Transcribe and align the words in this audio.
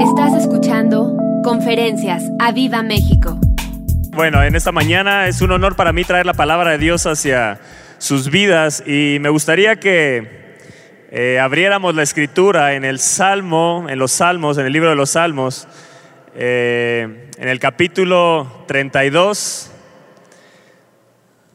Estás 0.00 0.34
escuchando 0.34 1.16
Conferencias 1.42 2.22
a 2.38 2.52
Viva 2.52 2.82
México. 2.82 3.38
Bueno, 4.10 4.42
en 4.42 4.54
esta 4.54 4.70
mañana 4.70 5.26
es 5.26 5.40
un 5.40 5.52
honor 5.52 5.74
para 5.74 5.94
mí 5.94 6.04
traer 6.04 6.26
la 6.26 6.34
palabra 6.34 6.72
de 6.72 6.78
Dios 6.78 7.06
hacia 7.06 7.60
sus 7.96 8.30
vidas 8.30 8.82
y 8.86 9.16
me 9.20 9.30
gustaría 9.30 9.76
que 9.76 10.58
eh, 11.10 11.38
abriéramos 11.40 11.94
la 11.94 12.02
escritura 12.02 12.74
en 12.74 12.84
el 12.84 12.98
Salmo, 12.98 13.86
en 13.88 13.98
los 13.98 14.12
Salmos, 14.12 14.58
en 14.58 14.66
el 14.66 14.72
libro 14.74 14.90
de 14.90 14.96
los 14.96 15.10
Salmos, 15.10 15.66
eh, 16.34 17.30
en 17.38 17.48
el 17.48 17.58
capítulo 17.58 18.64
32, 18.66 19.70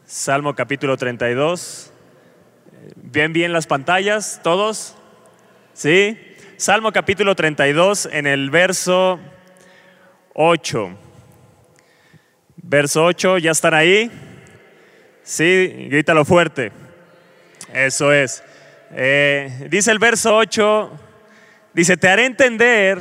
Salmo 0.07 0.55
capítulo 0.55 0.97
32. 0.97 1.93
¿Ven 2.95 3.33
bien 3.33 3.53
las 3.53 3.67
pantallas 3.67 4.39
todos? 4.43 4.95
¿Sí? 5.73 6.17
Salmo 6.61 6.91
capítulo 6.91 7.33
32 7.33 8.07
en 8.11 8.27
el 8.27 8.51
verso 8.51 9.19
8. 10.35 10.95
Verso 12.57 13.03
8, 13.03 13.39
¿ya 13.39 13.49
están 13.49 13.73
ahí? 13.73 14.11
Sí, 15.23 15.87
grítalo 15.89 16.23
fuerte. 16.23 16.71
Eso 17.73 18.13
es. 18.13 18.43
Eh, 18.91 19.69
dice 19.71 19.89
el 19.89 19.97
verso 19.97 20.37
8, 20.37 20.99
dice, 21.73 21.97
te 21.97 22.07
haré 22.07 22.25
entender. 22.25 22.99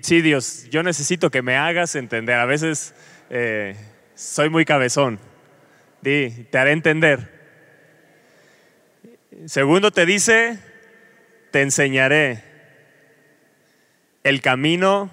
sí, 0.00 0.22
Dios, 0.22 0.68
yo 0.70 0.84
necesito 0.84 1.28
que 1.28 1.42
me 1.42 1.56
hagas 1.56 1.96
entender. 1.96 2.36
A 2.36 2.46
veces 2.46 2.94
eh, 3.30 3.74
soy 4.14 4.48
muy 4.48 4.64
cabezón. 4.64 5.18
Di, 6.02 6.46
te 6.52 6.56
haré 6.56 6.70
entender. 6.70 7.34
Segundo 9.46 9.90
te 9.90 10.06
dice, 10.06 10.72
te 11.54 11.62
enseñaré 11.62 12.42
el 14.24 14.40
camino 14.40 15.08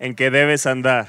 en 0.00 0.16
que 0.16 0.28
debes 0.28 0.66
andar. 0.66 1.06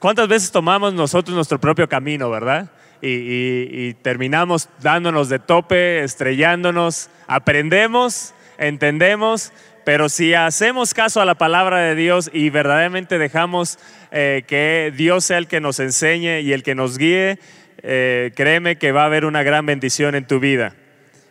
¿Cuántas 0.00 0.26
veces 0.26 0.50
tomamos 0.50 0.94
nosotros 0.94 1.36
nuestro 1.36 1.60
propio 1.60 1.88
camino, 1.88 2.28
verdad? 2.28 2.72
Y, 3.00 3.94
terminamos 4.02 4.68
dándonos 4.80 5.28
de 5.28 5.38
tope, 5.38 6.02
estrellándonos, 6.02 7.08
aprendemos, 7.28 8.34
entendemos, 8.58 9.52
pero 9.84 10.08
si 10.08 10.34
hacemos 10.34 10.92
caso 10.92 11.20
a 11.20 11.24
la 11.24 11.36
palabra 11.36 11.78
de 11.82 11.94
Dios 11.94 12.30
y 12.32 12.50
verdaderamente 12.50 13.16
dejamos 13.16 13.78
eh, 14.10 14.42
que 14.48 14.92
Dios 14.96 15.24
sea 15.26 15.38
el 15.38 15.46
que 15.46 15.60
nos 15.60 15.78
enseñe 15.78 16.40
y 16.40 16.52
el 16.52 16.64
que 16.64 16.74
nos 16.74 16.98
guíe, 16.98 17.38
eh, 17.84 18.32
créeme 18.34 18.74
que 18.74 18.90
va 18.90 19.02
a 19.02 19.06
haber 19.06 19.24
una 19.24 19.44
gran 19.44 19.66
bendición 19.66 20.16
en 20.16 20.26
tu 20.26 20.40
vida 20.40 20.74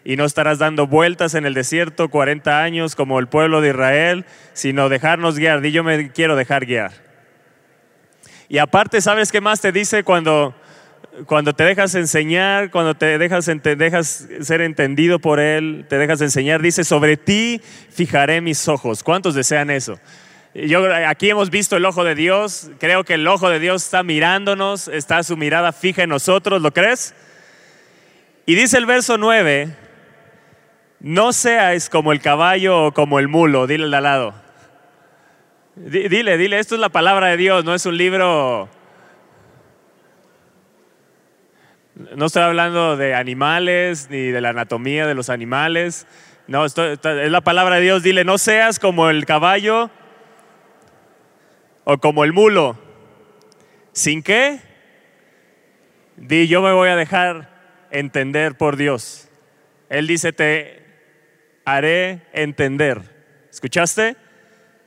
y 0.03 0.16
no 0.16 0.25
estarás 0.25 0.59
dando 0.59 0.88
vueltas 0.88 1.35
en 1.35 1.45
el 1.45 1.53
desierto 1.53 2.09
40 2.09 2.61
años 2.61 2.95
como 2.95 3.19
el 3.19 3.27
pueblo 3.27 3.61
de 3.61 3.69
Israel, 3.69 4.25
sino 4.53 4.89
dejarnos 4.89 5.38
guiar. 5.38 5.61
Di 5.61 5.71
yo 5.71 5.83
me 5.83 6.11
quiero 6.11 6.35
dejar 6.35 6.66
guiar. 6.66 6.91
Y 8.49 8.57
aparte, 8.57 8.99
¿sabes 8.99 9.31
qué 9.31 9.39
más 9.39 9.61
te 9.61 9.72
dice 9.72 10.03
cuando, 10.03 10.53
cuando 11.25 11.53
te 11.53 11.63
dejas 11.63 11.95
enseñar, 11.95 12.72
cuando 12.72 12.95
te 12.95 13.17
dejas, 13.17 13.45
dejas 13.45 14.27
ser 14.41 14.61
entendido 14.61 15.19
por 15.19 15.39
Él, 15.39 15.85
te 15.88 15.97
dejas 15.97 16.19
enseñar? 16.22 16.61
Dice, 16.61 16.83
sobre 16.83 17.16
ti 17.16 17.61
fijaré 17.89 18.41
mis 18.41 18.67
ojos. 18.67 19.03
¿Cuántos 19.03 19.35
desean 19.35 19.69
eso? 19.69 19.99
Yo, 20.53 20.94
aquí 21.07 21.29
hemos 21.29 21.49
visto 21.49 21.77
el 21.77 21.85
ojo 21.85 22.03
de 22.03 22.13
Dios, 22.13 22.72
creo 22.77 23.05
que 23.05 23.13
el 23.13 23.25
ojo 23.25 23.49
de 23.49 23.59
Dios 23.59 23.85
está 23.85 24.03
mirándonos, 24.03 24.89
está 24.89 25.23
su 25.23 25.38
mirada 25.38 25.72
fija 25.72 26.03
en 26.03 26.09
nosotros, 26.09 26.61
¿lo 26.61 26.73
crees? 26.73 27.13
Y 28.45 28.55
dice 28.55 28.77
el 28.77 28.85
verso 28.85 29.17
9, 29.17 29.73
no 31.02 31.33
seáis 31.33 31.89
como 31.89 32.11
el 32.11 32.21
caballo 32.21 32.85
o 32.85 32.91
como 32.91 33.17
el 33.17 33.27
mulo, 33.27 33.66
dile 33.66 33.95
al 33.95 34.03
lado. 34.03 34.35
Dile, 35.75 36.38
dile, 36.38 36.59
esto 36.59 36.75
es 36.75 36.81
la 36.81 36.89
palabra 36.89 37.27
de 37.27 37.38
Dios, 37.38 37.66
no 37.66 37.73
es 37.73 37.85
un 37.85 37.97
libro... 37.97 38.69
No 42.16 42.25
estoy 42.25 42.44
hablando 42.44 42.97
de 42.97 43.13
animales 43.13 44.07
ni 44.09 44.28
de 44.28 44.41
la 44.41 44.50
anatomía 44.50 45.06
de 45.06 45.13
los 45.13 45.29
animales. 45.29 46.07
No, 46.47 46.66
es 46.66 46.75
la 47.03 47.41
palabra 47.41 47.75
de 47.75 47.81
Dios. 47.81 48.01
Dile, 48.01 48.23
no 48.23 48.39
seas 48.39 48.79
como 48.79 49.09
el 49.09 49.25
caballo 49.25 49.91
o 51.83 51.97
como 52.00 52.23
el 52.23 52.33
mulo. 52.33 52.79
¿Sin 53.91 54.23
qué? 54.23 54.62
Di, 56.16 56.47
yo 56.47 56.62
me 56.63 56.72
voy 56.72 56.89
a 56.89 56.95
dejar 56.95 57.50
entender 57.91 58.56
por 58.56 58.78
Dios. 58.78 59.29
Él 59.89 60.07
dice, 60.07 60.33
te, 60.33 60.81
haré 61.75 62.21
entender. 62.33 63.01
¿Escuchaste? 63.49 64.15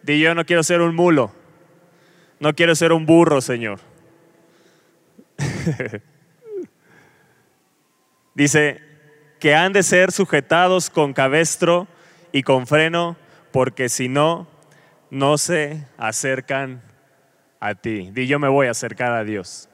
Di 0.02 0.20
yo 0.20 0.34
no 0.34 0.44
quiero 0.44 0.62
ser 0.62 0.80
un 0.80 0.94
mulo, 0.94 1.32
no 2.40 2.54
quiero 2.54 2.74
ser 2.74 2.92
un 2.92 3.06
burro, 3.06 3.40
Señor. 3.40 3.80
Dice 8.34 8.82
que 9.40 9.54
han 9.54 9.72
de 9.72 9.82
ser 9.82 10.12
sujetados 10.12 10.90
con 10.90 11.12
cabestro 11.12 11.88
y 12.32 12.42
con 12.42 12.66
freno, 12.66 13.16
porque 13.52 13.88
si 13.88 14.08
no, 14.08 14.48
no 15.10 15.38
se 15.38 15.86
acercan 15.96 16.82
a 17.60 17.74
ti. 17.74 18.10
Di 18.12 18.26
yo 18.26 18.38
me 18.38 18.48
voy 18.48 18.66
a 18.66 18.72
acercar 18.72 19.12
a 19.12 19.24
Dios. 19.24 19.68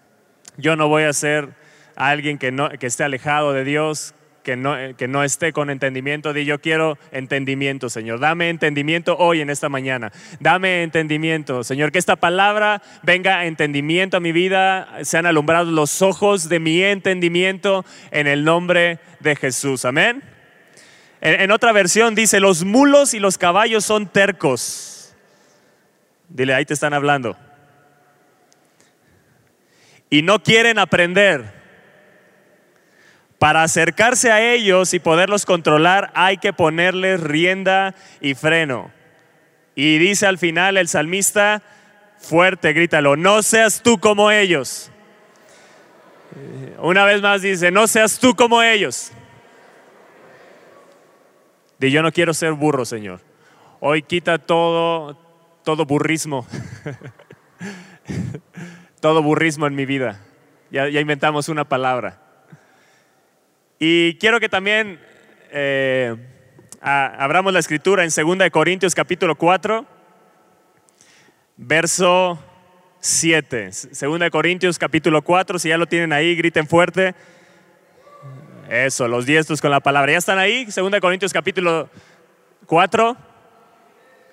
Yo 0.57 0.77
no 0.77 0.89
voy 0.89 1.05
a 1.05 1.13
ser 1.13 1.55
alguien 1.97 2.39
que, 2.39 2.53
no, 2.53 2.69
que 2.71 2.87
esté 2.87 3.05
alejado 3.05 3.53
de 3.53 3.65
Dios, 3.65 4.15
que 4.43 4.57
no, 4.57 4.79
eh, 4.79 4.95
que 4.97 5.09
no 5.09 5.23
esté 5.23 5.53
con 5.53 5.71
entendimiento, 5.71 6.33
di 6.33 6.45
yo 6.45 6.61
quiero 6.61 6.99
entendimiento, 7.13 7.89
Señor. 7.91 8.21
Dame 8.21 8.49
entendimiento 8.49 9.17
hoy 9.19 9.41
en 9.41 9.51
esta 9.51 9.69
mañana. 9.69 10.13
Dame 10.41 10.83
entendimiento, 10.83 11.63
Señor. 11.65 11.93
Que 11.93 11.99
esta 11.99 12.17
palabra 12.17 12.83
venga 13.03 13.45
entendimiento 13.45 14.17
a 14.17 14.21
mi 14.21 14.33
vida, 14.33 14.89
sean 15.03 15.27
alumbrados 15.27 15.73
los 15.73 16.03
ojos 16.03 16.49
de 16.49 16.59
mi 16.59 16.83
entendimiento 16.83 17.85
en 18.11 18.27
el 18.27 18.45
nombre 18.45 18.99
de 19.21 19.37
Jesús. 19.37 19.85
Amén. 19.85 20.23
En, 21.21 21.41
en 21.41 21.51
otra 21.51 21.73
versión 21.73 22.15
dice, 22.15 22.41
los 22.41 22.65
mulos 22.65 23.13
y 23.15 23.19
los 23.19 23.37
caballos 23.37 23.85
son 23.85 24.07
tercos. 24.07 25.15
Dile, 26.29 26.55
ahí 26.55 26.65
te 26.65 26.75
están 26.75 26.95
hablando. 26.95 27.37
Y 30.09 30.23
no 30.23 30.43
quieren 30.43 30.79
aprender. 30.79 31.60
Para 33.41 33.63
acercarse 33.63 34.31
a 34.31 34.53
ellos 34.53 34.93
y 34.93 34.99
poderlos 34.99 35.47
controlar 35.47 36.11
hay 36.13 36.37
que 36.37 36.53
ponerles 36.53 37.23
rienda 37.23 37.95
y 38.21 38.35
freno. 38.35 38.91
Y 39.75 39.97
dice 39.97 40.27
al 40.27 40.37
final 40.37 40.77
el 40.77 40.89
salmista, 40.89 41.63
fuerte, 42.19 42.75
grítalo, 42.75 43.17
no 43.17 43.43
seas 43.43 43.83
tú 43.83 43.99
como 43.99 44.31
ellos. 44.31 44.93
Una 46.81 47.07
vez 47.07 47.23
más 47.23 47.41
dice, 47.41 47.71
no 47.71 47.87
seas 47.87 48.19
tú 48.19 48.37
como 48.37 48.63
ellos. 48.63 49.11
Y 51.81 51.91
yo 51.91 52.03
no 52.03 52.13
quiero 52.13 52.35
ser 52.35 52.53
burro, 52.53 52.85
Señor. 52.85 53.23
Hoy 53.81 54.03
quita 54.03 54.37
todo, 54.37 55.17
todo 55.65 55.87
burrismo. 55.87 56.47
todo 59.01 59.23
burrismo 59.23 59.67
en 59.67 59.75
mi 59.75 59.87
vida. 59.87 60.21
Ya, 60.71 60.91
ya 60.91 61.01
inventamos 61.01 61.49
una 61.49 61.65
palabra. 61.65 62.30
Y 63.83 64.17
quiero 64.17 64.41
que 64.41 64.51
también 64.51 65.01
eh, 65.51 66.15
abramos 66.83 67.51
la 67.51 67.61
escritura 67.61 68.05
en 68.05 68.11
2 68.11 68.51
Corintios 68.51 68.95
capítulo 68.95 69.37
4, 69.37 69.87
verso 71.57 72.39
7. 73.01 73.71
2 73.99 74.31
Corintios 74.31 74.79
capítulo 74.79 75.23
4, 75.23 75.59
si 75.59 75.71
ya 75.71 75.79
lo 75.79 75.87
tienen 75.87 76.13
ahí, 76.13 76.37
griten 76.37 76.67
fuerte. 76.67 77.15
Eso, 78.69 79.09
los 79.09 79.25
diestros 79.25 79.63
con 79.63 79.71
la 79.71 79.81
palabra. 79.81 80.13
¿Ya 80.13 80.19
están 80.19 80.39
ahí? 80.39 80.67
2 80.67 81.01
Corintios 81.01 81.33
capítulo 81.33 81.89
4, 82.67 83.17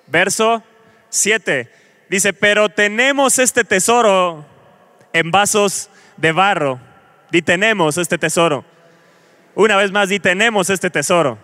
verso 0.08 0.62
7. 1.08 1.72
Dice, 2.10 2.34
pero 2.34 2.68
tenemos 2.68 3.38
este 3.38 3.64
tesoro 3.64 4.44
en 5.14 5.30
vasos 5.30 5.88
de 6.18 6.32
barro. 6.32 6.78
Y 7.32 7.40
tenemos 7.40 7.96
este 7.96 8.18
tesoro 8.18 8.76
una 9.58 9.74
vez 9.74 9.90
más 9.90 10.08
di, 10.08 10.20
tenemos 10.20 10.70
este 10.70 10.88
tesoro. 10.88 11.36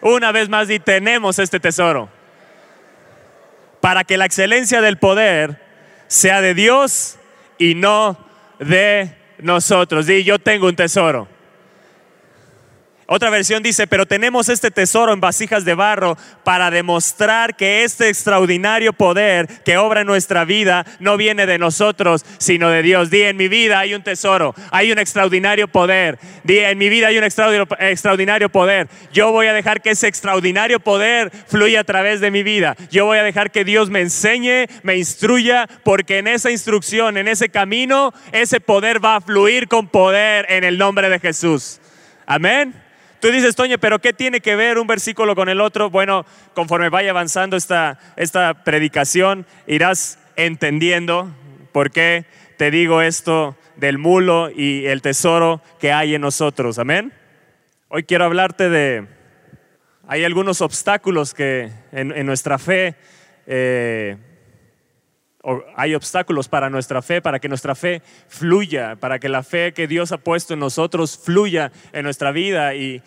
Una 0.00 0.30
vez 0.30 0.48
más 0.48 0.68
di, 0.68 0.78
tenemos 0.78 1.40
este 1.40 1.58
tesoro. 1.58 2.08
Para 3.80 4.04
que 4.04 4.16
la 4.16 4.26
excelencia 4.26 4.80
del 4.80 4.96
poder 4.96 5.60
sea 6.06 6.40
de 6.40 6.54
Dios 6.54 7.18
y 7.58 7.74
no 7.74 8.16
de 8.60 9.12
nosotros. 9.38 10.06
Di, 10.06 10.22
yo 10.22 10.38
tengo 10.38 10.68
un 10.68 10.76
tesoro. 10.76 11.26
Otra 13.10 13.30
versión 13.30 13.62
dice, 13.62 13.86
pero 13.86 14.04
tenemos 14.04 14.50
este 14.50 14.70
tesoro 14.70 15.14
en 15.14 15.20
vasijas 15.20 15.64
de 15.64 15.72
barro 15.72 16.18
para 16.44 16.70
demostrar 16.70 17.56
que 17.56 17.82
este 17.82 18.10
extraordinario 18.10 18.92
poder 18.92 19.48
que 19.64 19.78
obra 19.78 20.02
en 20.02 20.06
nuestra 20.06 20.44
vida 20.44 20.84
no 21.00 21.16
viene 21.16 21.46
de 21.46 21.56
nosotros, 21.56 22.26
sino 22.36 22.68
de 22.68 22.82
Dios. 22.82 23.08
Di, 23.08 23.22
en 23.22 23.38
mi 23.38 23.48
vida 23.48 23.78
hay 23.78 23.94
un 23.94 24.02
tesoro, 24.02 24.54
hay 24.70 24.92
un 24.92 24.98
extraordinario 24.98 25.68
poder. 25.68 26.18
Di, 26.44 26.58
en 26.58 26.76
mi 26.76 26.90
vida 26.90 27.06
hay 27.06 27.16
un 27.16 27.24
extraordinario 27.24 28.50
poder. 28.50 28.88
Yo 29.10 29.32
voy 29.32 29.46
a 29.46 29.54
dejar 29.54 29.80
que 29.80 29.92
ese 29.92 30.06
extraordinario 30.06 30.78
poder 30.78 31.32
fluya 31.46 31.80
a 31.80 31.84
través 31.84 32.20
de 32.20 32.30
mi 32.30 32.42
vida. 32.42 32.76
Yo 32.90 33.06
voy 33.06 33.16
a 33.16 33.22
dejar 33.22 33.50
que 33.50 33.64
Dios 33.64 33.88
me 33.88 34.02
enseñe, 34.02 34.66
me 34.82 34.98
instruya, 34.98 35.66
porque 35.82 36.18
en 36.18 36.26
esa 36.26 36.50
instrucción, 36.50 37.16
en 37.16 37.26
ese 37.26 37.48
camino, 37.48 38.12
ese 38.32 38.60
poder 38.60 39.02
va 39.02 39.16
a 39.16 39.22
fluir 39.22 39.66
con 39.66 39.88
poder 39.88 40.44
en 40.50 40.62
el 40.62 40.76
nombre 40.76 41.08
de 41.08 41.18
Jesús. 41.18 41.80
Amén. 42.26 42.87
Tú 43.20 43.32
dices, 43.32 43.56
Toño, 43.56 43.78
pero 43.78 43.98
¿qué 43.98 44.12
tiene 44.12 44.40
que 44.40 44.54
ver 44.54 44.78
un 44.78 44.86
versículo 44.86 45.34
con 45.34 45.48
el 45.48 45.60
otro? 45.60 45.90
Bueno, 45.90 46.24
conforme 46.54 46.88
vaya 46.88 47.10
avanzando 47.10 47.56
esta, 47.56 47.98
esta 48.16 48.62
predicación, 48.62 49.44
irás 49.66 50.18
entendiendo 50.36 51.34
por 51.72 51.90
qué 51.90 52.26
te 52.56 52.70
digo 52.70 53.02
esto 53.02 53.56
del 53.76 53.98
mulo 53.98 54.50
y 54.54 54.86
el 54.86 55.02
tesoro 55.02 55.62
que 55.80 55.92
hay 55.92 56.14
en 56.14 56.20
nosotros. 56.20 56.78
Amén. 56.78 57.12
Hoy 57.88 58.04
quiero 58.04 58.24
hablarte 58.24 58.68
de, 58.68 59.06
hay 60.06 60.24
algunos 60.24 60.60
obstáculos 60.60 61.34
que 61.34 61.70
en, 61.92 62.24
nuestra 62.24 62.58
fe 62.58 62.94
eh, 63.46 64.16
hay 65.76 65.94
obstáculos 65.94 66.48
para 66.48 66.70
nuestra 66.70 67.02
fe, 67.02 67.20
para 67.20 67.38
que 67.38 67.48
nuestra 67.48 67.74
fe 67.74 68.02
fluya, 68.28 68.96
para 68.96 69.18
que 69.18 69.28
la 69.28 69.42
fe 69.42 69.72
que 69.72 69.86
Dios 69.86 70.12
ha 70.12 70.18
puesto 70.18 70.54
en 70.54 70.60
nosotros 70.60 71.18
fluya 71.22 71.72
en 71.92 72.04
nuestra 72.04 72.32
vida. 72.32 72.74
Y, 72.74 73.02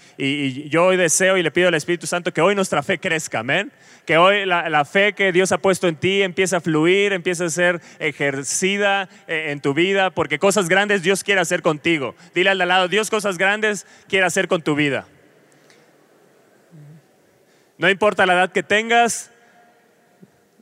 yo 0.70 0.86
hoy 0.86 0.98
deseo 0.98 1.38
y 1.38 1.44
le 1.44 1.52
pido 1.52 1.68
al 1.68 1.74
Espíritu 1.74 2.08
Santo 2.08 2.34
que 2.34 2.42
hoy 2.42 2.56
nuestra 2.56 2.84
fe 2.84 3.00
crezca, 3.00 3.40
amén. 3.40 3.72
Que 4.06 4.18
hoy 4.18 4.46
la, 4.46 4.86
fe 4.86 5.14
que 5.14 5.32
Dios 5.32 5.52
ha 5.52 5.58
puesto 5.58 5.88
en 5.88 5.96
ti 5.96 6.22
empiece 6.22 6.56
a 6.56 6.62
fluir, 6.62 7.14
empiece 7.14 7.46
a 7.46 7.50
ser 7.50 7.82
ejercida 8.00 9.10
eh, 9.28 9.52
en 9.52 9.62
tu 9.62 9.74
vida, 9.74 10.10
porque 10.10 10.40
cosas 10.40 10.70
grandes 10.70 11.04
Dios 11.04 11.24
quiere 11.24 11.42
hacer 11.42 11.62
contigo. 11.62 12.16
Dile 12.34 12.50
al 12.50 12.58
lado, 12.58 12.88
Dios 12.88 13.10
cosas 13.10 13.38
grandes 13.38 13.86
quiere 14.08 14.26
hacer 14.26 14.48
con 14.48 14.62
tu 14.62 14.76
vida. 14.76 15.06
No 17.82 17.90
importa 17.90 18.28
la 18.28 18.34
edad 18.34 18.52
que 18.52 18.62
tengas, 18.62 19.32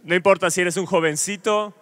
no 0.04 0.16
importa 0.16 0.50
si 0.50 0.62
eres 0.62 0.78
un 0.78 0.86
jovencito, 0.86 1.74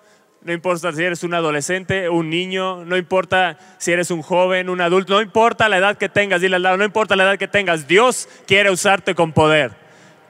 no 0.42 0.54
importa 0.54 0.92
si 0.94 1.04
eres 1.04 1.24
un 1.24 1.34
adolescente, 1.34 2.10
un 2.10 2.30
niño, 2.30 2.86
no 2.86 2.96
importa 2.98 3.58
si 3.78 3.92
eres 3.92 4.12
un 4.12 4.22
joven, 4.22 4.69
un 4.69 4.81
adulto, 4.81 5.14
no 5.14 5.22
importa 5.22 5.68
la 5.68 5.78
edad 5.78 5.98
que 5.98 6.10
tengas, 6.10 6.42
dile 6.42 6.56
al 6.56 6.64
lado, 6.64 6.78
no 6.78 6.86
importa 6.86 7.16
la 7.16 7.24
edad 7.24 7.38
que 7.38 7.48
tengas, 7.48 7.88
Dios 7.88 8.30
quiere 8.46 8.72
usarte 8.72 9.16
con 9.16 9.34
poder. 9.34 9.72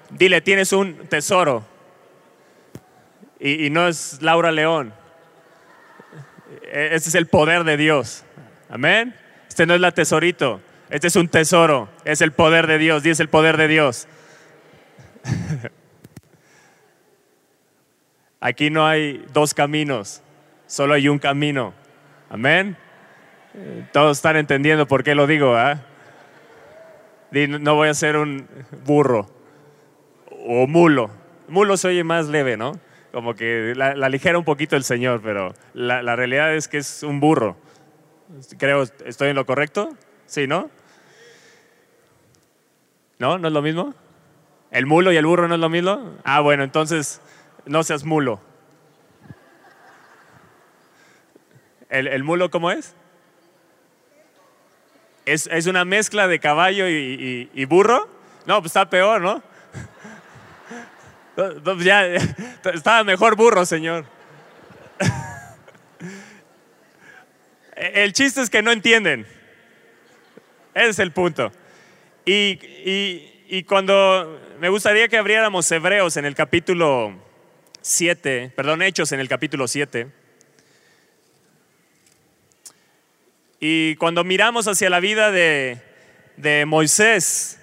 Dile, 0.09 0.41
tienes 0.41 0.71
un 0.73 1.07
tesoro. 1.07 1.65
Y, 3.39 3.69
no 3.69 3.87
es 3.87 4.21
Laura 4.21 4.51
León. 4.51 4.93
Este 6.71 7.09
es 7.09 7.15
el 7.15 7.27
poder 7.27 7.63
de 7.63 7.77
Dios. 7.77 8.23
Amén. 8.69 9.15
Este 9.47 9.65
no 9.65 9.75
es 9.75 9.81
la 9.81 9.91
tesorito. 9.91 10.61
Este 10.89 11.07
es 11.07 11.15
un 11.15 11.27
tesoro. 11.27 11.89
Es 12.03 12.21
el 12.21 12.31
poder 12.31 12.65
de 12.65 12.77
Dios. 12.77 13.05
Y 13.05 13.09
es 13.11 13.19
el 13.19 13.29
poder 13.29 13.57
de 13.57 13.67
Dios. 13.67 14.07
Aquí 18.39 18.69
no 18.69 18.85
hay 18.85 19.25
dos 19.33 19.53
caminos, 19.53 20.21
solo 20.67 20.93
hay 20.93 21.09
un 21.09 21.17
camino. 21.17 21.73
Amén. 22.29 22.77
Todos 23.91 24.17
están 24.17 24.35
entendiendo 24.37 24.87
por 24.87 25.03
qué 25.03 25.15
lo 25.15 25.25
digo. 25.25 25.55
¿ah? 25.55 25.81
No 27.31 27.75
voy 27.75 27.89
a 27.89 27.93
ser 27.93 28.15
un 28.17 28.47
burro 28.85 29.27
o 30.45 30.67
mulo. 30.67 31.09
Mulo 31.47 31.77
se 31.77 31.87
oye 31.87 32.03
más 32.03 32.27
leve, 32.27 32.57
¿no? 32.57 32.73
Como 33.11 33.33
que 33.33 33.73
la, 33.75 33.95
ligera 34.09 34.37
un 34.37 34.43
poquito 34.45 34.75
el 34.75 34.83
Señor, 34.83 35.21
pero 35.23 35.53
la, 35.73 36.03
la, 36.03 36.15
realidad 36.15 36.53
es 36.53 36.67
que 36.67 36.77
es 36.77 37.01
un 37.03 37.19
burro. 37.19 37.57
Creo, 38.59 38.83
¿estoy 39.05 39.29
en 39.29 39.35
lo 39.35 39.45
correcto? 39.45 39.89
Sí, 40.27 40.45
¿no? 40.45 40.69
¿No? 43.17 43.39
¿No 43.39 43.47
es 43.47 43.53
lo 43.53 43.61
mismo? 43.61 43.95
¿El 44.69 44.85
mulo 44.85 45.11
y 45.11 45.17
el 45.17 45.25
burro 45.25 45.47
no 45.47 45.55
es 45.55 45.61
lo 45.61 45.69
mismo? 45.69 46.17
Ah, 46.23 46.41
bueno, 46.41 46.63
entonces 46.63 47.21
no 47.67 47.83
seas 47.83 48.03
mulo. 48.03 48.41
¿El, 51.89 52.23
mulo 52.23 52.51
cómo 52.51 52.71
es? 52.71 52.95
es? 55.25 55.67
una 55.67 55.85
mezcla 55.85 56.27
de 56.27 56.39
caballo 56.39 56.87
y, 56.87 57.65
burro? 57.65 58.09
No, 58.45 58.61
pues 58.61 58.71
está 58.71 58.89
peor, 58.89 59.21
¿no? 59.21 59.43
Ya, 61.83 62.03
estaba 62.73 63.03
mejor 63.03 63.35
burro, 63.35 63.63
señor. 63.63 64.05
El 67.75 68.11
chiste 68.13 68.41
es 68.41 68.49
que 68.49 68.63
no 68.63 68.71
entienden. 68.71 69.27
Ese 70.73 70.89
es 70.89 70.99
el 70.99 71.11
punto. 71.11 71.51
Y, 72.25 72.59
y 73.47 73.63
cuando 73.63 74.41
me 74.59 74.69
gustaría 74.69 75.07
que 75.07 75.17
abriéramos 75.17 75.71
Hebreos 75.71 76.17
en 76.17 76.25
el 76.25 76.33
capítulo 76.33 77.26
7, 77.87 78.51
perdón, 78.53 78.81
Hechos 78.81 79.13
en 79.13 79.21
el 79.21 79.29
capítulo 79.29 79.65
7. 79.65 80.07
Y 83.61 83.95
cuando 83.95 84.25
miramos 84.25 84.67
hacia 84.67 84.89
la 84.89 84.99
vida 84.99 85.31
de, 85.31 86.65
Moisés, 86.67 87.59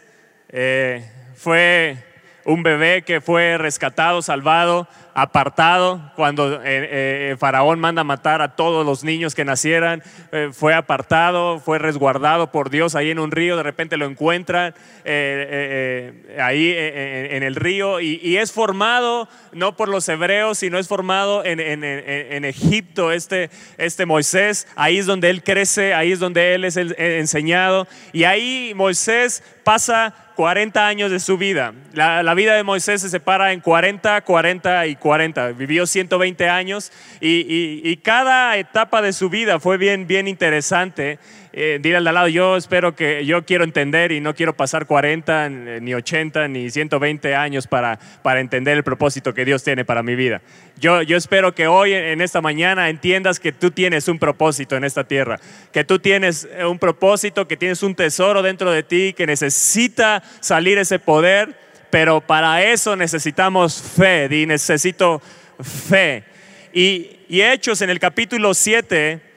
eh, 0.49 1.07
fue 1.37 1.99
un 2.45 2.63
bebé 2.63 3.03
que 3.03 3.21
fue 3.21 3.59
rescatado, 3.59 4.23
salvado, 4.23 4.87
apartado 5.15 6.13
cuando 6.17 6.57
eh, 6.57 6.61
eh, 6.65 7.37
Faraón 7.39 7.79
manda 7.79 8.03
matar 8.03 8.43
a 8.43 8.57
todos 8.57 8.85
los 8.85 9.05
niños 9.05 9.35
que 9.35 9.45
nacieran, 9.45 10.03
eh, 10.33 10.51
fue 10.53 10.75
apartado, 10.75 11.61
fue 11.61 11.79
resguardado 11.79 12.51
por 12.51 12.69
Dios 12.69 12.97
ahí 12.97 13.11
en 13.11 13.21
un 13.21 13.31
río, 13.31 13.57
de 13.57 13.63
repente 13.63 13.97
lo 13.97 14.07
encuentran 14.07 14.75
ahí 15.05 16.75
en, 16.77 17.43
el 17.43 17.55
río 17.55 18.01
y, 18.01 18.37
es 18.37 18.53
formado 18.53 19.29
no 19.53 19.77
por 19.77 19.89
los 19.89 20.09
hebreos, 20.09 20.59
sino 20.59 20.79
es 20.79 20.89
formado 20.89 21.45
en, 21.45 21.61
en, 21.61 22.45
Egipto 22.45 23.13
este, 23.13 23.51
este 23.79 24.07
Moisés, 24.07 24.67
ahí 24.75 24.99
es 24.99 25.07
donde 25.07 25.31
él 25.31 25.45
crece, 25.45 25.95
ahí 25.95 26.11
es 26.13 26.19
donde 26.19 26.55
él 26.55 26.65
es 26.65 26.77
enseñado 26.77 27.87
y 28.13 28.25
ahí 28.25 28.73
Moisés 28.75 29.43
pasa 29.63 30.24
40 30.35 30.87
años 30.87 31.11
de 31.11 31.21
su 31.21 31.39
vida. 31.39 31.73
La, 31.93 32.35
vida 32.35 32.55
de 32.55 32.63
Moisés 32.63 33.01
se 33.03 33.09
separa 33.09 33.53
en 33.53 33.61
40, 33.61 34.21
40 34.23 34.87
y 34.87 34.97
40. 34.97 35.53
Vivió 35.53 35.87
120 35.87 36.49
años 36.49 36.93
y, 37.21 37.97
cada 38.03 38.57
etapa 38.57 39.01
de 39.01 39.13
su 39.13 39.31
vida 39.31 39.61
fue 39.61 39.79
bien, 39.79 40.07
bien 40.07 40.29
interesante 40.29 41.19
eh, 41.57 41.95
al 41.97 42.03
lado, 42.03 42.27
yo 42.27 42.57
espero 42.57 42.97
que, 42.97 43.25
yo 43.25 43.45
quiero 43.45 43.63
entender 43.63 44.11
y 44.11 44.21
no 44.21 44.35
quiero 44.35 44.57
pasar 44.57 44.87
40, 44.87 45.49
ni 45.49 45.95
80, 45.95 46.49
ni 46.49 46.69
120 46.69 47.37
años 47.37 47.69
para, 47.69 48.01
para 48.23 48.41
entender 48.41 48.77
el 48.77 48.83
propósito 48.83 49.33
que 49.35 49.45
Dios 49.45 49.63
tiene 49.63 49.85
para 49.85 50.03
mi 50.03 50.17
vida. 50.17 50.43
Yo, 50.81 51.03
yo 51.03 51.17
espero 51.17 51.55
que 51.55 51.69
hoy, 51.69 51.93
en 51.93 52.21
esta 52.21 52.41
mañana, 52.41 52.89
entiendas 52.89 53.39
que 53.39 53.53
tú 53.53 53.71
tienes 53.71 54.09
un 54.09 54.19
propósito 54.19 54.75
en 54.75 54.83
esta 54.83 55.05
tierra, 55.05 55.39
que 55.73 55.85
tú 55.85 56.01
tienes 56.01 56.49
eh, 56.51 56.65
un 56.65 56.81
propósito, 56.81 57.47
que 57.47 57.57
tienes 57.57 57.85
un 57.85 57.95
tesoro 57.95 58.43
dentro 58.43 58.73
de 58.73 58.83
ti, 58.83 59.15
que 59.17 59.25
necesita 59.25 60.25
salir 60.41 60.79
ese 60.79 60.99
poder, 60.99 61.55
pero 61.89 62.21
para 62.21 62.65
eso 62.65 62.97
necesitamos 62.97 63.81
fe, 63.81 64.29
y 64.29 64.47
necesito 64.47 65.23
fe. 65.63 66.25
Y, 66.73 67.21
y 67.29 67.43
Hechos 67.43 67.81
en 67.81 67.91
el 67.91 68.01
capítulo 68.01 68.55
7 68.55 69.13
eh, 69.13 69.21
eh, 69.21 69.34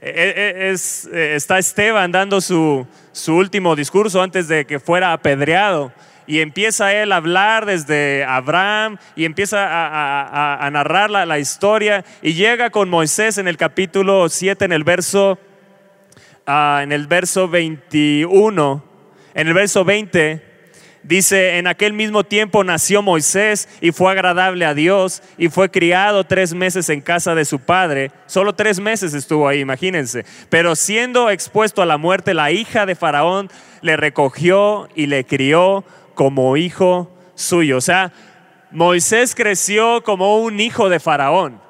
es, 0.00 1.08
eh, 1.12 1.34
está 1.34 1.58
Esteban 1.58 2.10
dando 2.10 2.40
su, 2.40 2.86
su 3.12 3.36
último 3.36 3.76
discurso 3.76 4.22
antes 4.22 4.48
de 4.48 4.64
que 4.64 4.80
fuera 4.80 5.12
apedreado. 5.12 5.92
Y 6.26 6.40
empieza 6.40 6.92
él 6.94 7.10
a 7.12 7.16
hablar 7.16 7.66
desde 7.66 8.24
Abraham 8.24 8.98
y 9.16 9.24
empieza 9.24 9.58
a, 9.66 10.70
narrar 10.70 11.10
la, 11.10 11.26
la, 11.26 11.40
historia 11.40 12.04
y 12.22 12.34
llega 12.34 12.70
con 12.70 12.88
Moisés 12.88 13.36
en 13.38 13.48
el 13.48 13.56
capítulo 13.56 14.28
7, 14.28 14.64
en 14.64 14.72
el 14.72 14.84
verso, 14.84 15.40
ah, 16.46 16.80
en 16.84 16.92
el 16.92 17.08
verso 17.08 17.48
21, 17.48 18.84
en 19.34 19.48
el 19.48 19.54
verso 19.54 19.84
20 19.84 20.49
Dice, 21.02 21.56
en 21.56 21.66
aquel 21.66 21.94
mismo 21.94 22.24
tiempo 22.24 22.62
nació 22.62 23.00
Moisés 23.00 23.68
y 23.80 23.90
fue 23.90 24.12
agradable 24.12 24.66
a 24.66 24.74
Dios 24.74 25.22
y 25.38 25.48
fue 25.48 25.70
criado 25.70 26.24
tres 26.24 26.52
meses 26.52 26.90
en 26.90 27.00
casa 27.00 27.34
de 27.34 27.46
su 27.46 27.58
padre. 27.58 28.10
Solo 28.26 28.54
tres 28.54 28.80
meses 28.80 29.14
estuvo 29.14 29.48
ahí, 29.48 29.60
imagínense. 29.60 30.26
Pero 30.50 30.76
siendo 30.76 31.30
expuesto 31.30 31.80
a 31.80 31.86
la 31.86 31.96
muerte, 31.96 32.34
la 32.34 32.50
hija 32.50 32.84
de 32.84 32.94
Faraón 32.94 33.50
le 33.80 33.96
recogió 33.96 34.88
y 34.94 35.06
le 35.06 35.24
crió 35.24 35.84
como 36.14 36.58
hijo 36.58 37.10
suyo. 37.34 37.78
O 37.78 37.80
sea, 37.80 38.12
Moisés 38.70 39.34
creció 39.34 40.02
como 40.02 40.36
un 40.38 40.60
hijo 40.60 40.90
de 40.90 41.00
Faraón. 41.00 41.60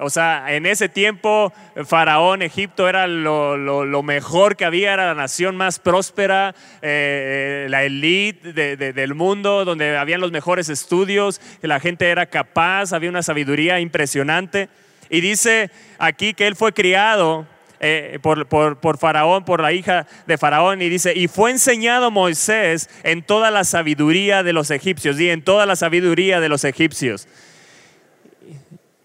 O 0.00 0.10
sea, 0.10 0.54
en 0.54 0.66
ese 0.66 0.88
tiempo 0.88 1.52
Faraón, 1.84 2.42
Egipto 2.42 2.88
era 2.88 3.06
lo, 3.06 4.02
mejor 4.02 4.56
que 4.56 4.64
había, 4.64 4.92
era 4.94 5.06
la 5.06 5.14
nación 5.14 5.56
más 5.56 5.78
próspera, 5.78 6.54
eh, 6.82 7.66
la 7.68 7.82
elite 7.82 8.52
del 8.52 9.14
mundo, 9.14 9.64
donde 9.64 9.96
habían 9.96 10.20
los 10.20 10.30
mejores 10.30 10.68
estudios, 10.68 11.40
la 11.62 11.80
gente 11.80 12.08
era 12.08 12.26
capaz, 12.26 12.92
había 12.92 13.10
una 13.10 13.22
sabiduría 13.22 13.80
impresionante. 13.80 14.68
Y 15.10 15.20
dice 15.20 15.70
aquí 15.98 16.34
que 16.34 16.46
él 16.46 16.54
fue 16.54 16.72
criado 16.72 17.46
eh, 17.80 18.18
por, 18.22 18.46
por, 18.46 18.98
Faraón, 18.98 19.44
por 19.44 19.60
la 19.60 19.72
hija 19.72 20.06
de 20.26 20.36
Faraón, 20.38 20.82
y 20.82 20.88
dice, 20.88 21.12
y 21.14 21.28
fue 21.28 21.50
enseñado 21.50 22.10
Moisés 22.10 22.90
en 23.04 23.22
toda 23.22 23.50
la 23.50 23.64
sabiduría 23.64 24.42
de 24.42 24.52
los 24.52 24.70
egipcios, 24.70 25.18
y 25.20 25.30
en 25.30 25.42
toda 25.42 25.64
la 25.64 25.76
sabiduría 25.76 26.40
de 26.40 26.48
los 26.48 26.64
egipcios. 26.64 27.28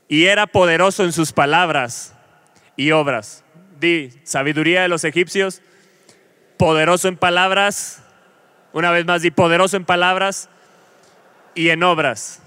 Y 0.07 0.25
era 0.25 0.48
poderoso 0.48 1.03
en 1.03 1.12
sus 1.12 1.31
palabras 1.31 2.13
y 2.75 2.91
obras. 2.91 3.43
Di, 3.79 4.12
sabiduría 4.24 4.81
de 4.81 4.88
los 4.88 5.03
egipcios, 5.03 5.62
poderoso 6.57 7.07
en 7.07 7.17
palabras, 7.17 8.03
una 8.72 8.91
vez 8.91 9.05
más, 9.05 9.22
di, 9.22 9.31
poderoso 9.31 9.77
en 9.77 9.86
palabras 9.86 10.50
y 11.55 11.69
en 11.69 11.83
obras. 11.83 12.41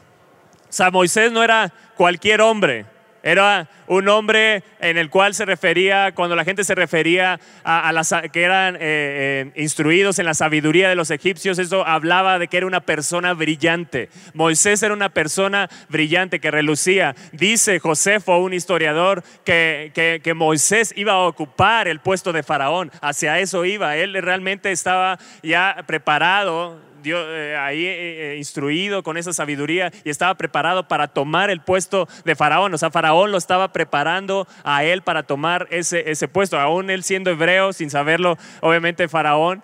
O 0.69 0.73
sea, 0.73 0.91
Moisés 0.91 1.33
no 1.33 1.43
era 1.43 1.73
cualquier 1.97 2.41
hombre. 2.41 2.87
Era 3.27 3.69
un 3.89 4.09
hombre 4.09 4.63
en 4.79 4.97
el 4.97 5.11
cual 5.11 5.35
se 5.35 5.45
refería, 5.45 6.13
cuando 6.15 6.37
la 6.37 6.45
gente 6.45 6.63
se 6.63 6.77
refería 6.77 7.41
a, 7.65 7.91
las 7.91 8.15
que 8.33 8.45
eran 8.45 8.77
eh, 8.77 8.79
eh, 8.81 9.53
instruidos 9.57 10.21
en 10.21 10.27
la 10.27 10.35
sabiduría 10.35 10.89
de 10.89 10.95
los 10.95 11.11
egipcios, 11.11 11.59
eso 11.59 11.85
hablaba 11.85 12.39
de 12.39 12.47
que 12.47 12.57
era 12.57 12.67
una 12.67 12.83
persona 12.83 13.35
brillante. 13.35 14.11
Moisés 14.33 14.81
era 14.85 14.95
una 14.95 15.09
persona 15.09 15.69
brillante 15.89 16.39
que 16.39 16.53
relucía. 16.53 17.17
Dice 17.33 17.81
Josefo, 17.81 18.39
un 18.39 18.55
historiador, 18.55 19.25
que, 19.45 20.21
que 20.23 20.35
Moisés 20.35 20.95
iba 20.97 21.15
a 21.15 21.27
ocupar 21.27 21.89
el 21.89 21.99
puesto 21.99 22.33
de 22.33 22.45
faraón. 22.45 22.93
Hacia 23.01 23.41
eso 23.41 23.65
iba. 23.65 23.97
Él 23.97 24.15
realmente 24.23 24.71
estaba 24.71 25.19
ya 25.43 25.83
preparado 25.85 26.79
eh, 27.15 27.57
ahí 27.57 27.87
eh, 27.87 28.33
eh, 28.33 28.37
instruido 28.37 29.03
con 29.03 29.17
esa 29.17 29.33
sabiduría 29.33 29.93
y 30.05 30.11
estaba 30.11 30.35
preparado 30.35 30.89
para 30.89 31.09
tomar 31.09 31.51
el 31.51 31.61
puesto 31.61 32.09
de 32.25 32.35
Faraón. 32.35 32.75
O 32.75 32.79
sea, 32.79 32.91
Faraón 32.91 33.33
lo 33.33 33.39
estaba 33.39 33.73
preparando 33.73 34.47
a 34.65 34.85
él 34.85 35.03
para 35.03 35.23
tomar 35.23 35.69
ese, 35.71 36.11
ese 36.11 36.29
puesto, 36.29 36.59
aún 36.59 36.91
él 36.91 37.03
siendo 37.03 37.31
hebreo, 37.31 37.73
sin 37.73 37.91
saberlo, 37.91 38.37
obviamente 38.61 39.09
Faraón, 39.09 39.63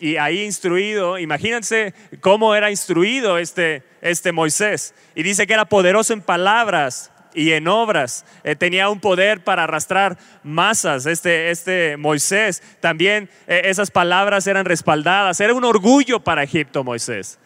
y 0.00 0.16
ahí 0.16 0.42
instruido, 0.42 1.18
imagínense 1.18 1.94
cómo 2.20 2.54
era 2.54 2.70
instruido 2.70 3.38
este, 3.38 3.82
este 4.00 4.32
Moisés. 4.32 4.94
Y 5.14 5.22
dice 5.22 5.46
que 5.46 5.54
era 5.54 5.66
poderoso 5.66 6.12
en 6.12 6.22
palabras 6.22 7.12
y 7.34 7.52
en 7.52 7.68
obras. 7.68 8.24
Eh, 8.44 8.56
tenía 8.56 8.88
un 8.88 9.00
poder 9.00 9.42
para 9.42 9.64
arrastrar 9.64 10.16
masas. 10.42 11.06
Este, 11.06 11.50
este 11.50 11.96
Moisés 11.96 12.62
también 12.80 13.28
eh, 13.46 13.62
esas 13.64 13.90
palabras 13.90 14.46
eran 14.46 14.64
respaldadas. 14.64 15.40
Era 15.40 15.54
un 15.54 15.64
orgullo 15.64 16.20
para 16.20 16.42
Egipto 16.42 16.84
Moisés. 16.84 17.38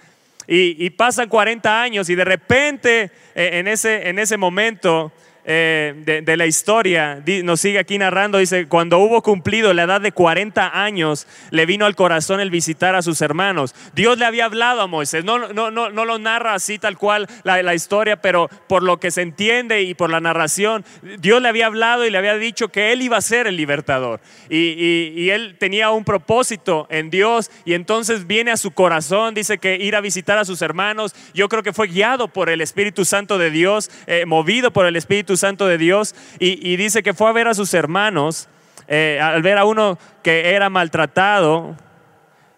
Y, 0.50 0.88
pasan 0.90 1.28
40 1.28 1.82
años 1.82 2.08
y 2.08 2.14
de 2.14 2.24
repente 2.24 3.10
eh, 3.34 3.50
en, 3.58 3.68
ese, 3.68 4.08
en 4.08 4.18
ese 4.18 4.38
momento 4.38 5.12
eh, 5.50 6.22
de, 6.26 6.36
la 6.36 6.44
historia, 6.44 7.22
nos 7.42 7.60
sigue 7.62 7.78
aquí 7.78 7.96
narrando, 7.96 8.36
dice, 8.36 8.66
cuando 8.66 8.98
hubo 8.98 9.22
cumplido 9.22 9.72
la 9.72 9.84
edad 9.84 9.98
de 9.98 10.12
40 10.12 10.78
años, 10.78 11.26
le 11.50 11.64
vino 11.64 11.86
al 11.86 11.96
corazón 11.96 12.40
el 12.40 12.50
visitar 12.50 12.94
a 12.94 13.00
sus 13.00 13.22
hermanos. 13.22 13.74
Dios 13.94 14.18
le 14.18 14.26
había 14.26 14.44
hablado 14.44 14.82
a 14.82 14.86
Moisés, 14.86 15.24
no, 15.24 15.38
no, 15.38 15.70
no, 15.70 15.88
no 15.88 16.04
lo 16.04 16.18
narra 16.18 16.52
así 16.52 16.78
tal 16.78 16.98
cual 16.98 17.26
la, 17.44 17.74
historia, 17.74 18.20
pero 18.20 18.50
por 18.66 18.82
lo 18.82 19.00
que 19.00 19.10
se 19.10 19.22
entiende 19.22 19.80
y 19.84 19.94
por 19.94 20.10
la 20.10 20.20
narración, 20.20 20.84
Dios 21.18 21.40
le 21.40 21.48
había 21.48 21.64
hablado 21.64 22.04
y 22.04 22.10
le 22.10 22.18
había 22.18 22.34
dicho 22.34 22.68
que 22.68 22.92
él 22.92 23.00
iba 23.00 23.16
a 23.16 23.22
ser 23.22 23.46
el 23.46 23.56
libertador. 23.56 24.20
Y, 24.50 25.14
y 25.16 25.30
él 25.30 25.56
tenía 25.58 25.88
un 25.92 26.04
propósito 26.04 26.86
en 26.90 27.08
Dios 27.08 27.50
y 27.64 27.72
entonces 27.72 28.26
viene 28.26 28.50
a 28.50 28.58
su 28.58 28.72
corazón, 28.72 29.32
dice 29.32 29.56
que 29.56 29.76
ir 29.76 29.96
a 29.96 30.02
visitar 30.02 30.36
a 30.36 30.44
sus 30.44 30.60
hermanos, 30.60 31.14
yo 31.32 31.48
creo 31.48 31.62
que 31.62 31.72
fue 31.72 31.86
guiado 31.86 32.28
por 32.28 32.50
el 32.50 32.60
Espíritu 32.60 33.06
Santo 33.06 33.38
de 33.38 33.50
Dios, 33.50 33.90
eh, 34.06 34.26
movido 34.26 34.74
por 34.74 34.84
el 34.84 34.96
Espíritu 34.96 35.37
Santo 35.38 35.66
de 35.66 35.78
Dios 35.78 36.14
y, 36.38 36.76
dice 36.76 37.02
que 37.02 37.14
fue 37.14 37.28
a 37.28 37.32
ver 37.32 37.48
a 37.48 37.54
sus 37.54 37.72
hermanos, 37.74 38.48
eh, 38.86 39.18
al 39.22 39.42
ver 39.42 39.58
a 39.58 39.64
uno 39.64 39.98
que 40.22 40.50
era 40.50 40.70
maltratado, 40.70 41.76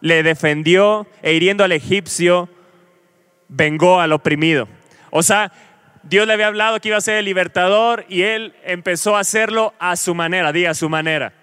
le 0.01 0.23
defendió 0.23 1.07
e 1.23 1.35
hiriendo 1.35 1.65
al 1.65 1.73
egipcio, 1.73 2.49
vengó 3.49 4.01
al 4.01 4.13
oprimido. 4.13 4.69
O 5.11 5.23
sea, 5.23 5.53
Dios 6.03 6.27
le 6.27 6.33
había 6.33 6.47
hablado 6.47 6.81
que 6.81 6.89
iba 6.89 6.97
a 6.97 7.03
ser 7.03 7.19
el 7.19 7.25
libertador 7.27 8.07
y 8.09 8.23
él 8.23 8.55
empezó 8.65 9.17
a 9.17 9.21
hacerlo 9.21 9.75
a 9.79 9.97
su 9.97 10.15
manera, 10.15 10.53
diga 10.53 10.71
a 10.71 10.75
su 10.75 10.89
manera. 10.89 11.35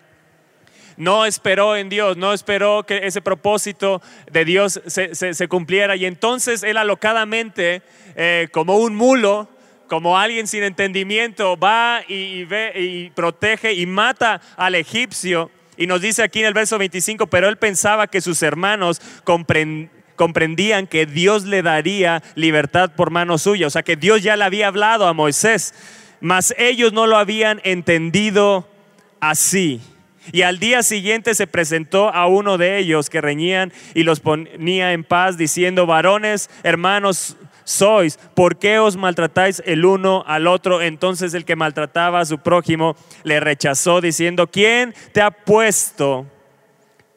No 0.98 1.28
esperó 1.28 1.76
en 1.76 1.90
Dios, 1.90 2.18
no 2.18 2.34
esperó 2.34 2.84
que 2.84 3.06
ese 3.06 3.22
propósito 3.22 4.02
de 4.32 4.46
Dios 4.46 4.82
se, 4.88 5.48
cumpliera 5.48 5.96
y 5.96 6.06
entonces 6.06 6.64
él 6.64 6.76
alocadamente, 6.76 7.84
eh, 8.16 8.48
como 8.52 8.78
un 8.78 8.96
mulo, 8.96 9.48
como 9.88 10.18
alguien 10.18 10.48
sin 10.48 10.64
entendimiento, 10.64 11.58
va 11.58 12.02
y, 12.08 12.44
ve 12.44 12.74
y 12.76 13.10
protege 13.12 13.74
y 13.74 13.86
mata 13.86 14.42
al 14.56 14.76
egipcio. 14.76 15.50
Y 15.78 15.88
nos 15.88 16.02
dice 16.02 16.24
aquí 16.24 16.40
en 16.40 16.48
el 16.48 16.54
verso 16.54 16.78
25, 16.78 17.28
pero 17.28 17.48
él 17.48 17.58
pensaba 17.58 18.08
que 18.08 18.22
sus 18.22 18.42
hermanos 18.42 19.02
comprendían 20.16 20.88
que 20.88 21.06
Dios 21.06 21.46
le 21.46 21.62
daría 21.62 22.24
libertad 22.36 22.92
por 22.96 23.12
mano 23.12 23.38
suya. 23.38 23.68
O 23.68 23.70
sea, 23.70 23.84
que 23.84 23.96
Dios 23.96 24.24
ya 24.24 24.36
le 24.36 24.44
había 24.44 24.68
hablado 24.68 25.08
a 25.08 25.14
Moisés, 25.14 25.74
mas 26.20 26.54
ellos 26.58 26.94
no 26.94 27.06
lo 27.06 27.18
habían 27.18 27.62
entendido 27.64 28.68
así. 29.20 29.82
Y 30.32 30.42
al 30.42 30.60
día 30.60 30.84
siguiente 30.84 31.36
se 31.36 31.48
presentó 31.48 32.14
a 32.14 32.28
uno 32.28 32.58
de 32.58 32.80
ellos 32.80 33.10
que 33.10 33.22
reñían 33.22 33.72
y 33.94 34.04
los 34.04 34.20
ponía 34.20 34.92
en 34.92 35.04
paz, 35.04 35.38
diciendo, 35.38 35.86
varones, 35.86 36.50
hermanos, 36.64 37.38
sois? 37.68 38.18
¿Por 38.34 38.58
qué 38.58 38.80
os 38.80 38.96
maltratáis 38.96 39.62
el 39.66 39.84
uno 39.86 40.24
al 40.26 40.48
otro? 40.48 40.82
Entonces 40.82 41.34
el 41.34 41.44
que 41.44 41.58
maltrataba 41.58 42.22
a 42.22 42.26
su 42.26 42.40
prójimo 42.40 42.96
le 43.24 43.40
rechazó 43.42 44.00
diciendo, 44.00 44.48
¿quién 44.48 44.96
te 45.12 45.22
ha 45.22 45.32
puesto 45.32 46.26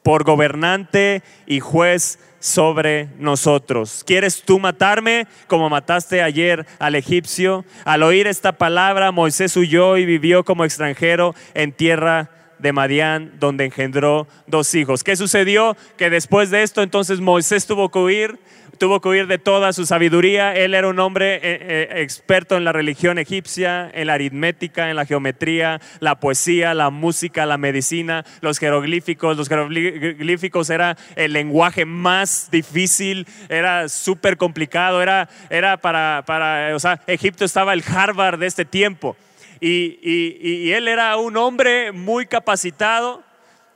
por 0.02 0.24
gobernante 0.24 1.22
y 1.46 1.60
juez 1.60 2.18
sobre 2.40 3.10
nosotros. 3.18 4.02
¿Quieres 4.06 4.42
tú 4.42 4.58
matarme 4.58 5.26
como 5.46 5.68
mataste 5.68 6.22
ayer 6.22 6.66
al 6.78 6.94
egipcio? 6.94 7.64
Al 7.84 8.02
oír 8.02 8.26
esta 8.26 8.52
palabra, 8.52 9.12
Moisés 9.12 9.56
huyó 9.56 9.98
y 9.98 10.06
vivió 10.06 10.42
como 10.42 10.64
extranjero 10.64 11.34
en 11.54 11.72
tierra 11.72 12.30
de 12.58 12.72
Madián, 12.72 13.32
donde 13.38 13.66
engendró 13.66 14.26
dos 14.46 14.74
hijos. 14.74 15.04
¿Qué 15.04 15.16
sucedió? 15.16 15.76
Que 15.96 16.10
después 16.10 16.50
de 16.50 16.62
esto, 16.62 16.82
entonces 16.82 17.20
Moisés 17.20 17.66
tuvo 17.66 17.90
que 17.90 17.98
huir 17.98 18.38
tuvo 18.80 19.02
que 19.02 19.10
huir 19.10 19.26
de 19.26 19.36
toda 19.36 19.74
su 19.74 19.84
sabiduría. 19.84 20.56
Él 20.56 20.72
era 20.72 20.88
un 20.88 20.98
hombre 21.00 21.34
eh, 21.34 21.40
eh, 21.42 21.88
experto 22.00 22.56
en 22.56 22.64
la 22.64 22.72
religión 22.72 23.18
egipcia, 23.18 23.90
en 23.92 24.06
la 24.06 24.14
aritmética, 24.14 24.88
en 24.88 24.96
la 24.96 25.04
geometría, 25.04 25.82
la 26.00 26.18
poesía, 26.18 26.72
la 26.72 26.88
música, 26.88 27.44
la 27.44 27.58
medicina, 27.58 28.24
los 28.40 28.58
jeroglíficos. 28.58 29.36
Los 29.36 29.50
jeroglíficos 29.50 30.70
era 30.70 30.96
el 31.14 31.34
lenguaje 31.34 31.84
más 31.84 32.48
difícil, 32.50 33.26
era 33.50 33.86
súper 33.90 34.38
complicado, 34.38 35.02
era, 35.02 35.28
era 35.50 35.76
para, 35.76 36.24
para, 36.26 36.74
o 36.74 36.78
sea, 36.78 37.02
Egipto 37.06 37.44
estaba 37.44 37.74
el 37.74 37.84
Harvard 37.86 38.38
de 38.38 38.46
este 38.46 38.64
tiempo. 38.64 39.14
Y, 39.60 39.98
y 40.02 40.72
él 40.72 40.88
era 40.88 41.14
un 41.18 41.36
hombre 41.36 41.92
muy 41.92 42.24
capacitado, 42.24 43.22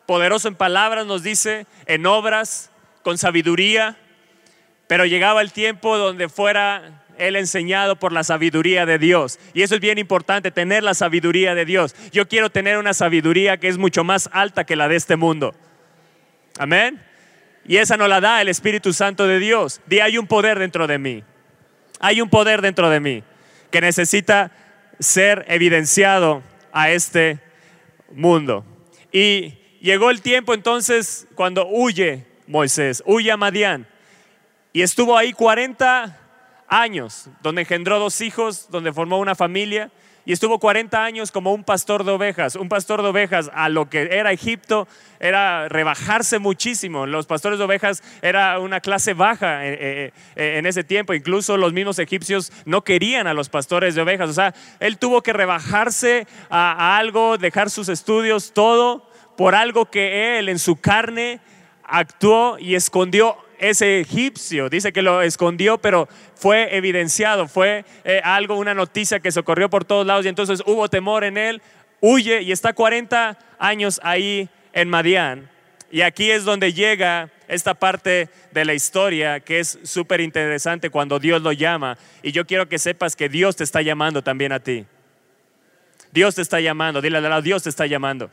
poderoso 0.07 0.49
en 0.49 0.55
palabras, 0.55 1.05
nos 1.05 1.23
dice, 1.23 1.67
en 1.85 2.07
obras, 2.07 2.71
con 3.03 3.19
sabiduría 3.19 3.99
pero 4.87 5.07
llegaba 5.07 5.41
el 5.41 5.53
tiempo 5.53 5.97
donde 5.97 6.29
fuera 6.29 7.05
él 7.19 7.37
enseñado 7.37 7.97
por 7.97 8.12
la 8.12 8.25
sabiduría 8.25 8.87
de 8.87 8.99
Dios. 8.99 9.38
Y 9.53 9.62
eso 9.62 9.75
es 9.75 9.81
bien 9.81 9.99
importante, 9.99 10.50
tener 10.50 10.83
la 10.83 10.95
sabiduría 10.95 11.55
de 11.55 11.64
Dios. 11.64 11.95
Yo 12.12 12.29
quiero 12.29 12.50
tener 12.50 12.79
una 12.79 12.95
sabiduría 12.95 13.57
que 13.59 13.69
es 13.69 13.79
mucho 13.79 14.05
más 14.05 14.29
alta 14.33 14.64
que 14.64 14.76
la 14.76 14.88
de 14.88 14.97
este 14.97 15.17
mundo. 15.17 15.55
Amén. 16.59 17.00
Y 17.67 17.79
esa 17.79 17.97
no 17.97 18.09
la 18.09 18.21
da 18.21 18.43
el 18.43 18.49
Espíritu 18.49 18.93
Santo 18.93 19.26
de 19.26 19.38
Dios. 19.38 19.81
Di, 19.87 20.00
hay 20.00 20.19
un 20.19 20.26
poder 20.26 20.59
dentro 20.59 20.87
de 20.87 20.99
mí. 20.99 21.25
Hay 22.00 22.21
un 22.21 22.29
poder 22.29 22.61
dentro 22.61 22.91
de 22.91 23.00
mí 23.00 23.23
que 23.71 23.81
necesita 23.81 24.53
ser 24.99 25.45
evidenciado 25.49 26.43
a 26.73 26.91
este 26.91 27.41
mundo. 28.12 28.64
Y 29.11 29.55
llegó 29.81 30.11
el 30.11 30.21
tiempo 30.21 30.55
entonces 30.55 31.26
cuando 31.35 31.67
huye 31.67 32.26
Moisés, 32.47 33.03
huye 33.07 33.33
a 33.33 33.37
Madián. 33.37 33.87
Y 34.76 34.83
estuvo 34.83 35.16
ahí 35.16 35.33
40 35.33 36.19
años, 36.66 37.28
donde 37.45 37.62
engendró 37.62 38.00
dos 38.00 38.21
hijos, 38.21 38.69
donde 38.71 38.93
formó 38.93 39.21
una 39.21 39.37
familia. 39.37 39.93
y 40.26 40.33
estuvo 40.33 40.59
40 40.59 41.04
años 41.04 41.31
como 41.31 41.52
un 41.52 41.62
pastor 41.62 42.02
de 42.02 42.11
ovejas. 42.11 42.57
Un 42.57 42.69
pastor 42.69 43.02
de 43.02 43.09
ovejas 43.09 43.50
a 43.54 43.69
lo 43.69 43.88
que 43.88 44.09
era 44.11 44.33
Egipto 44.33 44.88
era 45.21 45.69
rebajarse 45.69 46.40
muchísimo. 46.40 47.07
Los 47.07 47.26
pastores 47.26 47.59
de 47.59 47.66
ovejas 47.66 48.02
era 48.21 48.59
una 48.59 48.81
clase 48.81 49.14
baja 49.14 49.64
eh, 49.64 49.76
eh, 49.78 50.12
eh, 50.35 50.59
en 50.59 50.66
ese 50.66 50.83
tiempo. 50.83 51.14
Incluso 51.14 51.57
los 51.57 51.73
mismos 51.73 52.00
egipcios 52.00 52.50
no 52.64 52.83
querían 52.83 53.28
a 53.28 53.35
los 53.35 53.50
pastores 53.50 53.95
de 53.95 54.02
ovejas. 54.02 54.31
O 54.31 54.33
sea, 54.33 54.54
él 54.81 54.99
tuvo 54.99 55.23
que 55.23 55.35
rebajarse 55.35 56.26
a, 56.50 56.97
algo, 56.97 57.38
dejar 57.38 57.71
sus 57.71 57.88
estudios, 57.88 58.52
todo, 58.52 59.09
por 59.37 59.54
algo 59.54 59.88
que 59.88 60.38
él 60.40 60.49
en 60.49 60.59
su 60.59 60.81
carne 60.81 61.40
actuó 61.85 62.59
y 62.59 62.75
escondió 62.75 63.44
ese 63.71 64.00
egipcio. 64.00 64.68
Dice 64.68 64.92
que 64.92 65.02
lo 65.02 65.23
escondió, 65.23 65.78
pero 65.78 66.09
fue 66.35 66.76
evidenciado, 66.76 67.49
fue 67.49 67.85
eh, 68.04 68.21
algo, 68.23 68.56
una 68.56 68.75
noticia 68.75 69.21
que 69.21 69.33
se 69.33 69.40
ocurrió 69.40 69.71
por 69.71 69.85
todos 69.85 70.06
lados 70.06 70.26
y 70.26 70.28
entonces 70.28 70.62
hubo 70.66 70.88
temor 70.88 71.25
en 71.25 71.38
él, 71.38 71.62
huye 72.00 72.42
y 72.42 72.52
está 72.52 72.73
40 72.73 73.38
años 73.59 74.00
ahí 74.02 74.49
en 74.73 74.88
Madián. 74.90 75.50
Y 75.90 76.02
aquí 76.02 76.30
es 76.30 76.44
donde 76.44 76.73
llega 76.73 77.30
esta 77.47 77.75
parte 77.75 78.28
de 78.52 78.64
la 78.64 78.75
historia 78.75 79.40
que 79.40 79.61
es 79.61 79.78
súper 79.85 80.21
interesante 80.21 80.90
cuando 80.90 81.18
Dios 81.18 81.40
lo 81.40 81.52
llama. 81.52 81.97
Y 82.23 82.33
yo 82.33 82.47
quiero 82.47 82.68
que 82.68 82.78
sepas 82.78 83.14
que 83.14 83.28
Dios 83.28 83.56
te 83.56 83.64
está 83.64 83.80
llamando 83.80 84.23
también 84.23 84.52
a 84.52 84.61
ti. 84.61 84.87
Dios 86.12 86.35
te 86.35 86.42
está 86.42 86.61
llamando, 86.61 87.00
dile 87.00 87.18
a 87.18 87.21
lado, 87.21 87.42
Dios 87.42 87.62
te 87.62 87.71
está 87.71 87.87
llamando. 87.87 88.30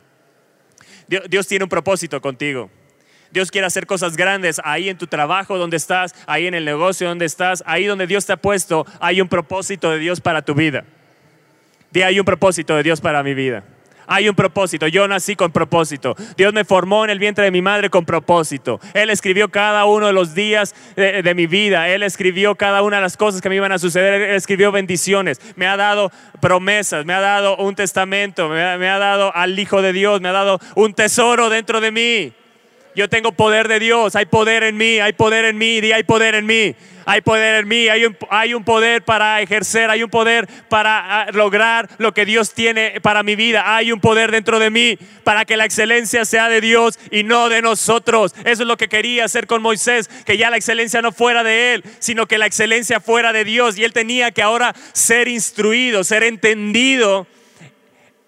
Dios 1.08 1.48
tiene 1.48 1.64
un 1.64 1.70
propósito 1.70 2.22
contigo. 2.22 2.70
Dios 3.32 3.52
quiere 3.52 3.68
hacer 3.68 3.86
cosas 3.86 4.18
grandes 4.18 4.62
ahí 4.64 4.90
en 4.90 4.98
tu 4.98 5.08
trabajo 5.08 5.58
donde 5.58 5.78
estás, 5.78 6.14
ahí 6.28 6.48
en 6.48 6.54
el 6.54 6.66
negocio 6.66 7.08
donde 7.08 7.26
estás, 7.26 7.64
ahí 7.66 7.86
donde 7.86 8.08
Dios 8.08 8.26
te 8.26 8.34
ha 8.34 8.38
puesto, 8.38 8.86
hay 9.00 9.22
un 9.22 9.28
propósito 9.28 9.92
de 9.92 10.00
Dios 10.00 10.22
para 10.22 10.42
tu 10.42 10.54
vida. 10.54 10.84
Di, 11.92 12.04
hay 12.04 12.20
un 12.20 12.26
propósito 12.26 12.76
de 12.76 12.84
Dios 12.84 13.02
para 13.02 13.24
mi 13.24 13.34
vida. 13.34 13.64
Hay 14.08 14.28
un 14.28 14.36
propósito. 14.36 14.88
Yo 14.88 15.08
nací 15.08 15.38
con 15.38 15.52
propósito. 15.52 16.16
Dios 16.36 16.54
me 16.54 16.66
formó 16.66 17.06
en 17.06 17.12
el 17.12 17.20
vientre 17.20 17.46
de 17.46 17.52
mi 17.52 17.62
madre 17.62 17.90
con 17.90 18.06
propósito. 18.06 18.82
Él 18.94 19.10
escribió 19.10 19.50
cada 19.50 19.86
uno 19.86 20.08
de 20.08 20.14
los 20.14 20.34
días 20.34 20.76
de, 20.98 21.34
mi 21.34 21.48
vida. 21.48 21.88
Él 21.88 22.04
escribió 22.04 22.56
cada 22.56 22.82
una 22.82 22.98
de 22.98 23.04
las 23.04 23.16
cosas 23.16 23.40
que 23.40 23.48
me 23.48 23.56
iban 23.56 23.72
a 23.72 23.80
suceder. 23.80 24.22
Él 24.22 24.36
escribió 24.36 24.72
bendiciones. 24.74 25.40
Me 25.56 25.66
ha 25.66 25.78
dado 25.78 26.12
promesas. 26.42 27.06
Me 27.06 27.14
ha 27.14 27.22
dado 27.22 27.56
un 27.56 27.76
testamento. 27.76 28.50
Me 28.50 28.62
ha 28.62 29.00
dado 29.00 29.34
al 29.34 29.58
Hijo 29.58 29.82
de 29.82 29.94
Dios. 29.94 30.20
Me 30.20 30.28
ha 30.28 30.34
dado 30.34 30.60
un 30.76 30.94
tesoro 30.94 31.50
dentro 31.50 31.80
de 31.80 31.92
mí. 31.92 32.34
Yo 32.94 33.08
tengo 33.08 33.32
poder 33.32 33.68
de 33.68 33.80
Dios, 33.80 34.16
hay 34.16 34.26
poder 34.26 34.64
en 34.64 34.76
mí, 34.76 35.00
hay 35.00 35.14
poder 35.14 35.46
en 35.46 35.58
mí, 35.58 35.80
y 35.80 35.92
hay 35.94 36.04
poder 36.04 36.36
en 36.36 36.46
mí, 36.46 36.76
hay 37.06 37.22
poder 37.22 37.62
en 37.62 37.68
mí, 37.68 37.88
hay 37.88 38.06
un, 38.06 38.18
hay 38.30 38.54
un 38.54 38.66
poder 38.66 39.04
para 39.04 39.42
ejercer, 39.42 39.90
hay 39.90 40.04
un 40.04 40.10
poder 40.10 40.48
para 40.68 41.22
ah, 41.22 41.32
lograr 41.32 41.90
lo 42.00 42.14
que 42.14 42.26
Dios 42.26 42.54
tiene 42.54 43.00
para 43.02 43.24
mi 43.24 43.36
vida, 43.36 43.76
hay 43.76 43.94
un 43.94 44.02
poder 44.02 44.32
dentro 44.32 44.60
de 44.60 44.70
mí 44.70 44.98
para 45.24 45.46
que 45.46 45.56
la 45.56 45.64
excelencia 45.64 46.26
sea 46.26 46.50
de 46.50 46.60
Dios 46.60 47.00
y 47.12 47.24
no 47.24 47.48
de 47.48 47.62
nosotros. 47.62 48.36
Eso 48.44 48.64
es 48.64 48.68
lo 48.68 48.76
que 48.76 48.90
quería 48.90 49.24
hacer 49.24 49.48
con 49.48 49.62
Moisés, 49.62 50.10
que 50.26 50.38
ya 50.38 50.50
la 50.50 50.58
excelencia 50.58 51.02
no 51.02 51.14
fuera 51.14 51.44
de 51.44 51.76
él, 51.76 51.84
sino 52.00 52.28
que 52.28 52.38
la 52.38 52.46
excelencia 52.46 53.00
fuera 53.00 53.32
de 53.32 53.46
Dios 53.46 53.78
y 53.78 53.86
él 53.86 53.94
tenía 53.94 54.32
que 54.32 54.42
ahora 54.42 54.76
ser 54.92 55.30
instruido, 55.30 56.04
ser 56.04 56.24
entendido 56.24 57.26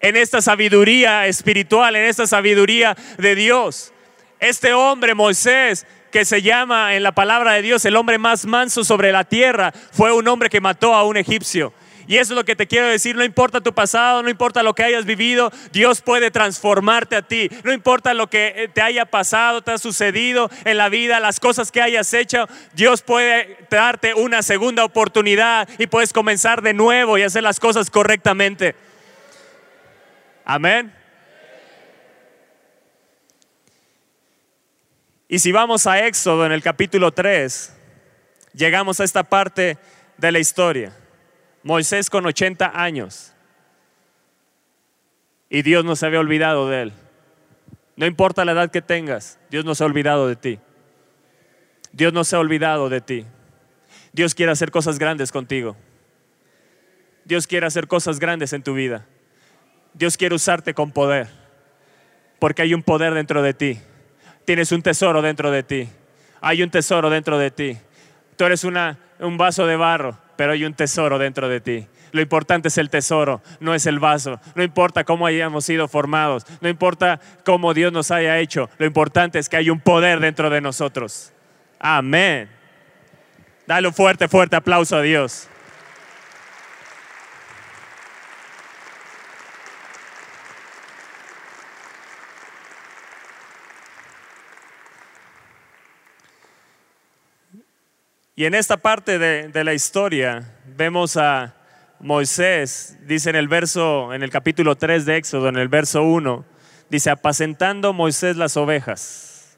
en 0.00 0.16
esta 0.16 0.42
sabiduría 0.42 1.26
espiritual, 1.26 1.96
en 1.96 2.04
esta 2.04 2.26
sabiduría 2.26 2.96
de 3.18 3.34
Dios. 3.34 3.93
Este 4.40 4.72
hombre, 4.72 5.14
Moisés, 5.14 5.86
que 6.10 6.24
se 6.24 6.42
llama 6.42 6.94
en 6.94 7.02
la 7.02 7.12
palabra 7.12 7.52
de 7.52 7.62
Dios 7.62 7.84
el 7.84 7.96
hombre 7.96 8.18
más 8.18 8.46
manso 8.46 8.84
sobre 8.84 9.10
la 9.10 9.24
tierra, 9.24 9.72
fue 9.92 10.12
un 10.12 10.28
hombre 10.28 10.48
que 10.48 10.60
mató 10.60 10.94
a 10.94 11.04
un 11.04 11.16
egipcio. 11.16 11.72
Y 12.06 12.18
eso 12.18 12.34
es 12.34 12.36
lo 12.36 12.44
que 12.44 12.56
te 12.56 12.66
quiero 12.66 12.86
decir, 12.86 13.16
no 13.16 13.24
importa 13.24 13.60
tu 13.60 13.72
pasado, 13.72 14.22
no 14.22 14.28
importa 14.28 14.62
lo 14.62 14.74
que 14.74 14.84
hayas 14.84 15.06
vivido, 15.06 15.50
Dios 15.72 16.02
puede 16.02 16.30
transformarte 16.30 17.16
a 17.16 17.22
ti. 17.22 17.48
No 17.62 17.72
importa 17.72 18.14
lo 18.14 18.28
que 18.28 18.52
eh, 18.56 18.68
te 18.68 18.82
haya 18.82 19.06
pasado, 19.06 19.62
te 19.62 19.72
ha 19.72 19.78
sucedido 19.78 20.50
en 20.64 20.76
la 20.76 20.88
vida, 20.88 21.20
las 21.20 21.40
cosas 21.40 21.72
que 21.72 21.80
hayas 21.80 22.12
hecho, 22.12 22.46
Dios 22.74 23.02
puede 23.02 23.58
darte 23.70 24.14
una 24.14 24.42
segunda 24.42 24.84
oportunidad 24.84 25.68
y 25.78 25.86
puedes 25.86 26.12
comenzar 26.12 26.62
de 26.62 26.74
nuevo 26.74 27.16
y 27.16 27.22
hacer 27.22 27.42
las 27.42 27.58
cosas 27.58 27.90
correctamente. 27.90 28.74
Amén. 30.44 31.03
Y 35.34 35.40
si 35.40 35.50
vamos 35.50 35.88
a 35.88 36.06
Éxodo 36.06 36.46
en 36.46 36.52
el 36.52 36.62
capítulo 36.62 37.10
3, 37.10 37.76
llegamos 38.52 39.00
a 39.00 39.04
esta 39.04 39.24
parte 39.24 39.78
de 40.16 40.30
la 40.30 40.38
historia. 40.38 40.96
Moisés 41.64 42.08
con 42.08 42.24
80 42.24 42.70
años. 42.72 43.32
Y 45.50 45.62
Dios 45.62 45.84
no 45.84 45.96
se 45.96 46.06
había 46.06 46.20
olvidado 46.20 46.68
de 46.68 46.82
él. 46.82 46.92
No 47.96 48.06
importa 48.06 48.44
la 48.44 48.52
edad 48.52 48.70
que 48.70 48.80
tengas, 48.80 49.40
Dios 49.50 49.64
no 49.64 49.74
se 49.74 49.82
ha 49.82 49.88
olvidado 49.88 50.28
de 50.28 50.36
ti. 50.36 50.60
Dios 51.90 52.12
no 52.12 52.22
se 52.22 52.36
ha 52.36 52.38
olvidado 52.38 52.88
de 52.88 53.00
ti. 53.00 53.26
Dios 54.12 54.36
quiere 54.36 54.52
hacer 54.52 54.70
cosas 54.70 55.00
grandes 55.00 55.32
contigo. 55.32 55.76
Dios 57.24 57.48
quiere 57.48 57.66
hacer 57.66 57.88
cosas 57.88 58.20
grandes 58.20 58.52
en 58.52 58.62
tu 58.62 58.74
vida. 58.74 59.04
Dios 59.94 60.16
quiere 60.16 60.36
usarte 60.36 60.74
con 60.74 60.92
poder. 60.92 61.26
Porque 62.38 62.62
hay 62.62 62.72
un 62.72 62.84
poder 62.84 63.14
dentro 63.14 63.42
de 63.42 63.52
ti 63.52 63.80
tienes 64.44 64.72
un 64.72 64.82
tesoro 64.82 65.22
dentro 65.22 65.50
de 65.50 65.62
ti. 65.62 65.88
Hay 66.40 66.62
un 66.62 66.70
tesoro 66.70 67.10
dentro 67.10 67.38
de 67.38 67.50
ti. 67.50 67.78
Tú 68.36 68.44
eres 68.44 68.64
un 68.64 69.36
vaso 69.38 69.66
de 69.66 69.76
barro, 69.76 70.18
pero 70.36 70.52
hay 70.52 70.64
un 70.64 70.74
tesoro 70.74 71.18
dentro 71.18 71.48
de 71.48 71.60
ti. 71.60 71.86
Lo 72.12 72.20
importante 72.20 72.68
es 72.68 72.78
el 72.78 72.90
tesoro, 72.90 73.42
no 73.58 73.74
es 73.74 73.86
el 73.86 73.98
vaso. 73.98 74.40
No 74.54 74.62
importa 74.62 75.04
cómo 75.04 75.26
hayamos 75.26 75.64
sido 75.64 75.88
formados, 75.88 76.44
no 76.60 76.68
importa 76.68 77.20
cómo 77.44 77.74
Dios 77.74 77.92
nos 77.92 78.10
haya 78.10 78.38
hecho. 78.38 78.70
Lo 78.78 78.86
importante 78.86 79.38
es 79.38 79.48
que 79.48 79.56
hay 79.56 79.70
un 79.70 79.80
poder 79.80 80.20
dentro 80.20 80.50
de 80.50 80.60
nosotros. 80.60 81.32
Amén. 81.80 82.48
Dale 83.66 83.88
un 83.88 83.94
fuerte, 83.94 84.28
fuerte 84.28 84.56
aplauso 84.56 84.96
a 84.96 85.02
Dios. 85.02 85.48
Y 98.36 98.46
en 98.46 98.54
esta 98.54 98.78
parte 98.78 99.20
de, 99.20 99.64
la 99.64 99.74
historia 99.74 100.56
vemos 100.76 101.16
a 101.16 101.54
Moisés, 102.00 102.98
dice 103.06 103.30
en 103.30 103.36
el 103.36 103.46
verso, 103.46 104.12
en 104.12 104.24
el 104.24 104.30
capítulo 104.30 104.74
3 104.74 105.06
de 105.06 105.18
Éxodo, 105.18 105.48
en 105.48 105.56
el 105.56 105.68
verso 105.68 106.02
1, 106.02 106.44
dice, 106.90 107.10
apacentando 107.10 107.92
Moisés 107.92 108.36
las 108.36 108.56
ovejas. 108.56 109.56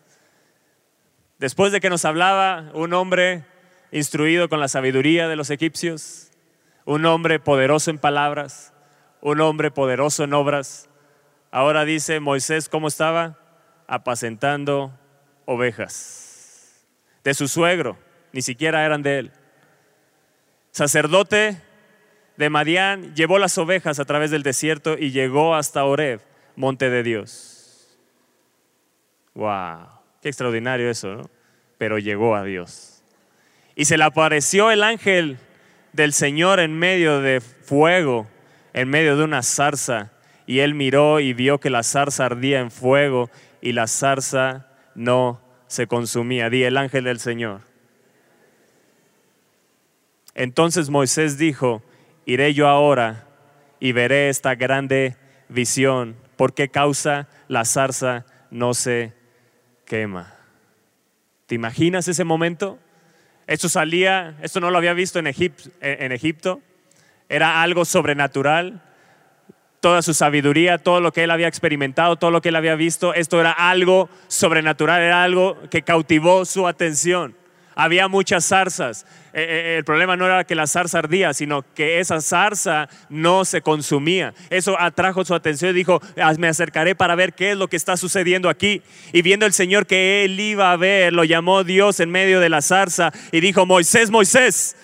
Después 1.39 1.73
de 1.73 1.81
que 1.81 1.89
nos 1.89 2.05
hablaba 2.05 2.71
un 2.75 2.93
hombre 2.93 3.47
instruido 3.93 4.51
con 4.51 4.61
la 4.61 4.69
sabiduría 4.69 5.27
de 5.27 5.37
los 5.37 5.49
egipcios, 5.49 6.31
un 6.85 7.07
hombre 7.07 7.41
poderoso 7.41 7.91
en 7.91 7.97
palabras, 7.97 8.75
un 9.23 9.41
hombre 9.41 9.71
poderoso 9.71 10.25
en 10.25 10.35
obras, 10.35 10.91
ahora 11.51 11.87
dice 11.87 12.21
Moisés, 12.21 12.69
¿cómo 12.69 12.89
estaba? 12.89 13.39
Apacentando 13.87 14.93
ovejas 15.47 16.85
de 17.25 17.33
su 17.33 17.49
suegro 17.49 18.06
ni 18.37 18.43
siquiera 18.43 18.85
eran 18.85 19.03
de 19.03 19.19
él. 19.19 19.31
Sacerdote 20.71 21.57
de 22.37 22.51
Madián 22.51 23.15
llevó 23.15 23.39
las 23.39 23.57
ovejas 23.57 23.99
a 23.99 24.05
través 24.05 24.31
del 24.31 24.43
desierto 24.43 24.99
y 24.99 25.11
llegó 25.11 25.55
hasta 25.55 25.87
Oreb, 25.87 26.21
monte 26.55 26.91
de 26.91 27.03
Dios. 27.03 27.99
¡Wow! 29.33 29.89
Qué 30.21 30.29
extraordinario 30.29 30.91
eso. 30.91 31.31
Pero 31.79 31.99
llegó 31.99 32.37
a 32.37 32.45
Dios. 32.45 33.03
Y 33.75 33.87
se 33.87 33.97
le 33.97 34.05
apareció 34.05 34.71
el 34.71 34.83
ángel 34.83 35.39
del 35.95 36.13
Señor 36.13 36.61
en 36.61 36.79
medio 36.79 37.23
de 37.23 37.41
fuego, 37.41 38.27
en 38.75 38.91
medio 38.91 39.17
de 39.17 39.25
una 39.25 39.43
zarza. 39.43 40.13
Y 40.47 40.59
él 40.59 40.75
miró 40.75 41.21
y 41.21 41.33
vio 41.33 41.59
que 41.59 41.71
la 41.71 41.83
zarza 41.83 42.27
ardía 42.27 42.61
en 42.61 42.71
fuego 42.71 43.31
y 43.63 43.73
la 43.73 43.87
zarza 43.87 44.67
no 44.95 45.41
se 45.69 45.87
consumía. 45.87 46.51
Di 46.51 46.65
el 46.65 46.77
ángel 46.77 47.05
del 47.05 47.19
Señor. 47.19 47.66
Entonces 50.37 50.91
Moisés 50.91 51.39
dijo, 51.39 51.83
iré 52.27 52.53
yo 52.53 52.69
ahora 52.69 53.27
y 53.81 53.93
veré 53.93 54.29
esta 54.29 54.55
grande 54.55 55.17
visión, 55.49 56.15
por 56.37 56.53
qué 56.53 56.69
causa 56.69 57.27
la 57.49 57.65
zarza 57.65 58.27
no 58.51 58.75
se 58.75 59.15
quema. 59.87 60.35
¿Te 61.47 61.55
imaginas 61.55 62.07
ese 62.07 62.25
momento? 62.25 62.79
Esto 63.47 63.71
salía, 63.71 64.37
esto 64.43 64.61
no 64.61 64.71
lo 64.71 64.77
había 64.77 64.93
visto 64.93 65.19
en 65.19 65.27
en 65.27 66.13
Egipto. 66.13 66.61
Era 67.31 67.63
algo 67.63 67.87
sobrenatural. 67.87 68.83
Toda 69.81 70.03
su 70.03 70.13
sabiduría, 70.13 70.77
todo 70.77 71.01
lo 71.01 71.13
que 71.13 71.25
él 71.25 71.31
había 71.31 71.49
experimentado, 71.49 72.17
todo 72.17 72.31
lo 72.31 72.43
que 72.43 72.51
él 72.51 72.57
había 72.57 72.75
visto, 72.75 73.15
esto 73.15 73.41
era 73.41 73.53
algo 73.53 74.11
sobrenatural, 74.29 75.01
era 75.01 75.25
algo 75.25 75.57
que 75.71 75.81
cautivó 75.81 76.45
su 76.45 76.67
atención 76.67 77.35
Había 77.79 78.09
muchas 78.09 78.47
zarzas. 78.47 79.05
Eh, 79.35 79.45
eh, 79.45 79.77
el 79.77 79.85
problema 79.85 80.17
no 80.17 80.25
era 80.25 80.45
que 80.45 80.55
la 80.55 80.67
zarza 80.67 80.99
ardía, 80.99 81.35
sino 81.35 81.63
que 81.75 82.01
esa 82.01 82.23
zarza 82.23 82.89
no 83.11 83.45
se 83.45 83.61
consumía. 83.61 84.33
Eso 84.49 84.81
atrajo 84.81 85.27
su 85.27 85.35
atención 85.35 85.73
y 85.73 85.75
dijo, 85.75 86.01
"Ah, 86.17 86.33
me 86.39 86.49
acercaré 86.49 86.95
para 86.95 87.15
ver 87.15 87.35
qué 87.35 87.51
es 87.51 87.57
lo 87.59 87.69
que 87.69 87.77
está 87.77 87.99
sucediendo 87.99 88.49
aquí. 88.49 88.81
Y 89.13 89.21
viendo 89.21 89.45
el 89.45 89.53
Señor 89.53 89.87
que 89.87 90.25
él 90.25 90.41
iba 90.41 90.73
a 90.73 90.77
ver, 90.77 91.13
lo 91.13 91.23
llamó 91.23 91.65
Dios 91.65 92.01
en 92.01 92.11
medio 92.11 92.41
de 92.41 92.49
la 92.49 92.63
zarza 92.63 93.13
y 93.31 93.41
dijo, 93.41 93.67
Moisés, 93.67 94.11
Moisés. 94.11 94.75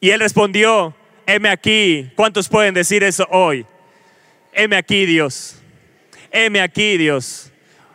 Y 0.00 0.10
él 0.10 0.20
respondió, 0.20 0.96
heme 1.26 1.50
aquí. 1.50 2.10
¿Cuántos 2.16 2.48
pueden 2.48 2.72
decir 2.72 3.02
eso 3.04 3.26
hoy? 3.30 3.66
Heme 4.54 4.76
aquí, 4.76 5.04
Dios. 5.04 5.60
Heme 6.30 6.62
aquí, 6.62 6.96
Dios. 6.96 7.52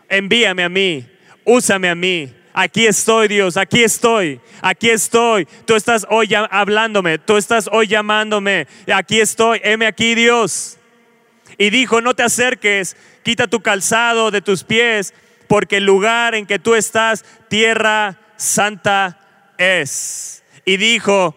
Envíame 0.09 0.63
a 0.63 0.69
mí. 0.69 1.07
Úsame 1.45 1.89
a 1.89 1.95
mí. 1.95 2.34
Aquí 2.54 2.88
estoy, 2.88 3.28
Dios. 3.28 3.58
Aquí 3.58 3.84
estoy. 3.84 4.39
Aquí 4.62 4.89
estoy. 4.89 5.47
Tú 5.65 5.75
estás 5.75 6.06
hoy 6.10 6.34
hablándome. 6.34 7.17
Tú 7.17 7.38
estás 7.38 7.69
hoy 7.71 7.88
llamándome. 7.88 8.67
Aquí 8.93 9.19
estoy. 9.19 9.62
Heme 9.63 9.86
aquí, 9.86 10.15
Dios. 10.15 10.80
Y 11.58 11.69
dijo, 11.69 12.02
no 12.02 12.13
te 12.13 12.23
acerques, 12.23 12.95
quita 13.21 13.47
tu 13.47 13.60
calzado 13.60 14.32
de 14.32 14.41
tus 14.41 14.63
pies, 14.63 15.13
porque 15.47 15.78
el 15.78 15.84
lugar 15.84 16.34
en 16.34 16.45
que 16.45 16.58
tú 16.58 16.73
estás, 16.73 17.25
tierra 17.49 18.17
santa 18.38 19.19
es. 19.58 20.43
Y 20.63 20.78
dijo, 20.78 21.36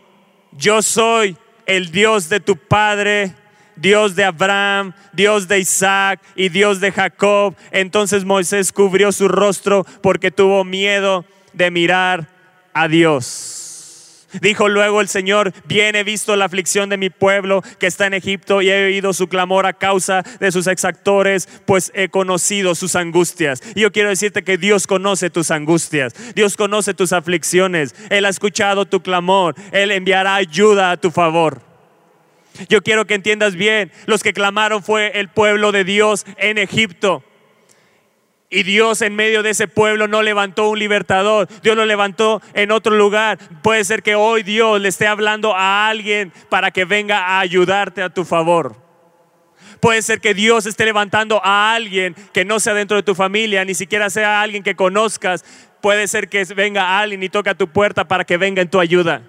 yo 0.53 0.81
soy 0.81 1.37
el 1.67 1.91
Dios 1.91 2.29
de 2.29 2.38
tu 2.38 2.57
padre, 2.57 3.35
Dios 3.83 4.14
de 4.14 4.23
Abraham, 4.23 4.92
Dios 5.12 5.49
de 5.49 5.59
Isaac 5.59 6.21
y 6.37 6.49
Dios 6.51 6.81
de 6.81 6.92
Jacob. 6.92 7.57
Entonces 7.73 8.25
Moisés 8.25 8.73
cubrió 8.73 9.11
su 9.11 9.27
rostro 9.27 9.85
porque 10.01 10.31
tuvo 10.31 10.64
miedo 10.64 11.25
de 11.53 11.73
mirar 11.73 12.29
a 12.73 12.87
Dios. 12.87 13.59
Dijo 14.40 14.68
luego 14.68 15.01
el 15.01 15.09
Señor, 15.09 15.53
bien 15.66 15.97
he 15.97 16.05
visto 16.05 16.37
la 16.37 16.47
aflicción 16.47 16.88
de 16.88 16.97
mi 16.97 17.11
pueblo 17.11 17.62
que 17.79 17.88
está 17.88 18.07
en 18.07 18.14
Egipto 18.14 18.62
y 18.62 18.71
he 18.71 18.87
oído 18.87 19.12
su 19.12 19.27
clamor 19.27 19.66
a 19.66 19.75
causa 19.75 20.23
de 20.40 20.53
sus 20.53 20.68
exactores, 20.68 21.49
pues 21.66 21.90
he 21.95 22.09
conocido 22.09 22.75
sus 22.77 22.95
angustias. 22.97 23.61
Y 23.75 23.81
yo 23.81 23.92
quiero 23.92 24.09
decirte 24.09 24.45
que 24.45 24.57
Dios 24.57 24.87
conoce 24.87 25.29
tus 25.29 25.51
angustias, 25.51 26.14
Dios 26.35 26.57
conoce 26.57 26.95
tus 26.95 27.12
aflicciones, 27.12 27.95
Él 28.11 28.25
ha 28.25 28.31
escuchado 28.31 28.87
tu 28.87 29.03
clamor, 29.03 29.55
Él 29.73 29.90
enviará 29.90 30.37
ayuda 30.37 30.92
a 30.92 30.97
tu 30.97 31.11
favor. 31.11 31.72
Yo 32.69 32.83
quiero 32.83 33.07
que 33.07 33.15
entiendas 33.15 33.55
bien, 33.55 33.93
los 34.07 34.23
que 34.23 34.33
clamaron 34.33 34.83
fue 34.83 35.19
el 35.19 35.29
pueblo 35.29 35.73
de 35.73 35.85
Dios 35.85 36.27
en 36.37 36.59
Egipto. 36.59 37.25
Y 38.51 38.65
Dios 38.65 39.01
en 39.01 39.17
medio 39.17 39.43
de 39.43 39.51
ese 39.51 39.67
pueblo 39.67 40.09
no 40.09 40.21
levantó 40.21 40.69
un 40.69 40.79
libertador, 40.79 41.49
Dios 41.62 41.75
lo 41.75 41.87
levantó 41.87 42.43
en 42.53 42.71
otro 42.71 42.95
lugar. 42.95 43.38
Puede 43.62 43.83
ser 43.83 44.03
que 44.03 44.15
hoy 44.15 44.43
Dios 44.43 44.79
le 44.79 44.91
esté 44.91 45.07
hablando 45.07 45.57
a 45.57 45.88
alguien 45.88 46.35
para 46.51 46.71
que 46.71 46.85
venga 46.85 47.19
a 47.19 47.41
ayudarte 47.41 48.03
a 48.03 48.11
tu 48.11 48.27
favor. 48.27 48.77
Puede 49.81 50.03
ser 50.03 50.21
que 50.21 50.35
Dios 50.35 50.67
esté 50.67 50.85
levantando 50.85 51.41
a 51.43 51.75
alguien 51.75 52.15
que 52.35 52.45
no 52.45 52.61
sea 52.61 52.75
dentro 52.75 52.97
de 52.97 53.03
tu 53.03 53.15
familia, 53.15 53.65
ni 53.65 53.75
siquiera 53.75 54.11
sea 54.11 54.43
alguien 54.43 54.62
que 54.62 54.77
conozcas. 54.77 55.45
Puede 55.81 56.07
ser 56.07 56.29
que 56.29 56.45
venga 56.55 57.01
alguien 57.01 57.23
y 57.23 57.31
toque 57.31 57.49
a 57.51 57.55
tu 57.55 57.69
puerta 57.69 58.07
para 58.07 58.25
que 58.25 58.37
venga 58.37 58.61
en 58.61 58.69
tu 58.69 58.79
ayuda. 58.79 59.23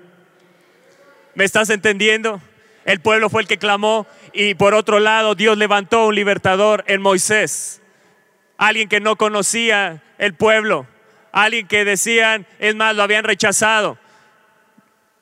¿Me 1.34 1.46
estás 1.46 1.70
entendiendo? 1.70 2.42
El 2.86 3.00
pueblo 3.00 3.30
fue 3.30 3.42
el 3.42 3.48
que 3.48 3.58
clamó 3.58 4.08
y 4.34 4.56
por 4.56 4.74
otro 4.74 5.00
lado 5.00 5.36
Dios 5.36 5.58
levantó 5.58 6.08
un 6.08 6.16
libertador 6.16 6.84
en 6.88 7.02
Moisés 7.02 7.82
alguien 8.58 8.88
que 8.88 9.00
no 9.00 9.16
conocía 9.16 10.02
el 10.18 10.36
pueblo, 10.36 10.88
alguien 11.32 11.68
que 11.68 11.86
decían, 11.86 12.48
es 12.60 12.76
más, 12.76 12.96
lo 12.96 13.04
habían 13.04 13.24
rechazado, 13.24 13.98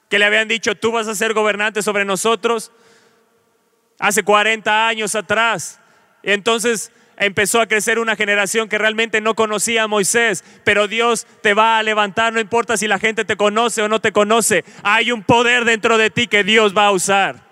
que 0.09 0.19
le 0.19 0.25
habían 0.25 0.47
dicho, 0.47 0.75
tú 0.75 0.91
vas 0.91 1.07
a 1.07 1.15
ser 1.15 1.33
gobernante 1.33 1.81
sobre 1.81 2.05
nosotros, 2.05 2.71
hace 3.99 4.23
40 4.23 4.87
años 4.87 5.15
atrás. 5.15 5.79
Y 6.21 6.31
entonces 6.31 6.91
empezó 7.17 7.61
a 7.61 7.67
crecer 7.67 7.97
una 7.97 8.15
generación 8.15 8.67
que 8.67 8.77
realmente 8.77 9.21
no 9.21 9.35
conocía 9.35 9.83
a 9.83 9.87
Moisés, 9.87 10.43
pero 10.63 10.87
Dios 10.87 11.25
te 11.41 11.53
va 11.53 11.77
a 11.77 11.83
levantar, 11.83 12.33
no 12.33 12.39
importa 12.39 12.77
si 12.77 12.87
la 12.87 12.99
gente 12.99 13.25
te 13.25 13.37
conoce 13.37 13.81
o 13.81 13.87
no 13.87 14.01
te 14.01 14.11
conoce, 14.11 14.65
hay 14.83 15.11
un 15.11 15.23
poder 15.23 15.65
dentro 15.65 15.97
de 15.97 16.09
ti 16.09 16.27
que 16.27 16.43
Dios 16.43 16.75
va 16.75 16.87
a 16.87 16.91
usar. 16.91 17.50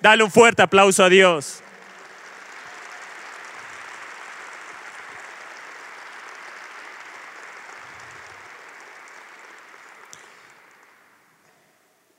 Dale 0.00 0.24
un 0.24 0.30
fuerte 0.30 0.62
aplauso 0.62 1.04
a 1.04 1.08
Dios. 1.08 1.62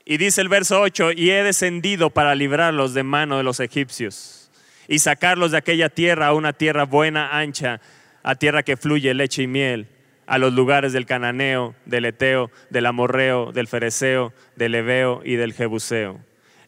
Y 0.04 0.16
dice 0.18 0.40
el 0.40 0.48
verso 0.48 0.80
8, 0.80 1.12
y 1.12 1.30
he 1.30 1.42
descendido 1.42 2.10
para 2.10 2.34
librarlos 2.34 2.92
de 2.92 3.02
mano 3.02 3.38
de 3.38 3.44
los 3.44 3.60
egipcios 3.60 4.50
y 4.86 4.98
sacarlos 4.98 5.52
de 5.52 5.58
aquella 5.58 5.88
tierra 5.88 6.26
a 6.26 6.34
una 6.34 6.52
tierra 6.52 6.84
buena, 6.84 7.38
ancha, 7.38 7.80
a 8.22 8.34
tierra 8.34 8.62
que 8.62 8.76
fluye 8.76 9.14
leche 9.14 9.42
y 9.42 9.46
miel, 9.46 9.88
a 10.26 10.38
los 10.38 10.52
lugares 10.52 10.92
del 10.92 11.06
cananeo, 11.06 11.74
del 11.86 12.04
eteo, 12.04 12.50
del 12.70 12.86
amorreo, 12.86 13.52
del 13.52 13.68
fereceo, 13.68 14.32
del 14.54 14.74
ebeo 14.74 15.22
y 15.24 15.36
del 15.36 15.52
jebuseo. 15.52 16.20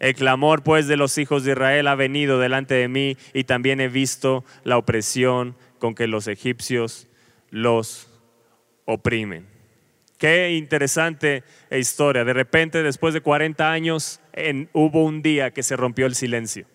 El 0.05 0.15
clamor 0.15 0.63
pues 0.63 0.87
de 0.87 0.99
los 0.99 1.17
hijos 1.17 1.45
de 1.45 1.53
Israel 1.53 1.89
ha 1.89 1.95
venido 1.95 2.39
delante 2.39 2.75
de 2.75 2.89
mí 2.89 3.17
y 3.33 3.45
también 3.45 3.81
he 3.81 3.89
visto 3.89 4.45
la 4.63 4.77
opresión 4.77 5.57
con 5.79 5.95
que 5.95 6.07
los 6.07 6.29
egipcios 6.29 7.09
los 7.49 8.11
oprimen. 8.85 9.47
Qué 10.19 10.51
interesante 10.51 11.43
historia. 11.71 12.23
De 12.23 12.35
repente, 12.35 12.83
después 12.83 13.15
de 13.15 13.23
40 13.23 13.73
años, 13.73 14.21
hubo 14.75 15.05
un 15.05 15.23
día 15.23 15.53
que 15.53 15.63
se 15.63 15.75
rompió 15.75 16.05
el 16.05 16.15
silencio. 16.15 16.67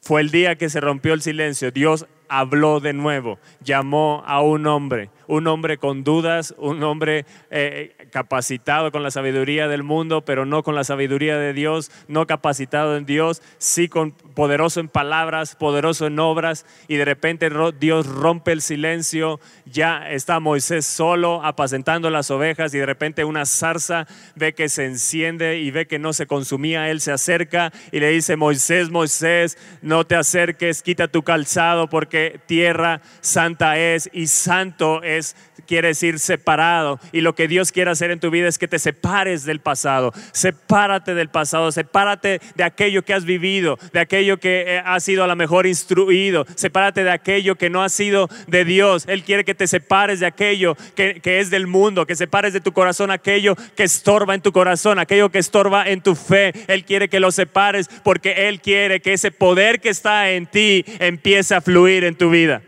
Fue 0.00 0.22
el 0.22 0.30
día 0.30 0.56
que 0.56 0.70
se 0.70 0.80
rompió 0.80 1.12
el 1.12 1.20
silencio. 1.20 1.72
Dios 1.72 2.06
habló 2.28 2.80
de 2.80 2.92
nuevo, 2.92 3.38
llamó 3.62 4.22
a 4.26 4.40
un 4.40 4.66
hombre, 4.66 5.10
un 5.26 5.46
hombre 5.46 5.78
con 5.78 6.04
dudas, 6.04 6.54
un 6.58 6.82
hombre 6.82 7.24
eh, 7.50 7.94
capacitado 8.10 8.92
con 8.92 9.02
la 9.02 9.10
sabiduría 9.10 9.68
del 9.68 9.82
mundo, 9.82 10.24
pero 10.24 10.44
no 10.44 10.62
con 10.62 10.74
la 10.74 10.84
sabiduría 10.84 11.38
de 11.38 11.52
Dios, 11.52 11.90
no 12.08 12.26
capacitado 12.26 12.96
en 12.96 13.06
Dios, 13.06 13.42
sí 13.58 13.88
con 13.88 14.12
poderoso 14.12 14.80
en 14.80 14.88
palabras, 14.88 15.56
poderoso 15.56 16.06
en 16.06 16.18
obras, 16.18 16.66
y 16.88 16.96
de 16.96 17.04
repente 17.04 17.50
Dios 17.78 18.06
rompe 18.06 18.52
el 18.52 18.62
silencio, 18.62 19.40
ya 19.64 20.10
está 20.10 20.40
Moisés 20.40 20.86
solo 20.86 21.44
apacentando 21.44 22.10
las 22.10 22.30
ovejas 22.30 22.74
y 22.74 22.78
de 22.78 22.86
repente 22.86 23.24
una 23.24 23.46
zarza 23.46 24.06
ve 24.34 24.54
que 24.54 24.68
se 24.68 24.84
enciende 24.84 25.58
y 25.60 25.70
ve 25.70 25.86
que 25.86 25.98
no 25.98 26.12
se 26.12 26.26
consumía, 26.26 26.90
él 26.90 27.00
se 27.00 27.12
acerca 27.12 27.72
y 27.90 28.00
le 28.00 28.10
dice, 28.10 28.36
Moisés, 28.36 28.90
Moisés, 28.90 29.58
no 29.80 30.04
te 30.04 30.14
acerques, 30.14 30.82
quita 30.82 31.08
tu 31.08 31.22
calzado 31.22 31.88
porque 31.88 32.11
tierra 32.46 33.00
santa 33.20 33.78
es 33.78 34.08
y 34.12 34.26
santo 34.26 35.02
es, 35.02 35.36
quiere 35.72 35.88
decir 35.88 36.18
separado. 36.18 37.00
Y 37.12 37.22
lo 37.22 37.34
que 37.34 37.48
Dios 37.48 37.72
quiere 37.72 37.90
hacer 37.90 38.10
en 38.10 38.20
tu 38.20 38.30
vida 38.30 38.46
es 38.46 38.58
que 38.58 38.68
te 38.68 38.78
separes 38.78 39.46
del 39.46 39.60
pasado, 39.60 40.12
sepárate 40.32 41.14
del 41.14 41.30
pasado, 41.30 41.72
sepárate 41.72 42.42
de 42.56 42.62
aquello 42.62 43.06
que 43.06 43.14
has 43.14 43.24
vivido, 43.24 43.78
de 43.94 44.00
aquello 44.00 44.36
que 44.36 44.64
eh, 44.66 44.82
has 44.84 45.02
sido 45.02 45.24
a 45.24 45.26
lo 45.26 45.34
mejor 45.34 45.66
instruido, 45.66 46.44
sepárate 46.56 47.04
de 47.04 47.10
aquello 47.10 47.56
que 47.56 47.70
no 47.70 47.82
ha 47.82 47.88
sido 47.88 48.28
de 48.48 48.66
Dios. 48.66 49.04
Él 49.08 49.24
quiere 49.24 49.46
que 49.46 49.54
te 49.54 49.66
separes 49.66 50.20
de 50.20 50.26
aquello 50.26 50.76
que, 50.94 51.22
que 51.22 51.40
es 51.40 51.48
del 51.48 51.66
mundo, 51.66 52.04
que 52.04 52.16
separes 52.16 52.52
de 52.52 52.60
tu 52.60 52.72
corazón 52.72 53.10
aquello 53.10 53.56
que 53.74 53.84
estorba 53.84 54.34
en 54.34 54.42
tu 54.42 54.52
corazón, 54.52 54.98
aquello 54.98 55.30
que 55.30 55.38
estorba 55.38 55.88
en 55.88 56.02
tu 56.02 56.16
fe. 56.16 56.52
Él 56.66 56.84
quiere 56.84 57.08
que 57.08 57.18
lo 57.18 57.32
separes 57.32 57.88
porque 58.04 58.48
Él 58.48 58.60
quiere 58.60 59.00
que 59.00 59.14
ese 59.14 59.30
poder 59.30 59.80
que 59.80 59.88
está 59.88 60.32
en 60.32 60.44
ti 60.44 60.84
empiece 60.98 61.54
a 61.54 61.62
fluir 61.62 62.04
en 62.04 62.14
tu 62.14 62.28
vida. 62.28 62.60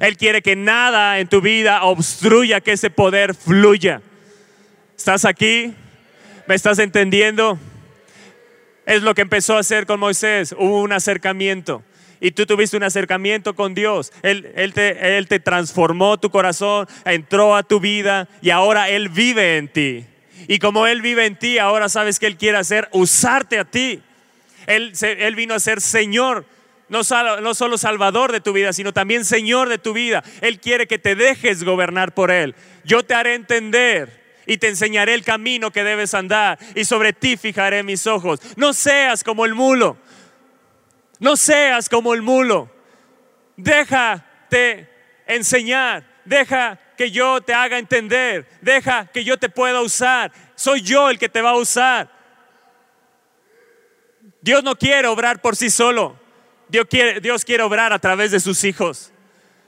Él 0.00 0.16
quiere 0.16 0.42
que 0.42 0.56
nada 0.56 1.18
en 1.18 1.28
tu 1.28 1.40
vida 1.40 1.82
obstruya 1.84 2.60
que 2.60 2.72
ese 2.72 2.90
poder 2.90 3.34
fluya. 3.34 4.02
¿Estás 4.96 5.24
aquí? 5.24 5.74
¿Me 6.46 6.54
estás 6.54 6.78
entendiendo? 6.78 7.58
Es 8.86 9.02
lo 9.02 9.14
que 9.14 9.22
empezó 9.22 9.56
a 9.56 9.60
hacer 9.60 9.86
con 9.86 10.00
Moisés. 10.00 10.54
Hubo 10.58 10.80
un 10.80 10.92
acercamiento. 10.92 11.82
Y 12.20 12.30
tú 12.30 12.46
tuviste 12.46 12.76
un 12.76 12.82
acercamiento 12.82 13.54
con 13.54 13.74
Dios. 13.74 14.12
Él, 14.22 14.50
él, 14.56 14.72
te, 14.72 15.18
él 15.18 15.28
te 15.28 15.40
transformó 15.40 16.18
tu 16.18 16.30
corazón, 16.30 16.86
entró 17.04 17.56
a 17.56 17.62
tu 17.62 17.80
vida 17.80 18.28
y 18.40 18.50
ahora 18.50 18.88
Él 18.88 19.08
vive 19.08 19.58
en 19.58 19.68
ti. 19.68 20.06
Y 20.48 20.58
como 20.58 20.86
Él 20.86 21.02
vive 21.02 21.26
en 21.26 21.36
ti, 21.36 21.58
ahora 21.58 21.88
sabes 21.88 22.18
que 22.18 22.26
Él 22.26 22.36
quiere 22.36 22.58
hacer, 22.58 22.88
usarte 22.92 23.58
a 23.58 23.64
ti. 23.64 24.00
Él, 24.66 24.92
él 25.02 25.34
vino 25.34 25.54
a 25.54 25.60
ser 25.60 25.80
Señor, 25.80 26.46
no, 26.88 27.00
no 27.40 27.54
solo 27.54 27.78
Salvador 27.78 28.32
de 28.32 28.40
tu 28.40 28.52
vida, 28.52 28.72
sino 28.72 28.92
también 28.92 29.24
Señor 29.24 29.68
de 29.68 29.78
tu 29.78 29.92
vida. 29.92 30.22
Él 30.40 30.60
quiere 30.60 30.86
que 30.86 30.98
te 30.98 31.14
dejes 31.14 31.64
gobernar 31.64 32.14
por 32.14 32.30
Él. 32.30 32.54
Yo 32.84 33.02
te 33.02 33.14
haré 33.14 33.34
entender 33.34 34.22
y 34.46 34.58
te 34.58 34.68
enseñaré 34.68 35.14
el 35.14 35.24
camino 35.24 35.70
que 35.70 35.84
debes 35.84 36.14
andar 36.14 36.58
y 36.74 36.84
sobre 36.84 37.12
ti 37.12 37.36
fijaré 37.36 37.82
mis 37.82 38.06
ojos. 38.06 38.40
No 38.56 38.72
seas 38.72 39.24
como 39.24 39.44
el 39.44 39.54
mulo, 39.54 39.96
no 41.18 41.36
seas 41.36 41.88
como 41.88 42.14
el 42.14 42.22
mulo. 42.22 42.70
Déjate 43.56 44.88
enseñar, 45.26 46.04
deja 46.24 46.78
que 46.96 47.10
yo 47.10 47.40
te 47.40 47.54
haga 47.54 47.78
entender. 47.78 48.48
Deja 48.60 49.06
que 49.06 49.24
yo 49.24 49.38
te 49.38 49.48
pueda 49.48 49.80
usar. 49.80 50.32
Soy 50.54 50.82
yo 50.82 51.10
el 51.10 51.18
que 51.18 51.28
te 51.28 51.42
va 51.42 51.50
a 51.50 51.56
usar. 51.56 52.08
Dios 54.40 54.62
no 54.62 54.76
quiere 54.76 55.08
obrar 55.08 55.40
por 55.40 55.56
sí 55.56 55.70
solo. 55.70 56.18
Dios 56.74 56.88
quiere, 56.90 57.20
Dios 57.20 57.44
quiere 57.44 57.62
obrar 57.62 57.92
a 57.92 58.00
través 58.00 58.32
de 58.32 58.40
sus 58.40 58.64
hijos. 58.64 59.12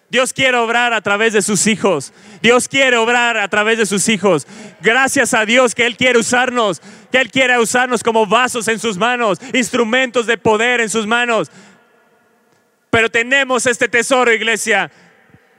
Dios 0.08 0.32
quiere 0.32 0.56
obrar 0.56 0.92
a 0.92 1.00
través 1.00 1.34
de 1.34 1.40
sus 1.40 1.68
hijos. 1.68 2.12
Dios 2.42 2.66
quiere 2.66 2.96
obrar 2.96 3.36
a 3.36 3.46
través 3.46 3.78
de 3.78 3.86
sus 3.86 4.08
hijos. 4.08 4.44
Gracias 4.80 5.32
a 5.32 5.46
Dios 5.46 5.76
que 5.76 5.86
Él 5.86 5.96
quiere 5.96 6.18
usarnos, 6.18 6.82
que 7.12 7.18
Él 7.18 7.30
quiere 7.30 7.60
usarnos 7.60 8.02
como 8.02 8.26
vasos 8.26 8.66
en 8.66 8.80
sus 8.80 8.98
manos, 8.98 9.38
instrumentos 9.54 10.26
de 10.26 10.36
poder 10.36 10.80
en 10.80 10.88
sus 10.88 11.06
manos. 11.06 11.48
Pero 12.90 13.08
tenemos 13.08 13.66
este 13.66 13.88
tesoro, 13.88 14.32
iglesia. 14.32 14.90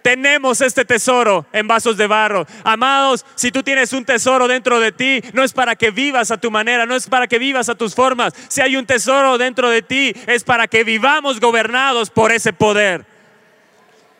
Tenemos 0.01 0.61
este 0.61 0.85
tesoro 0.85 1.45
en 1.51 1.67
vasos 1.67 1.97
de 1.97 2.07
barro. 2.07 2.47
Amados, 2.63 3.25
si 3.35 3.51
tú 3.51 3.63
tienes 3.63 3.93
un 3.93 4.05
tesoro 4.05 4.47
dentro 4.47 4.79
de 4.79 4.91
ti, 4.91 5.21
no 5.33 5.43
es 5.43 5.53
para 5.53 5.75
que 5.75 5.91
vivas 5.91 6.31
a 6.31 6.37
tu 6.37 6.49
manera, 6.49 6.85
no 6.85 6.95
es 6.95 7.07
para 7.07 7.27
que 7.27 7.39
vivas 7.39 7.69
a 7.69 7.75
tus 7.75 7.93
formas. 7.93 8.33
Si 8.47 8.61
hay 8.61 8.77
un 8.77 8.85
tesoro 8.85 9.37
dentro 9.37 9.69
de 9.69 9.81
ti, 9.81 10.13
es 10.27 10.43
para 10.43 10.67
que 10.67 10.83
vivamos 10.83 11.39
gobernados 11.39 12.09
por 12.09 12.31
ese 12.31 12.53
poder. 12.53 13.05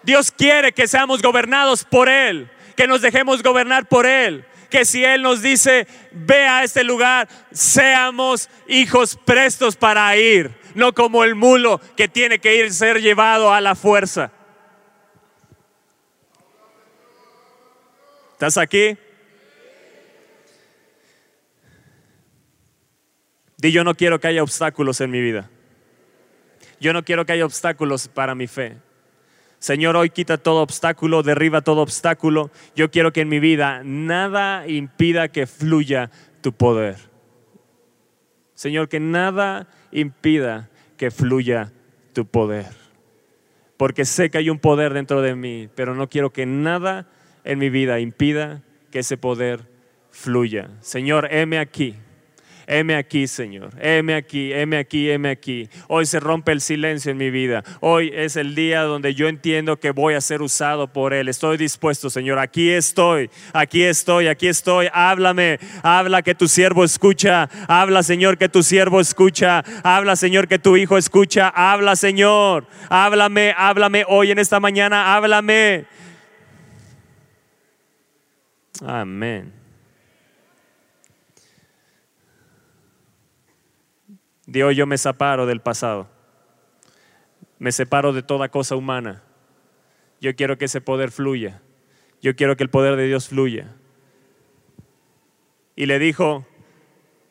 Dios 0.03 0.31
quiere 0.31 0.71
que 0.71 0.87
seamos 0.87 1.21
gobernados 1.21 1.83
por 1.83 2.09
Él, 2.09 2.49
que 2.75 2.87
nos 2.87 3.01
dejemos 3.01 3.43
gobernar 3.43 3.87
por 3.87 4.05
Él. 4.05 4.45
Que 4.69 4.83
si 4.83 5.03
Él 5.03 5.21
nos 5.21 5.41
dice, 5.41 5.87
ve 6.11 6.47
a 6.47 6.63
este 6.63 6.83
lugar, 6.83 7.27
seamos 7.51 8.49
hijos 8.67 9.17
prestos 9.25 9.75
para 9.77 10.15
ir, 10.17 10.51
no 10.75 10.93
como 10.93 11.23
el 11.23 11.35
mulo 11.35 11.79
que 11.95 12.07
tiene 12.07 12.39
que 12.39 12.57
ir 12.57 12.73
ser 12.73 13.01
llevado 13.01 13.53
a 13.53 13.61
la 13.61 13.75
fuerza. 13.75 14.31
¿Estás 18.37 18.59
aquí? 18.59 18.95
Di, 23.57 23.71
yo 23.71 23.83
no 23.83 23.95
quiero 23.95 24.19
que 24.19 24.27
haya 24.27 24.43
obstáculos 24.43 25.01
en 25.01 25.09
mi 25.09 25.19
vida. 25.19 25.49
Yo 26.79 26.93
no 26.93 27.03
quiero 27.03 27.25
que 27.25 27.31
haya 27.31 27.45
obstáculos 27.45 28.07
para 28.07 28.35
mi 28.35 28.45
fe. 28.45 28.77
Señor, 29.57 29.95
hoy 29.95 30.11
quita 30.11 30.37
todo 30.37 30.61
obstáculo, 30.61 31.23
derriba 31.23 31.61
todo 31.61 31.81
obstáculo. 31.81 32.51
Yo 32.75 32.91
quiero 32.91 33.11
que 33.11 33.21
en 33.21 33.29
mi 33.29 33.39
vida 33.39 33.81
nada 33.83 34.67
impida 34.67 35.29
que 35.29 35.47
fluya 35.47 36.11
tu 36.41 36.53
poder. 36.53 36.97
Señor, 38.53 38.87
que 38.87 38.99
nada 38.99 39.67
impida 39.91 40.69
que 40.95 41.09
fluya 41.09 41.73
tu 42.13 42.27
poder. 42.27 42.67
Porque 43.77 44.05
sé 44.05 44.29
que 44.29 44.37
hay 44.37 44.51
un 44.51 44.59
poder 44.59 44.93
dentro 44.93 45.23
de 45.23 45.33
mí, 45.33 45.69
pero 45.73 45.95
no 45.95 46.07
quiero 46.07 46.31
que 46.31 46.45
nada 46.45 47.07
en 47.47 47.59
mi 47.59 47.69
vida 47.69 47.99
impida 47.99 48.61
que 48.91 48.99
ese 48.99 49.17
poder 49.17 49.61
fluya. 50.11 50.69
Señor, 50.81 51.29
heme 51.31 51.57
aquí 51.57 51.95
heme 52.67 52.95
aquí, 52.95 53.27
Señor, 53.27 53.71
heme 53.79 54.13
aquí, 54.13 54.51
heme 54.51 54.77
aquí, 54.77 55.09
heme 55.09 55.29
aquí. 55.29 55.69
Hoy 55.87 56.05
se 56.05 56.19
rompe 56.19 56.51
el 56.51 56.61
silencio 56.61 57.11
en 57.11 57.17
mi 57.17 57.31
vida. 57.31 57.63
Hoy 57.79 58.11
es 58.13 58.35
el 58.35 58.53
día 58.55 58.81
donde 58.81 59.15
yo 59.15 59.29
entiendo 59.29 59.79
que 59.79 59.91
voy 59.91 60.13
a 60.13 60.21
ser 60.21 60.41
usado 60.41 60.91
por 60.91 61.13
Él. 61.13 61.29
Estoy 61.29 61.57
dispuesto, 61.57 62.09
Señor. 62.09 62.39
Aquí 62.39 62.69
estoy, 62.69 63.29
aquí 63.53 63.83
estoy, 63.83 64.27
aquí 64.27 64.47
estoy. 64.47 64.89
Háblame, 64.93 65.59
habla 65.81 66.21
que 66.21 66.35
tu 66.35 66.47
siervo 66.47 66.83
escucha. 66.83 67.49
Habla, 67.67 68.03
Señor, 68.03 68.37
que 68.37 68.49
tu 68.49 68.61
siervo 68.61 68.99
escucha. 68.99 69.63
Habla, 69.83 70.17
Señor, 70.17 70.47
que 70.47 70.59
tu 70.59 70.75
hijo 70.75 70.97
escucha. 70.97 71.47
Habla, 71.47 71.95
Señor. 71.95 72.67
Háblame, 72.89 73.53
háblame 73.57 74.03
hoy 74.07 74.31
en 74.31 74.39
esta 74.39 74.59
mañana. 74.59 75.15
Háblame. 75.15 75.85
Amén. 78.85 79.53
Dios, 84.45 84.75
yo 84.75 84.85
me 84.85 84.97
separo 84.97 85.45
del 85.45 85.61
pasado. 85.61 86.07
Me 87.59 87.71
separo 87.71 88.13
de 88.13 88.23
toda 88.23 88.49
cosa 88.49 88.75
humana. 88.75 89.23
Yo 90.21 90.35
quiero 90.35 90.57
que 90.57 90.65
ese 90.65 90.81
poder 90.81 91.11
fluya. 91.11 91.61
Yo 92.21 92.35
quiero 92.35 92.55
que 92.55 92.63
el 92.63 92.69
poder 92.69 92.95
de 92.95 93.07
Dios 93.07 93.27
fluya. 93.27 93.75
Y 95.75 95.85
le 95.85 95.99
dijo 95.99 96.45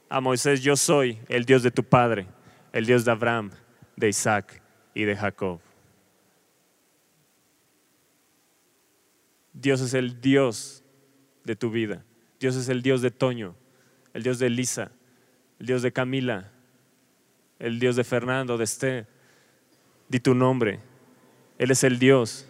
a 0.08 0.20
Moisés, 0.20 0.62
yo 0.62 0.76
soy 0.76 1.18
el 1.28 1.44
Dios 1.44 1.62
de 1.62 1.70
tu 1.70 1.82
padre, 1.82 2.26
el 2.72 2.86
Dios 2.86 3.04
de 3.04 3.10
Abraham, 3.10 3.50
de 3.96 4.08
Isaac 4.08 4.62
y 4.94 5.04
de 5.04 5.16
Jacob. 5.16 5.60
Dios 9.52 9.80
es 9.80 9.94
el 9.94 10.20
Dios 10.20 10.84
de 11.46 11.56
tu 11.56 11.70
vida. 11.70 12.04
Dios 12.38 12.56
es 12.56 12.68
el 12.68 12.82
Dios 12.82 13.00
de 13.00 13.10
Toño, 13.10 13.54
el 14.12 14.22
Dios 14.22 14.38
de 14.38 14.48
Elisa, 14.48 14.90
el 15.60 15.66
Dios 15.66 15.80
de 15.80 15.92
Camila, 15.92 16.50
el 17.58 17.78
Dios 17.78 17.96
de 17.96 18.04
Fernando, 18.04 18.58
de 18.58 18.64
Esté. 18.64 19.06
Di 20.08 20.20
tu 20.20 20.34
nombre. 20.34 20.80
Él 21.58 21.70
es 21.70 21.84
el 21.84 21.98
Dios. 21.98 22.46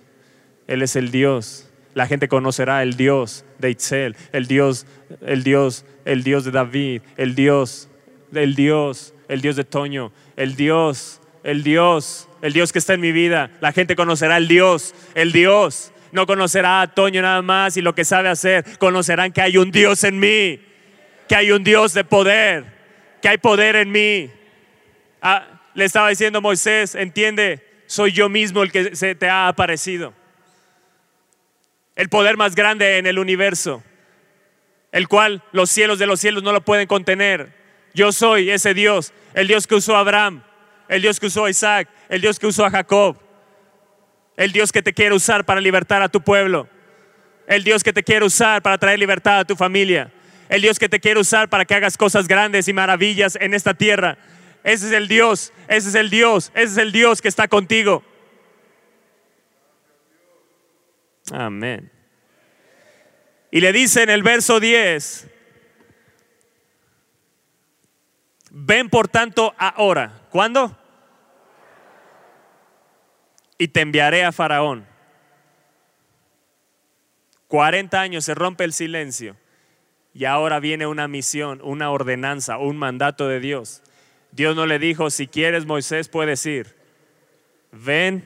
Él 0.66 0.82
es 0.82 0.96
el 0.96 1.10
Dios. 1.10 1.70
La 1.94 2.06
gente 2.06 2.28
conocerá 2.28 2.82
el 2.82 2.96
Dios 2.96 3.44
de 3.58 3.70
Itzel, 3.70 4.16
el 4.32 4.46
Dios, 4.46 4.86
el 5.20 5.44
Dios, 5.44 5.84
el 6.04 6.24
Dios 6.24 6.44
de 6.44 6.50
David, 6.50 7.02
el 7.16 7.34
Dios, 7.34 7.88
el 8.34 8.54
Dios, 8.54 9.14
el 9.28 9.40
Dios 9.40 9.56
de 9.56 9.64
Toño, 9.64 10.12
el 10.36 10.56
Dios, 10.56 11.20
el 11.42 11.62
Dios, 11.62 12.28
el 12.42 12.52
Dios 12.52 12.72
que 12.72 12.80
está 12.80 12.94
en 12.94 13.00
mi 13.00 13.12
vida. 13.12 13.50
La 13.60 13.72
gente 13.72 13.96
conocerá 13.96 14.36
el 14.36 14.48
Dios, 14.48 14.94
el 15.14 15.32
Dios. 15.32 15.92
No 16.16 16.26
conocerá 16.26 16.80
a 16.80 16.86
Toño 16.86 17.20
nada 17.20 17.42
más 17.42 17.76
y 17.76 17.82
lo 17.82 17.94
que 17.94 18.02
sabe 18.02 18.30
hacer. 18.30 18.64
Conocerán 18.78 19.32
que 19.32 19.42
hay 19.42 19.58
un 19.58 19.70
Dios 19.70 20.02
en 20.02 20.18
mí, 20.18 20.58
que 21.28 21.36
hay 21.36 21.50
un 21.50 21.62
Dios 21.62 21.92
de 21.92 22.04
poder, 22.04 22.64
que 23.20 23.28
hay 23.28 23.36
poder 23.36 23.76
en 23.76 23.92
mí. 23.92 24.30
Ah, 25.20 25.46
le 25.74 25.84
estaba 25.84 26.08
diciendo 26.08 26.40
Moisés, 26.40 26.94
entiende, 26.94 27.62
soy 27.84 28.12
yo 28.12 28.30
mismo 28.30 28.62
el 28.62 28.72
que 28.72 28.96
se 28.96 29.14
te 29.14 29.28
ha 29.28 29.46
aparecido. 29.46 30.14
El 31.96 32.08
poder 32.08 32.38
más 32.38 32.54
grande 32.54 32.96
en 32.96 33.06
el 33.06 33.18
universo, 33.18 33.82
el 34.92 35.08
cual 35.08 35.42
los 35.52 35.70
cielos 35.70 35.98
de 35.98 36.06
los 36.06 36.18
cielos 36.18 36.42
no 36.42 36.52
lo 36.52 36.62
pueden 36.62 36.86
contener. 36.86 37.52
Yo 37.92 38.10
soy 38.10 38.48
ese 38.48 38.72
Dios, 38.72 39.12
el 39.34 39.48
Dios 39.48 39.66
que 39.66 39.74
usó 39.74 39.94
a 39.96 40.00
Abraham, 40.00 40.42
el 40.88 41.02
Dios 41.02 41.20
que 41.20 41.26
usó 41.26 41.44
a 41.44 41.50
Isaac, 41.50 41.90
el 42.08 42.22
Dios 42.22 42.38
que 42.38 42.46
usó 42.46 42.64
a 42.64 42.70
Jacob, 42.70 43.18
el 44.36 44.52
Dios 44.52 44.72
que 44.72 44.82
te 44.82 44.92
quiere 44.92 45.14
usar 45.14 45.44
para 45.44 45.60
libertar 45.60 46.02
a 46.02 46.08
tu 46.08 46.20
pueblo, 46.20 46.68
el 47.46 47.64
Dios 47.64 47.82
que 47.82 47.92
te 47.92 48.02
quiere 48.02 48.24
usar 48.24 48.62
para 48.62 48.78
traer 48.78 48.98
libertad 48.98 49.40
a 49.40 49.44
tu 49.44 49.56
familia, 49.56 50.12
el 50.48 50.62
Dios 50.62 50.78
que 50.78 50.88
te 50.88 51.00
quiere 51.00 51.20
usar 51.20 51.48
para 51.48 51.64
que 51.64 51.74
hagas 51.74 51.96
cosas 51.96 52.28
grandes 52.28 52.68
y 52.68 52.72
maravillas 52.72 53.36
en 53.40 53.54
esta 53.54 53.74
tierra. 53.74 54.18
Ese 54.62 54.86
es 54.86 54.92
el 54.92 55.08
Dios, 55.08 55.52
ese 55.68 55.88
es 55.88 55.94
el 55.94 56.10
Dios, 56.10 56.50
ese 56.54 56.72
es 56.72 56.76
el 56.78 56.92
Dios 56.92 57.22
que 57.22 57.28
está 57.28 57.48
contigo. 57.48 58.04
Amén. 61.32 61.90
Y 63.50 63.60
le 63.60 63.72
dice 63.72 64.02
en 64.02 64.10
el 64.10 64.22
verso 64.22 64.60
10, 64.60 65.28
ven 68.50 68.88
por 68.90 69.08
tanto 69.08 69.54
ahora. 69.56 70.26
¿Cuándo? 70.30 70.76
Y 73.58 73.68
te 73.68 73.80
enviaré 73.80 74.24
a 74.24 74.32
Faraón. 74.32 74.86
40 77.48 78.00
años 78.00 78.24
se 78.24 78.34
rompe 78.34 78.64
el 78.64 78.72
silencio 78.72 79.36
y 80.12 80.24
ahora 80.24 80.60
viene 80.60 80.86
una 80.86 81.08
misión, 81.08 81.60
una 81.62 81.90
ordenanza, 81.90 82.56
un 82.56 82.78
mandato 82.78 83.28
de 83.28 83.38
Dios. 83.38 83.82
Dios 84.32 84.56
no 84.56 84.64
le 84.66 84.78
dijo, 84.78 85.10
si 85.10 85.26
quieres 85.26 85.66
Moisés 85.66 86.08
puedes 86.08 86.44
ir. 86.46 86.74
Ven, 87.70 88.24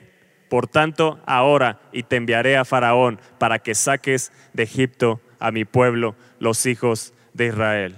por 0.49 0.67
tanto, 0.67 1.19
ahora 1.25 1.81
y 1.91 2.03
te 2.03 2.15
enviaré 2.15 2.55
a 2.55 2.63
Faraón 2.63 3.19
para 3.37 3.59
que 3.59 3.75
saques 3.75 4.31
de 4.53 4.63
Egipto 4.63 5.19
a 5.39 5.51
mi 5.51 5.65
pueblo, 5.65 6.15
los 6.39 6.65
hijos 6.65 7.13
de 7.33 7.47
Israel. 7.47 7.95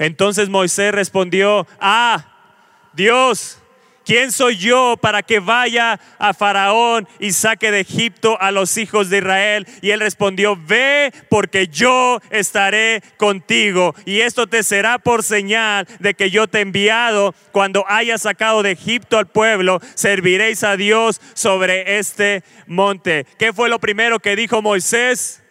Entonces 0.00 0.48
Moisés 0.48 0.92
respondió, 0.92 1.66
ah, 1.80 2.58
Dios, 2.92 3.61
¿Quién 4.04 4.32
soy 4.32 4.56
yo 4.56 4.96
para 5.00 5.22
que 5.22 5.38
vaya 5.38 6.00
a 6.18 6.34
Faraón 6.34 7.06
y 7.20 7.32
saque 7.32 7.70
de 7.70 7.80
Egipto 7.80 8.36
a 8.40 8.50
los 8.50 8.76
hijos 8.76 9.10
de 9.10 9.18
Israel? 9.18 9.66
Y 9.80 9.90
él 9.90 10.00
respondió, 10.00 10.56
ve 10.56 11.12
porque 11.28 11.68
yo 11.68 12.20
estaré 12.30 13.02
contigo. 13.16 13.94
Y 14.04 14.20
esto 14.20 14.46
te 14.46 14.62
será 14.64 14.98
por 14.98 15.22
señal 15.22 15.86
de 16.00 16.14
que 16.14 16.30
yo 16.30 16.48
te 16.48 16.58
he 16.58 16.62
enviado. 16.62 17.34
Cuando 17.52 17.84
haya 17.88 18.18
sacado 18.18 18.62
de 18.62 18.72
Egipto 18.72 19.18
al 19.18 19.28
pueblo, 19.28 19.80
serviréis 19.94 20.64
a 20.64 20.76
Dios 20.76 21.20
sobre 21.34 21.98
este 21.98 22.42
monte. 22.66 23.26
¿Qué 23.38 23.52
fue 23.52 23.68
lo 23.68 23.78
primero 23.78 24.18
que 24.18 24.34
dijo 24.34 24.62
Moisés? 24.62 25.42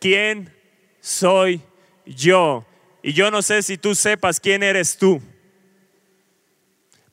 ¿Quién 0.00 0.54
soy 1.00 1.62
yo? 2.04 2.66
Y 3.02 3.14
yo 3.14 3.30
no 3.30 3.40
sé 3.40 3.62
si 3.62 3.78
tú 3.78 3.94
sepas 3.94 4.38
quién 4.38 4.62
eres 4.62 4.98
tú 4.98 5.22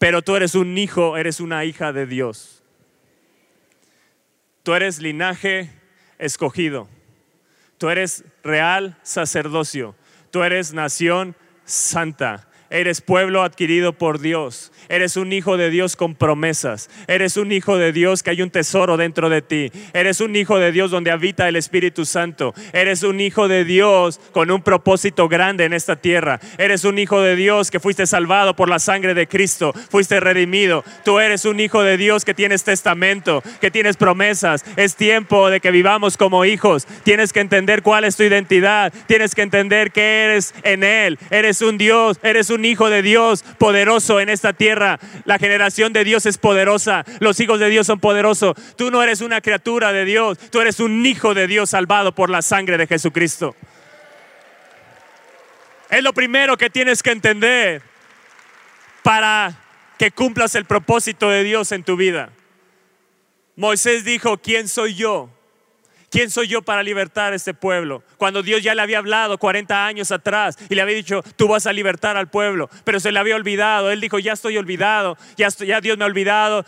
pero 0.01 0.23
tú 0.23 0.35
eres 0.35 0.55
un 0.55 0.79
hijo, 0.79 1.15
eres 1.15 1.39
una 1.39 1.63
hija 1.63 1.93
de 1.93 2.07
Dios. 2.07 2.63
Tú 4.63 4.73
eres 4.73 4.99
linaje 4.99 5.69
escogido. 6.17 6.89
tú 7.77 7.87
eres 7.87 8.23
real 8.43 8.97
sacerdocio, 9.03 9.95
tú 10.31 10.41
eres 10.41 10.73
nación 10.73 11.35
santa, 11.65 12.49
eres 12.71 13.01
pueblo 13.01 13.43
adquirido 13.43 13.93
por 13.93 14.19
Dios, 14.19 14.71
Eres 14.91 15.15
un 15.15 15.31
hijo 15.31 15.55
de 15.55 15.69
Dios 15.69 15.95
con 15.95 16.15
promesas. 16.15 16.89
Eres 17.07 17.38
un 17.38 17.53
hijo 17.53 17.77
de 17.77 17.93
Dios 17.93 18.23
que 18.23 18.31
hay 18.31 18.41
un 18.41 18.49
tesoro 18.49 18.97
dentro 18.97 19.29
de 19.29 19.41
ti. 19.41 19.71
Eres 19.93 20.19
un 20.19 20.36
hijo 20.36 20.60
de 20.60 20.73
Dios 20.73 20.91
donde 20.91 21.12
habita 21.12 21.47
el 21.47 21.55
Espíritu 21.55 22.03
Santo. 22.03 22.53
Eres 22.73 23.03
un 23.03 23.21
hijo 23.21 23.47
de 23.47 23.63
Dios 23.63 24.19
con 24.34 24.51
un 24.51 24.62
propósito 24.62 25.29
grande 25.29 25.63
en 25.63 25.71
esta 25.71 25.95
tierra. 25.95 26.41
Eres 26.57 26.84
un 26.84 26.99
hijo 26.99 27.21
de 27.21 27.38
Dios 27.38 27.71
que 27.71 27.79
fuiste 27.79 28.05
salvado 28.05 28.53
por 28.53 28.67
la 28.67 28.79
sangre 28.79 29.13
de 29.13 29.27
Cristo. 29.27 29.73
Fuiste 29.89 30.19
redimido. 30.19 30.84
Tú 31.05 31.19
eres 31.19 31.45
un 31.45 31.62
hijo 31.62 31.84
de 31.84 31.95
Dios 31.95 32.25
que 32.25 32.34
tienes 32.34 32.65
testamento, 32.65 33.43
que 33.62 33.71
tienes 33.71 33.95
promesas. 33.95 34.65
Es 34.75 34.97
tiempo 34.97 35.49
de 35.49 35.62
que 35.62 35.71
vivamos 35.71 36.17
como 36.17 36.43
hijos. 36.43 36.86
Tienes 37.03 37.31
que 37.31 37.39
entender 37.39 37.81
cuál 37.81 38.03
es 38.03 38.17
tu 38.17 38.23
identidad. 38.23 38.91
Tienes 39.07 39.36
que 39.36 39.41
entender 39.41 39.91
que 39.91 40.23
eres 40.25 40.53
en 40.63 40.84
Él. 40.84 41.17
Eres 41.29 41.62
un 41.62 41.77
Dios, 41.77 42.19
eres 42.23 42.49
un 42.49 42.61
hijo 42.65 42.89
de 42.89 43.02
Dios 43.02 43.43
poderoso 43.58 44.19
en 44.19 44.30
esta 44.30 44.54
tierra 44.54 45.00
la 45.26 45.38
generación 45.38 45.93
de 45.93 46.04
Dios 46.04 46.26
es 46.26 46.38
poderosa. 46.38 47.06
Los 47.19 47.39
hijos 47.39 47.60
de 47.60 47.69
Dios 47.69 47.88
son 47.88 48.00
poderosos. 48.00 48.56
Tú 48.76 48.91
no 48.91 49.02
eres 49.04 49.21
una 49.21 49.41
criatura 49.41 49.91
de 49.93 50.06
Dios. 50.06 50.38
Tú 50.50 50.62
eres 50.62 50.80
un 50.80 51.06
hijo 51.06 51.34
de 51.34 51.47
Dios 51.47 51.69
salvado 51.69 52.13
por 52.13 52.30
la 52.30 52.41
sangre 52.41 52.78
de 52.78 52.88
Jesucristo. 52.88 53.56
Es 55.89 56.04
lo 56.04 56.13
primero 56.13 56.58
que 56.58 56.69
tienes 56.69 57.04
que 57.04 57.12
entender 57.12 57.82
para 59.04 59.54
que 59.97 60.12
cumplas 60.12 60.56
el 60.56 60.65
propósito 60.65 61.30
de 61.30 61.43
Dios 61.43 61.71
en 61.71 61.84
tu 61.84 61.95
vida. 61.95 62.30
Moisés 63.56 64.06
dijo, 64.06 64.38
¿quién 64.38 64.67
soy 64.67 64.95
yo? 64.95 65.30
¿Quién 66.12 66.30
soy 66.30 66.50
yo 66.50 66.62
para 66.62 66.84
libertar 66.84 67.32
a 67.32 67.38
este 67.38 67.54
pueblo? 67.54 68.04
Cuando 68.17 68.43
Dios 68.43 68.62
ya 68.62 68.76
le 68.76 68.82
había 68.82 68.97
hablado 68.97 69.38
40 69.38 69.86
años 69.86 70.12
atrás 70.12 70.58
y 70.69 70.76
le 70.76 70.82
había 70.82 70.97
dicho, 70.97 71.24
tú 71.38 71.47
vas 71.47 71.65
a 71.67 71.71
libertar 71.71 72.17
al 72.17 72.28
pueblo, 72.28 72.69
pero 72.84 73.00
se 73.00 73.13
le 73.13 73.19
había 73.19 73.38
olvidado. 73.38 73.91
Él 73.91 74.02
dijo, 74.02 74.19
ya 74.19 74.34
estoy 74.34 74.58
olvidado, 74.58 75.17
ya, 75.38 75.80
Dios 75.80 75.97
me 75.97 76.04
ha 76.04 76.08
olvidado, 76.08 76.65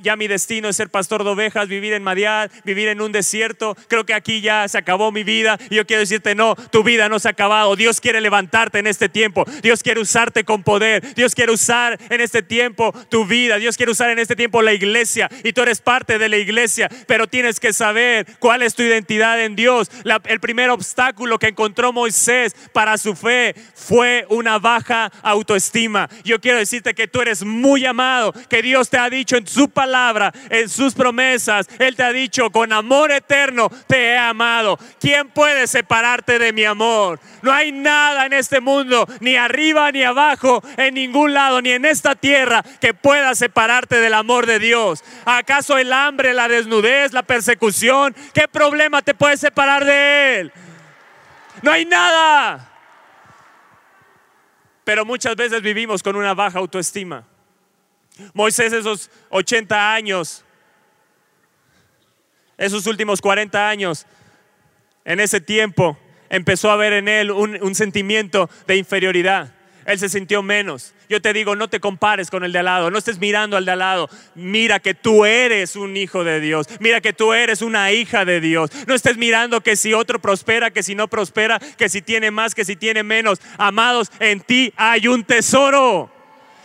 ya 0.00 0.16
mi 0.16 0.26
destino 0.26 0.70
es 0.70 0.76
ser 0.76 0.88
pastor 0.88 1.22
de 1.22 1.28
ovejas, 1.28 1.68
vivir 1.68 1.92
en 1.92 2.02
Madián, 2.02 2.50
vivir 2.64 2.88
en 2.88 3.02
un 3.02 3.12
desierto. 3.12 3.76
Creo 3.88 4.06
que 4.06 4.14
aquí 4.14 4.40
ya 4.40 4.66
se 4.68 4.78
acabó 4.78 5.12
mi 5.12 5.22
vida 5.22 5.58
y 5.68 5.74
yo 5.74 5.86
quiero 5.86 6.00
decirte, 6.00 6.34
no, 6.34 6.56
tu 6.56 6.82
vida 6.82 7.10
no 7.10 7.18
se 7.18 7.28
ha 7.28 7.32
acabado. 7.32 7.76
Dios 7.76 8.00
quiere 8.00 8.22
levantarte 8.22 8.78
en 8.78 8.86
este 8.86 9.10
tiempo. 9.10 9.44
Dios 9.60 9.82
quiere 9.82 10.00
usarte 10.00 10.44
con 10.44 10.62
poder. 10.62 11.14
Dios 11.14 11.34
quiere 11.34 11.52
usar 11.52 11.98
en 12.08 12.22
este 12.22 12.42
tiempo 12.42 12.94
tu 13.10 13.26
vida. 13.26 13.58
Dios 13.58 13.76
quiere 13.76 13.92
usar 13.92 14.08
en 14.08 14.18
este 14.18 14.34
tiempo 14.34 14.62
la 14.62 14.72
iglesia 14.72 15.28
y 15.44 15.52
tú 15.52 15.60
eres 15.60 15.82
parte 15.82 16.18
de 16.18 16.30
la 16.30 16.38
iglesia, 16.38 16.88
pero 17.06 17.26
tienes 17.26 17.60
que 17.60 17.74
saber 17.74 18.26
cuál 18.38 18.61
es 18.62 18.74
tu 18.74 18.82
identidad 18.82 19.40
en 19.42 19.56
Dios? 19.56 19.90
el 20.24 20.40
primer 20.40 20.70
obstáculo 20.70 21.38
que 21.38 21.48
encontró 21.48 21.92
Moisés 21.92 22.54
para 22.72 22.98
su 22.98 23.14
fe 23.14 23.54
fue 23.74 24.26
una 24.28 24.58
baja 24.58 25.10
autoestima. 25.22 26.08
Yo 26.24 26.40
quiero 26.40 26.58
decirte 26.58 26.94
que 26.94 27.08
tú 27.08 27.20
eres 27.20 27.44
muy 27.44 27.84
amado, 27.86 28.32
que 28.48 28.62
Dios 28.62 28.90
te 28.90 28.98
ha 28.98 29.10
dicho 29.10 29.36
en 29.36 29.46
su 29.46 29.68
palabra, 29.68 30.32
en 30.50 30.68
sus 30.68 30.94
promesas, 30.94 31.68
Él 31.78 31.96
te 31.96 32.02
ha 32.02 32.12
dicho, 32.12 32.50
con 32.50 32.72
amor 32.72 33.10
eterno 33.10 33.70
te 33.86 34.10
he 34.10 34.18
amado. 34.18 34.78
¿Quién 35.00 35.28
puede 35.28 35.66
separarte 35.66 36.38
de 36.38 36.52
mi 36.52 36.64
amor? 36.64 37.20
No 37.42 37.52
hay 37.52 37.72
nada 37.72 38.26
en 38.26 38.32
este 38.32 38.60
mundo, 38.60 39.06
ni 39.20 39.36
arriba 39.36 39.90
ni 39.92 40.02
abajo, 40.02 40.62
en 40.76 40.94
ningún 40.94 41.34
lado, 41.34 41.60
ni 41.60 41.70
en 41.70 41.84
esta 41.84 42.14
tierra, 42.14 42.62
que 42.80 42.94
pueda 42.94 43.34
separarte 43.34 44.00
del 44.00 44.14
amor 44.14 44.46
de 44.46 44.58
Dios. 44.58 45.02
¿Acaso 45.24 45.78
el 45.78 45.92
hambre, 45.92 46.34
la 46.34 46.48
desnudez, 46.48 47.12
la 47.12 47.22
persecución? 47.22 48.14
¿Qué 48.32 48.48
problema 48.52 49.02
te 49.02 49.14
puede 49.14 49.36
separar 49.36 49.84
de 49.84 50.40
Él? 50.40 50.52
No 51.62 51.72
hay 51.72 51.84
nada. 51.84 52.68
Pero 54.84 55.04
muchas 55.04 55.36
veces 55.36 55.62
vivimos 55.62 56.02
con 56.02 56.16
una 56.16 56.34
baja 56.34 56.58
autoestima. 56.58 57.24
Moisés 58.34 58.72
esos 58.72 59.10
80 59.30 59.94
años, 59.94 60.44
esos 62.56 62.86
últimos 62.86 63.20
40 63.20 63.68
años, 63.68 64.06
en 65.04 65.20
ese 65.20 65.40
tiempo 65.40 65.98
empezó 66.28 66.70
a 66.70 66.76
ver 66.76 66.92
en 66.92 67.08
él 67.08 67.30
un, 67.30 67.58
un 67.62 67.74
sentimiento 67.74 68.48
de 68.66 68.76
inferioridad. 68.76 69.52
Él 69.86 69.98
se 69.98 70.08
sintió 70.08 70.42
menos. 70.42 70.94
Yo 71.08 71.20
te 71.20 71.32
digo, 71.32 71.56
no 71.56 71.68
te 71.68 71.80
compares 71.80 72.30
con 72.30 72.44
el 72.44 72.52
de 72.52 72.60
al 72.60 72.64
lado, 72.66 72.90
no 72.90 72.98
estés 72.98 73.18
mirando 73.18 73.56
al 73.56 73.64
de 73.64 73.72
al 73.72 73.78
lado. 73.78 74.08
Mira 74.34 74.80
que 74.80 74.94
tú 74.94 75.24
eres 75.24 75.76
un 75.76 75.96
hijo 75.96 76.24
de 76.24 76.40
Dios. 76.40 76.66
Mira 76.80 77.00
que 77.00 77.12
tú 77.12 77.32
eres 77.32 77.62
una 77.62 77.92
hija 77.92 78.24
de 78.24 78.40
Dios. 78.40 78.70
No 78.86 78.94
estés 78.94 79.16
mirando 79.16 79.60
que 79.60 79.76
si 79.76 79.92
otro 79.94 80.20
prospera, 80.20 80.70
que 80.70 80.82
si 80.82 80.94
no 80.94 81.08
prospera, 81.08 81.58
que 81.58 81.88
si 81.88 82.02
tiene 82.02 82.30
más, 82.30 82.54
que 82.54 82.64
si 82.64 82.76
tiene 82.76 83.02
menos. 83.02 83.40
Amados, 83.58 84.10
en 84.20 84.40
ti 84.40 84.72
hay 84.76 85.08
un 85.08 85.24
tesoro. 85.24 86.10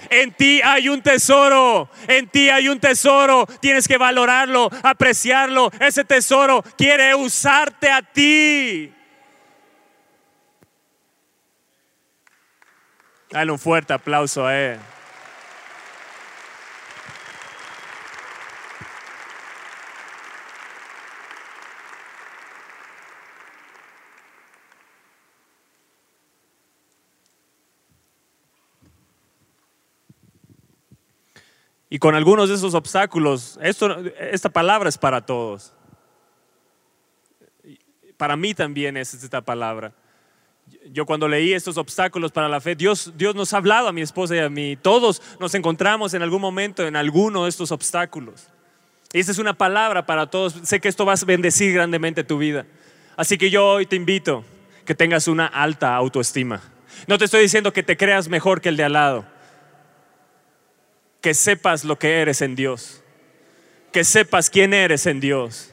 En 0.09 0.31
ti 0.31 0.61
hay 0.63 0.89
un 0.89 1.01
tesoro, 1.01 1.89
en 2.07 2.27
ti 2.27 2.49
hay 2.49 2.69
un 2.69 2.79
tesoro, 2.79 3.47
tienes 3.59 3.87
que 3.87 3.97
valorarlo, 3.97 4.69
apreciarlo. 4.83 5.71
Ese 5.79 6.05
tesoro 6.05 6.63
quiere 6.77 7.15
usarte 7.15 7.89
a 7.89 8.01
ti. 8.01 8.93
Dale 13.29 13.51
un 13.51 13.59
fuerte 13.59 13.93
aplauso 13.93 14.47
a. 14.47 14.77
Y 31.89 31.99
con 31.99 32.15
algunos 32.15 32.49
de 32.49 32.55
esos 32.55 32.73
obstáculos, 32.73 33.59
esta 33.61 34.49
palabra 34.49 34.87
es 34.87 34.97
para 34.97 35.25
todos. 35.25 35.73
Para 38.17 38.35
mí 38.35 38.53
también 38.53 38.97
es 38.97 39.13
esta 39.13 39.41
palabra 39.41 39.93
yo 40.91 41.05
cuando 41.05 41.27
leí 41.27 41.53
estos 41.53 41.77
obstáculos 41.77 42.31
para 42.31 42.49
la 42.49 42.61
fe, 42.61 42.75
Dios, 42.75 43.13
Dios 43.15 43.35
nos 43.35 43.53
ha 43.53 43.57
hablado 43.57 43.87
a 43.87 43.93
mi 43.93 44.01
esposa 44.01 44.35
y 44.35 44.39
a 44.39 44.49
mí. 44.49 44.75
Todos 44.75 45.21
nos 45.39 45.53
encontramos 45.55 46.13
en 46.13 46.21
algún 46.21 46.41
momento 46.41 46.85
en 46.87 46.95
alguno 46.95 47.43
de 47.43 47.49
estos 47.49 47.71
obstáculos. 47.71 48.47
Y 49.13 49.19
esta 49.19 49.31
es 49.31 49.37
una 49.37 49.53
palabra 49.53 50.05
para 50.05 50.27
todos. 50.27 50.55
Sé 50.63 50.79
que 50.79 50.87
esto 50.87 51.05
va 51.05 51.13
a 51.13 51.25
bendecir 51.25 51.73
grandemente 51.73 52.23
tu 52.23 52.37
vida. 52.37 52.65
Así 53.15 53.37
que 53.37 53.49
yo 53.49 53.65
hoy 53.65 53.85
te 53.85 53.95
invito 53.95 54.43
que 54.85 54.95
tengas 54.95 55.27
una 55.27 55.45
alta 55.45 55.95
autoestima. 55.95 56.61
No 57.07 57.17
te 57.17 57.25
estoy 57.25 57.41
diciendo 57.41 57.73
que 57.73 57.83
te 57.83 57.97
creas 57.97 58.27
mejor 58.27 58.61
que 58.61 58.69
el 58.69 58.77
de 58.77 58.83
al 58.83 58.93
lado. 58.93 59.25
Que 61.21 61.33
sepas 61.33 61.83
lo 61.83 61.99
que 61.99 62.21
eres 62.21 62.41
en 62.41 62.55
Dios. 62.55 63.03
Que 63.91 64.03
sepas 64.03 64.49
quién 64.49 64.73
eres 64.73 65.05
en 65.05 65.19
Dios. 65.19 65.71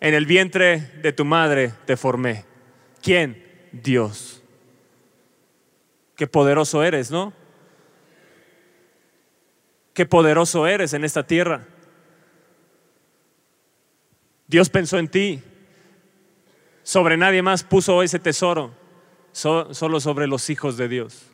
En 0.00 0.14
el 0.14 0.26
vientre 0.26 0.78
de 1.02 1.12
tu 1.12 1.24
madre 1.24 1.72
te 1.86 1.96
formé 1.96 2.55
¿Quién? 3.06 3.40
Dios. 3.70 4.42
Qué 6.16 6.26
poderoso 6.26 6.82
eres, 6.82 7.12
¿no? 7.12 7.32
Qué 9.94 10.06
poderoso 10.06 10.66
eres 10.66 10.92
en 10.92 11.04
esta 11.04 11.24
tierra. 11.24 11.68
Dios 14.48 14.70
pensó 14.70 14.98
en 14.98 15.06
ti. 15.06 15.40
Sobre 16.82 17.16
nadie 17.16 17.42
más 17.42 17.62
puso 17.62 18.02
ese 18.02 18.18
tesoro. 18.18 18.74
solo 19.30 20.00
sobre 20.00 20.26
los 20.26 20.50
hijos 20.50 20.76
de 20.76 20.88
Dios. 20.88 21.30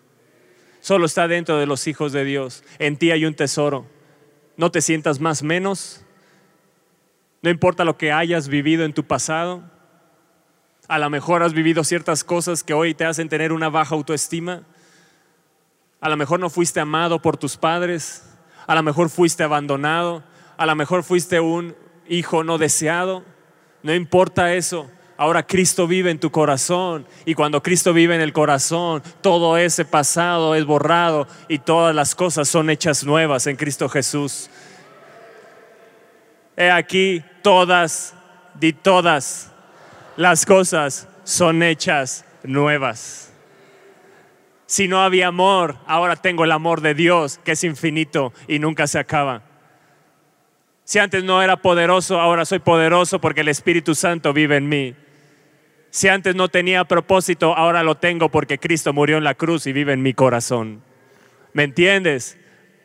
Solo 0.80 1.06
está 1.06 1.26
dentro 1.26 1.56
de 1.56 1.64
los 1.64 1.86
hijos 1.86 2.12
de 2.12 2.26
Dios. 2.26 2.64
En 2.78 2.98
ti 2.98 3.12
hay 3.12 3.24
un 3.24 3.32
tesoro. 3.32 3.86
No 4.58 4.70
te 4.70 4.82
sientas 4.82 5.20
más 5.20 5.42
menos. 5.42 6.04
No 7.40 7.48
importa 7.48 7.86
lo 7.86 7.96
que 7.96 8.12
hayas 8.12 8.48
vivido 8.48 8.84
en 8.84 8.92
tu 8.92 9.04
pasado. 9.04 9.72
A 10.92 10.98
lo 10.98 11.08
mejor 11.08 11.42
has 11.42 11.54
vivido 11.54 11.84
ciertas 11.84 12.22
cosas 12.22 12.62
que 12.62 12.74
hoy 12.74 12.92
te 12.92 13.06
hacen 13.06 13.30
tener 13.30 13.54
una 13.54 13.70
baja 13.70 13.94
autoestima. 13.94 14.60
A 16.02 16.10
lo 16.10 16.18
mejor 16.18 16.38
no 16.38 16.50
fuiste 16.50 16.80
amado 16.80 17.22
por 17.22 17.38
tus 17.38 17.56
padres. 17.56 18.26
A 18.66 18.74
lo 18.74 18.82
mejor 18.82 19.08
fuiste 19.08 19.42
abandonado. 19.42 20.22
A 20.58 20.66
lo 20.66 20.76
mejor 20.76 21.02
fuiste 21.02 21.40
un 21.40 21.74
hijo 22.06 22.44
no 22.44 22.58
deseado. 22.58 23.24
No 23.82 23.94
importa 23.94 24.52
eso. 24.52 24.90
Ahora 25.16 25.46
Cristo 25.46 25.86
vive 25.86 26.10
en 26.10 26.20
tu 26.20 26.30
corazón 26.30 27.06
y 27.24 27.32
cuando 27.34 27.62
Cristo 27.62 27.94
vive 27.94 28.14
en 28.14 28.20
el 28.20 28.34
corazón, 28.34 29.02
todo 29.22 29.56
ese 29.56 29.86
pasado 29.86 30.54
es 30.54 30.66
borrado 30.66 31.26
y 31.48 31.58
todas 31.60 31.94
las 31.94 32.14
cosas 32.14 32.50
son 32.50 32.68
hechas 32.68 33.02
nuevas 33.02 33.46
en 33.46 33.56
Cristo 33.56 33.88
Jesús. 33.88 34.50
He 36.54 36.70
aquí 36.70 37.24
todas, 37.40 38.12
di 38.60 38.74
todas 38.74 39.51
las 40.16 40.46
cosas 40.46 41.08
son 41.24 41.62
hechas 41.62 42.24
nuevas. 42.42 43.32
Si 44.66 44.88
no 44.88 45.02
había 45.02 45.28
amor, 45.28 45.76
ahora 45.86 46.16
tengo 46.16 46.44
el 46.44 46.52
amor 46.52 46.80
de 46.80 46.94
Dios 46.94 47.38
que 47.44 47.52
es 47.52 47.64
infinito 47.64 48.32
y 48.48 48.58
nunca 48.58 48.86
se 48.86 48.98
acaba. 48.98 49.42
Si 50.84 50.98
antes 50.98 51.22
no 51.24 51.42
era 51.42 51.56
poderoso, 51.56 52.20
ahora 52.20 52.44
soy 52.44 52.58
poderoso 52.58 53.20
porque 53.20 53.42
el 53.42 53.48
Espíritu 53.48 53.94
Santo 53.94 54.32
vive 54.32 54.56
en 54.56 54.68
mí. 54.68 54.94
Si 55.90 56.08
antes 56.08 56.34
no 56.34 56.48
tenía 56.48 56.84
propósito, 56.84 57.54
ahora 57.54 57.82
lo 57.82 57.96
tengo 57.96 58.30
porque 58.30 58.58
Cristo 58.58 58.92
murió 58.92 59.18
en 59.18 59.24
la 59.24 59.34
cruz 59.34 59.66
y 59.66 59.72
vive 59.72 59.92
en 59.92 60.02
mi 60.02 60.14
corazón. 60.14 60.82
¿Me 61.52 61.64
entiendes? 61.64 62.38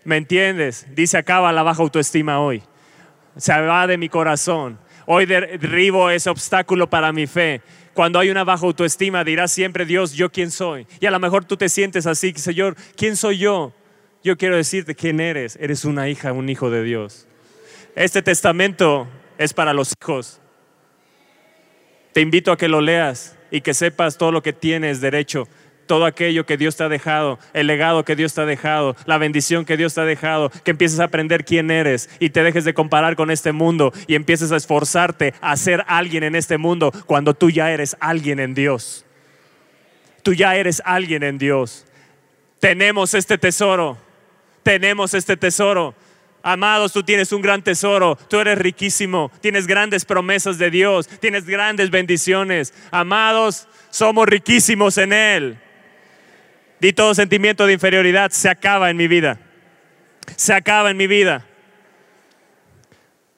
¿Me 0.03 0.17
entiendes? 0.17 0.87
Dice 0.93 1.17
acaba 1.17 1.53
la 1.53 1.63
baja 1.63 1.81
autoestima 1.81 2.39
hoy. 2.39 2.63
Se 3.37 3.57
va 3.61 3.87
de 3.87 3.97
mi 3.97 4.09
corazón. 4.09 4.77
Hoy 5.09 5.25
derribo 5.25 6.09
ese 6.09 6.29
obstáculo 6.29 6.89
para 6.89 7.13
mi 7.13 7.27
fe. 7.27 7.61
Cuando 7.93 8.19
hay 8.19 8.29
una 8.29 8.43
baja 8.43 8.65
autoestima, 8.65 9.23
dirás 9.23 9.53
siempre, 9.53 9.85
Dios, 9.85 10.11
¿yo 10.11 10.29
quién 10.29 10.51
soy? 10.51 10.85
Y 10.99 11.05
a 11.05 11.11
lo 11.11 11.19
mejor 11.19 11.45
tú 11.45 11.55
te 11.55 11.69
sientes 11.69 12.05
así, 12.05 12.33
Señor, 12.35 12.75
¿quién 12.97 13.15
soy 13.15 13.37
yo? 13.37 13.73
Yo 14.21 14.37
quiero 14.37 14.57
decirte 14.57 14.95
quién 14.95 15.21
eres. 15.21 15.57
Eres 15.61 15.85
una 15.85 16.09
hija, 16.09 16.33
un 16.33 16.49
hijo 16.49 16.69
de 16.69 16.83
Dios. 16.83 17.25
Este 17.95 18.21
testamento 18.21 19.07
es 19.37 19.53
para 19.53 19.73
los 19.73 19.93
hijos. 19.97 20.41
Te 22.11 22.19
invito 22.19 22.51
a 22.51 22.57
que 22.57 22.67
lo 22.67 22.81
leas 22.81 23.37
y 23.49 23.61
que 23.61 23.73
sepas 23.73 24.17
todo 24.17 24.33
lo 24.33 24.43
que 24.43 24.51
tienes 24.51 24.99
derecho, 24.99 25.47
todo 25.87 26.05
aquello 26.05 26.45
que 26.45 26.57
Dios 26.57 26.75
te 26.75 26.83
ha 26.83 26.89
dejado, 26.89 27.39
el 27.53 27.67
legado 27.67 28.05
que 28.05 28.15
Dios 28.15 28.33
te 28.33 28.41
ha 28.41 28.45
dejado, 28.45 28.95
la 29.05 29.17
bendición 29.17 29.65
que 29.65 29.77
Dios 29.77 29.93
te 29.93 30.01
ha 30.01 30.05
dejado, 30.05 30.51
que 30.63 30.71
empieces 30.71 30.99
a 30.99 31.05
aprender 31.05 31.45
quién 31.45 31.71
eres 31.71 32.09
y 32.19 32.29
te 32.29 32.43
dejes 32.43 32.65
de 32.65 32.73
comparar 32.73 33.15
con 33.15 33.31
este 33.31 33.51
mundo 33.51 33.91
y 34.05 34.15
empieces 34.15 34.51
a 34.51 34.57
esforzarte 34.57 35.33
a 35.41 35.55
ser 35.57 35.83
alguien 35.87 36.23
en 36.23 36.35
este 36.35 36.57
mundo 36.57 36.91
cuando 37.05 37.33
tú 37.33 37.49
ya 37.49 37.71
eres 37.71 37.97
alguien 37.99 38.39
en 38.39 38.53
Dios. 38.53 39.05
Tú 40.21 40.33
ya 40.33 40.55
eres 40.55 40.81
alguien 40.85 41.23
en 41.23 41.37
Dios. 41.37 41.85
Tenemos 42.59 43.13
este 43.13 43.37
tesoro, 43.37 43.97
tenemos 44.63 45.13
este 45.13 45.37
tesoro 45.37 45.95
Amados, 46.47 46.93
tú 46.93 47.03
tienes 47.03 47.33
un 47.33 47.41
gran 47.41 47.61
tesoro, 47.61 48.15
tú 48.29 48.39
eres 48.39 48.57
riquísimo, 48.57 49.29
tienes 49.41 49.67
grandes 49.67 50.05
promesas 50.05 50.57
de 50.57 50.71
Dios, 50.71 51.07
tienes 51.19 51.45
grandes 51.45 51.89
bendiciones. 51.89 52.73
Amados, 52.89 53.67
somos 53.89 54.27
riquísimos 54.27 54.97
en 54.97 55.11
Él. 55.11 55.57
Di 56.79 56.93
todo 56.93 57.15
sentimiento 57.15 57.65
de 57.65 57.73
inferioridad, 57.73 58.31
se 58.31 58.49
acaba 58.49 58.89
en 58.89 58.97
mi 58.97 59.07
vida. 59.07 59.39
Se 60.35 60.53
acaba 60.53 60.91
en 60.91 60.97
mi 60.97 61.07
vida. 61.07 61.45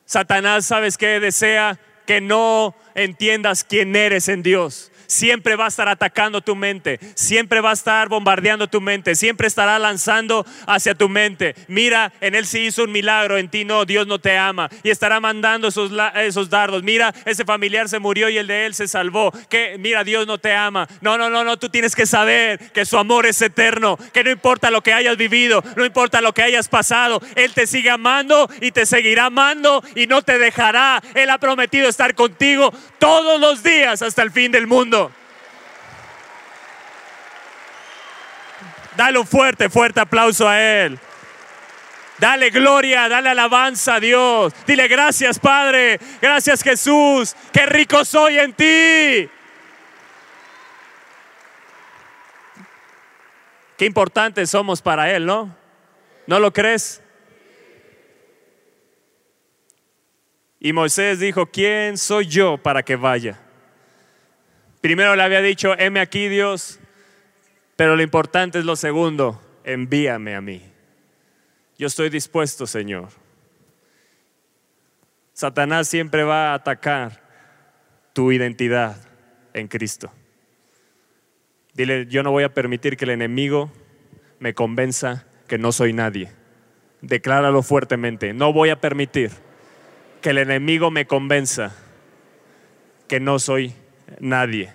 Satanás, 0.05 0.65
¿sabes 0.65 0.97
qué? 0.97 1.19
Desea 1.19 1.79
que 2.05 2.19
no 2.19 2.75
entiendas 2.95 3.63
quién 3.63 3.95
eres 3.95 4.27
en 4.27 4.41
Dios 4.43 4.88
siempre 5.09 5.55
va 5.55 5.65
a 5.65 5.67
estar 5.67 5.89
atacando 5.89 6.39
tu 6.39 6.55
mente, 6.55 6.99
siempre 7.15 7.59
va 7.59 7.71
a 7.71 7.73
estar 7.73 8.07
bombardeando 8.07 8.67
tu 8.67 8.79
mente, 8.79 9.15
siempre 9.15 9.47
estará 9.47 9.77
lanzando 9.79 10.45
hacia 10.67 10.95
tu 10.95 11.09
mente. 11.09 11.55
Mira, 11.67 12.13
en 12.21 12.35
él 12.35 12.45
sí 12.45 12.67
hizo 12.67 12.83
un 12.83 12.91
milagro, 12.91 13.37
en 13.37 13.49
ti 13.49 13.65
no, 13.65 13.85
Dios 13.85 14.07
no 14.07 14.19
te 14.19 14.37
ama 14.37 14.69
y 14.83 14.89
estará 14.89 15.19
mandando 15.19 15.67
esos, 15.67 15.91
esos 16.15 16.49
dardos. 16.49 16.83
Mira, 16.83 17.13
ese 17.25 17.43
familiar 17.43 17.89
se 17.89 17.99
murió 17.99 18.29
y 18.29 18.37
el 18.37 18.47
de 18.47 18.67
él 18.67 18.75
se 18.75 18.87
salvó. 18.87 19.33
Que 19.49 19.77
mira, 19.79 20.03
Dios 20.03 20.27
no 20.27 20.37
te 20.37 20.53
ama. 20.53 20.87
No, 21.01 21.17
no, 21.17 21.29
no, 21.29 21.43
no, 21.43 21.57
tú 21.57 21.69
tienes 21.69 21.95
que 21.95 22.05
saber 22.05 22.59
que 22.71 22.85
su 22.85 22.97
amor 22.97 23.25
es 23.25 23.41
eterno, 23.41 23.97
que 24.13 24.23
no 24.23 24.29
importa 24.29 24.69
lo 24.69 24.81
que 24.81 24.93
hayas 24.93 25.17
vivido, 25.17 25.63
no 25.75 25.85
importa 25.85 26.21
lo 26.21 26.33
que 26.33 26.43
hayas 26.43 26.67
pasado, 26.67 27.21
él 27.35 27.53
te 27.53 27.65
sigue 27.65 27.89
amando 27.89 28.49
y 28.61 28.71
te 28.71 28.85
seguirá 28.85 29.25
amando 29.25 29.83
y 29.95 30.05
no 30.05 30.21
te 30.21 30.37
dejará. 30.37 31.01
Él 31.15 31.31
ha 31.31 31.39
prometido 31.39 31.89
estar 31.89 32.13
contigo 32.13 32.71
todos 32.99 33.39
los 33.39 33.63
días 33.63 34.01
hasta 34.03 34.21
el 34.21 34.31
fin 34.31 34.51
del 34.51 34.67
mundo. 34.67 34.98
Dale 38.99 39.17
un 39.17 39.25
fuerte, 39.25 39.69
fuerte 39.69 40.01
aplauso 40.01 40.45
a 40.45 40.61
Él. 40.61 40.99
Dale 42.17 42.49
gloria, 42.49 43.07
dale 43.07 43.29
alabanza 43.29 43.95
a 43.95 43.99
Dios. 44.01 44.51
Dile 44.67 44.89
gracias 44.89 45.39
Padre, 45.39 45.97
gracias 46.21 46.61
Jesús, 46.61 47.33
qué 47.53 47.65
rico 47.65 48.03
soy 48.03 48.39
en 48.39 48.51
ti. 48.51 49.29
Qué 53.77 53.85
importantes 53.85 54.49
somos 54.49 54.81
para 54.81 55.09
Él, 55.15 55.25
¿no? 55.25 55.55
¿No 56.27 56.37
lo 56.41 56.51
crees? 56.51 57.01
Y 60.59 60.73
Moisés 60.73 61.19
dijo, 61.19 61.45
¿quién 61.45 61.97
soy 61.97 62.27
yo 62.27 62.57
para 62.57 62.83
que 62.83 62.97
vaya? 62.97 63.39
Primero 64.81 65.15
le 65.15 65.23
había 65.23 65.41
dicho, 65.41 65.73
heme 65.79 66.01
aquí 66.01 66.27
Dios, 66.27 66.78
pero 67.79 67.95
lo 67.95 68.03
importante 68.03 68.59
es 68.59 68.65
lo 68.65 68.75
segundo, 68.75 69.41
envíame 69.63 70.35
a 70.35 70.41
mí. 70.41 70.61
Yo 71.77 71.87
estoy 71.87 72.09
dispuesto, 72.09 72.67
Señor. 72.67 73.07
Satanás 75.31 75.87
siempre 75.87 76.25
va 76.25 76.51
a 76.51 76.55
atacar 76.55 77.21
tu 78.11 78.33
identidad 78.33 78.97
en 79.53 79.69
Cristo. 79.69 80.11
Dile, 81.73 82.05
yo 82.07 82.21
no 82.21 82.31
voy 82.31 82.43
a 82.43 82.53
permitir 82.53 82.97
que 82.97 83.05
el 83.05 83.11
enemigo 83.11 83.71
me 84.39 84.53
convenza 84.53 85.25
que 85.47 85.57
no 85.57 85.71
soy 85.71 85.93
nadie. 85.93 86.33
Decláralo 86.99 87.63
fuertemente. 87.63 88.33
No 88.33 88.51
voy 88.51 88.71
a 88.71 88.81
permitir 88.81 89.31
que 90.21 90.31
el 90.31 90.39
enemigo 90.39 90.91
me 90.91 91.07
convenza 91.07 91.73
que 93.07 93.21
no 93.21 93.39
soy 93.39 93.73
nadie 94.19 94.73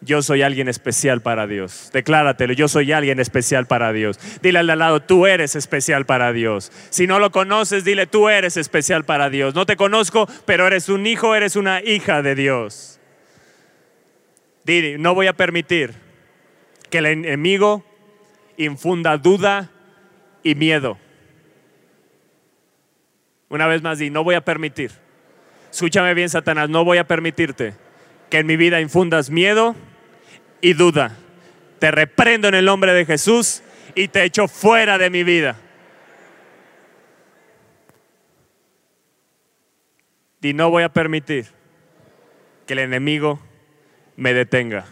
yo 0.00 0.22
soy 0.22 0.42
alguien 0.42 0.68
especial 0.68 1.22
para 1.22 1.46
Dios. 1.46 1.90
Decláratelo, 1.92 2.52
yo 2.52 2.68
soy 2.68 2.92
alguien 2.92 3.18
especial 3.18 3.66
para 3.66 3.92
Dios. 3.92 4.18
Dile 4.42 4.58
al 4.58 4.66
lado, 4.66 5.00
tú 5.00 5.26
eres 5.26 5.56
especial 5.56 6.04
para 6.04 6.32
Dios. 6.32 6.70
Si 6.90 7.06
no 7.06 7.18
lo 7.18 7.30
conoces, 7.30 7.84
dile, 7.84 8.06
tú 8.06 8.28
eres 8.28 8.56
especial 8.56 9.04
para 9.04 9.30
Dios. 9.30 9.54
No 9.54 9.66
te 9.66 9.76
conozco, 9.76 10.28
pero 10.44 10.66
eres 10.66 10.88
un 10.88 11.06
hijo, 11.06 11.34
eres 11.34 11.56
una 11.56 11.82
hija 11.82 12.22
de 12.22 12.34
Dios. 12.34 13.00
Dile, 14.64 14.98
no 14.98 15.14
voy 15.14 15.28
a 15.28 15.32
permitir 15.32 15.94
que 16.90 16.98
el 16.98 17.06
enemigo 17.06 17.84
infunda 18.56 19.16
duda 19.16 19.70
y 20.42 20.54
miedo. 20.54 20.98
Una 23.48 23.66
vez 23.66 23.82
más, 23.82 23.98
di, 23.98 24.10
no 24.10 24.24
voy 24.24 24.34
a 24.34 24.44
permitir. 24.44 24.90
Escúchame 25.70 26.14
bien, 26.14 26.28
Satanás, 26.28 26.68
no 26.68 26.84
voy 26.84 26.98
a 26.98 27.06
permitirte 27.06 27.85
que 28.30 28.38
en 28.38 28.46
mi 28.46 28.56
vida 28.56 28.80
infundas 28.80 29.30
miedo 29.30 29.76
y 30.60 30.72
duda. 30.72 31.16
Te 31.78 31.90
reprendo 31.90 32.48
en 32.48 32.54
el 32.54 32.64
nombre 32.64 32.92
de 32.92 33.04
Jesús 33.04 33.62
y 33.94 34.08
te 34.08 34.24
echo 34.24 34.48
fuera 34.48 34.98
de 34.98 35.10
mi 35.10 35.24
vida. 35.24 35.56
Y 40.42 40.52
no 40.54 40.70
voy 40.70 40.84
a 40.84 40.92
permitir 40.92 41.46
que 42.66 42.74
el 42.74 42.80
enemigo 42.80 43.40
me 44.16 44.32
detenga. 44.32 44.84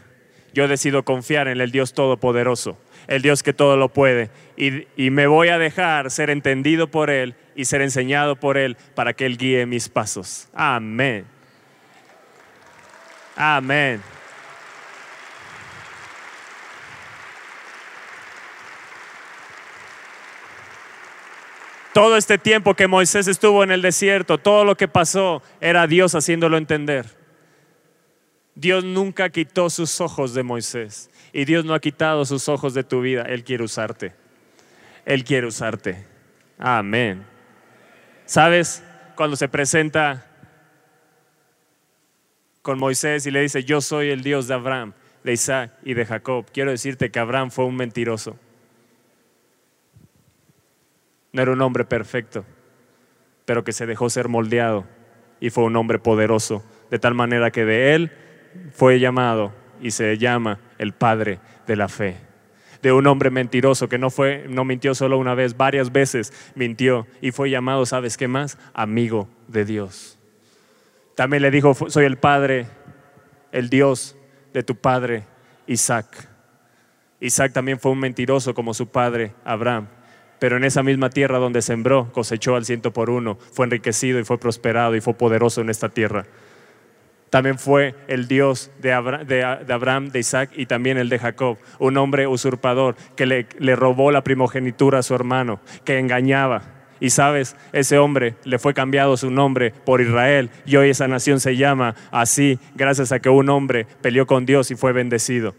Yo 0.52 0.68
decido 0.68 1.04
confiar 1.04 1.48
en 1.48 1.60
el 1.60 1.70
Dios 1.70 1.94
Todopoderoso, 1.94 2.78
el 3.06 3.22
Dios 3.22 3.42
que 3.42 3.52
todo 3.52 3.76
lo 3.76 3.88
puede, 3.88 4.30
y, 4.56 4.86
y, 4.96 5.10
me 5.10 5.26
voy 5.26 5.48
a 5.48 5.58
dejar 5.58 6.10
ser 6.10 6.30
entendido 6.30 6.88
por 6.88 7.10
Él 7.10 7.34
y 7.56 7.64
ser 7.64 7.82
enseñado 7.82 8.36
por 8.36 8.56
Él 8.56 8.76
para 8.94 9.14
que 9.14 9.26
Él 9.26 9.36
guíe 9.36 9.66
mis 9.66 9.88
pasos. 9.88 10.48
Amén. 10.54 11.33
Amén. 13.36 14.02
Todo 21.92 22.16
este 22.16 22.38
tiempo 22.38 22.74
que 22.74 22.88
Moisés 22.88 23.28
estuvo 23.28 23.62
en 23.62 23.70
el 23.70 23.80
desierto, 23.80 24.38
todo 24.38 24.64
lo 24.64 24.76
que 24.76 24.88
pasó 24.88 25.42
era 25.60 25.86
Dios 25.86 26.16
haciéndolo 26.16 26.56
entender. 26.56 27.06
Dios 28.56 28.82
nunca 28.82 29.30
quitó 29.30 29.70
sus 29.70 30.00
ojos 30.00 30.34
de 30.34 30.42
Moisés 30.42 31.08
y 31.32 31.44
Dios 31.44 31.64
no 31.64 31.72
ha 31.72 31.80
quitado 31.80 32.24
sus 32.24 32.48
ojos 32.48 32.74
de 32.74 32.82
tu 32.82 33.00
vida. 33.00 33.22
Él 33.22 33.44
quiere 33.44 33.62
usarte. 33.62 34.12
Él 35.04 35.22
quiere 35.22 35.46
usarte. 35.46 36.04
Amén. 36.58 37.24
¿Sabes? 38.26 38.82
Cuando 39.14 39.36
se 39.36 39.48
presenta 39.48 40.26
con 42.64 42.78
Moisés 42.78 43.26
y 43.26 43.30
le 43.30 43.42
dice, 43.42 43.62
yo 43.62 43.82
soy 43.82 44.08
el 44.08 44.22
Dios 44.22 44.48
de 44.48 44.54
Abraham, 44.54 44.94
de 45.22 45.34
Isaac 45.34 45.72
y 45.84 45.92
de 45.92 46.06
Jacob. 46.06 46.46
Quiero 46.50 46.70
decirte 46.70 47.10
que 47.10 47.18
Abraham 47.18 47.50
fue 47.50 47.66
un 47.66 47.76
mentiroso. 47.76 48.38
No 51.32 51.42
era 51.42 51.52
un 51.52 51.60
hombre 51.60 51.84
perfecto, 51.84 52.46
pero 53.44 53.64
que 53.64 53.72
se 53.72 53.84
dejó 53.84 54.08
ser 54.08 54.28
moldeado 54.28 54.86
y 55.40 55.50
fue 55.50 55.64
un 55.64 55.76
hombre 55.76 55.98
poderoso, 55.98 56.64
de 56.90 56.98
tal 56.98 57.12
manera 57.12 57.50
que 57.50 57.66
de 57.66 57.94
él 57.94 58.12
fue 58.72 58.98
llamado 58.98 59.52
y 59.82 59.90
se 59.90 60.16
llama 60.16 60.58
el 60.78 60.94
padre 60.94 61.40
de 61.66 61.76
la 61.76 61.88
fe. 61.88 62.16
De 62.80 62.92
un 62.92 63.06
hombre 63.06 63.28
mentiroso 63.28 63.90
que 63.90 63.98
no 63.98 64.08
fue 64.08 64.46
no 64.48 64.64
mintió 64.64 64.94
solo 64.94 65.18
una 65.18 65.34
vez, 65.34 65.58
varias 65.58 65.92
veces 65.92 66.32
mintió 66.54 67.06
y 67.20 67.30
fue 67.30 67.50
llamado, 67.50 67.84
¿sabes 67.84 68.16
qué 68.16 68.26
más? 68.26 68.56
Amigo 68.72 69.28
de 69.48 69.66
Dios. 69.66 70.13
También 71.14 71.42
le 71.42 71.50
dijo, 71.50 71.74
soy 71.88 72.04
el 72.04 72.16
padre, 72.16 72.66
el 73.52 73.68
Dios 73.70 74.16
de 74.52 74.62
tu 74.62 74.76
padre 74.76 75.24
Isaac. 75.66 76.28
Isaac 77.20 77.52
también 77.52 77.78
fue 77.78 77.92
un 77.92 78.00
mentiroso 78.00 78.54
como 78.54 78.74
su 78.74 78.88
padre 78.88 79.34
Abraham 79.44 79.88
pero 80.44 80.58
en 80.58 80.64
esa 80.64 80.82
misma 80.82 81.08
tierra 81.08 81.38
donde 81.38 81.62
sembró, 81.62 82.12
cosechó 82.12 82.54
al 82.54 82.66
ciento 82.66 82.92
por 82.92 83.08
uno, 83.08 83.38
fue 83.52 83.64
enriquecido 83.64 84.20
y 84.20 84.24
fue 84.24 84.38
prosperado 84.38 84.94
y 84.94 85.00
fue 85.00 85.14
poderoso 85.14 85.62
en 85.62 85.70
esta 85.70 85.88
tierra. 85.88 86.26
También 87.30 87.58
fue 87.58 87.94
el 88.08 88.28
Dios 88.28 88.70
de, 88.82 88.92
Abraham, 88.92 90.10
de 90.10 90.18
Isaac 90.18 90.50
y 90.54 90.66
también 90.66 90.98
el 90.98 91.08
de 91.08 91.18
Jacob, 91.18 91.56
un 91.78 91.96
hombre 91.96 92.26
usurpador 92.26 92.94
que 93.16 93.24
le, 93.24 93.74
robó 93.74 94.12
la 94.12 94.22
primogenitura 94.22 94.98
a 94.98 95.02
su 95.02 95.14
hermano, 95.14 95.60
que 95.84 95.98
engañaba. 95.98 96.60
Y 97.04 97.10
sabes, 97.10 97.54
ese 97.74 97.98
hombre 97.98 98.34
le 98.44 98.58
fue 98.58 98.72
cambiado 98.72 99.18
su 99.18 99.30
nombre 99.30 99.74
por 99.84 100.00
Israel 100.00 100.48
y 100.64 100.76
hoy 100.76 100.88
esa 100.88 101.06
nación 101.06 101.38
se 101.38 101.54
llama 101.54 101.94
así 102.10 102.58
gracias 102.76 103.12
a 103.12 103.20
que 103.20 103.28
un 103.28 103.50
hombre 103.50 103.86
peleó 104.00 104.26
con 104.26 104.46
Dios 104.46 104.70
y 104.70 104.74
fue 104.74 104.94
bendecido. 104.94 105.54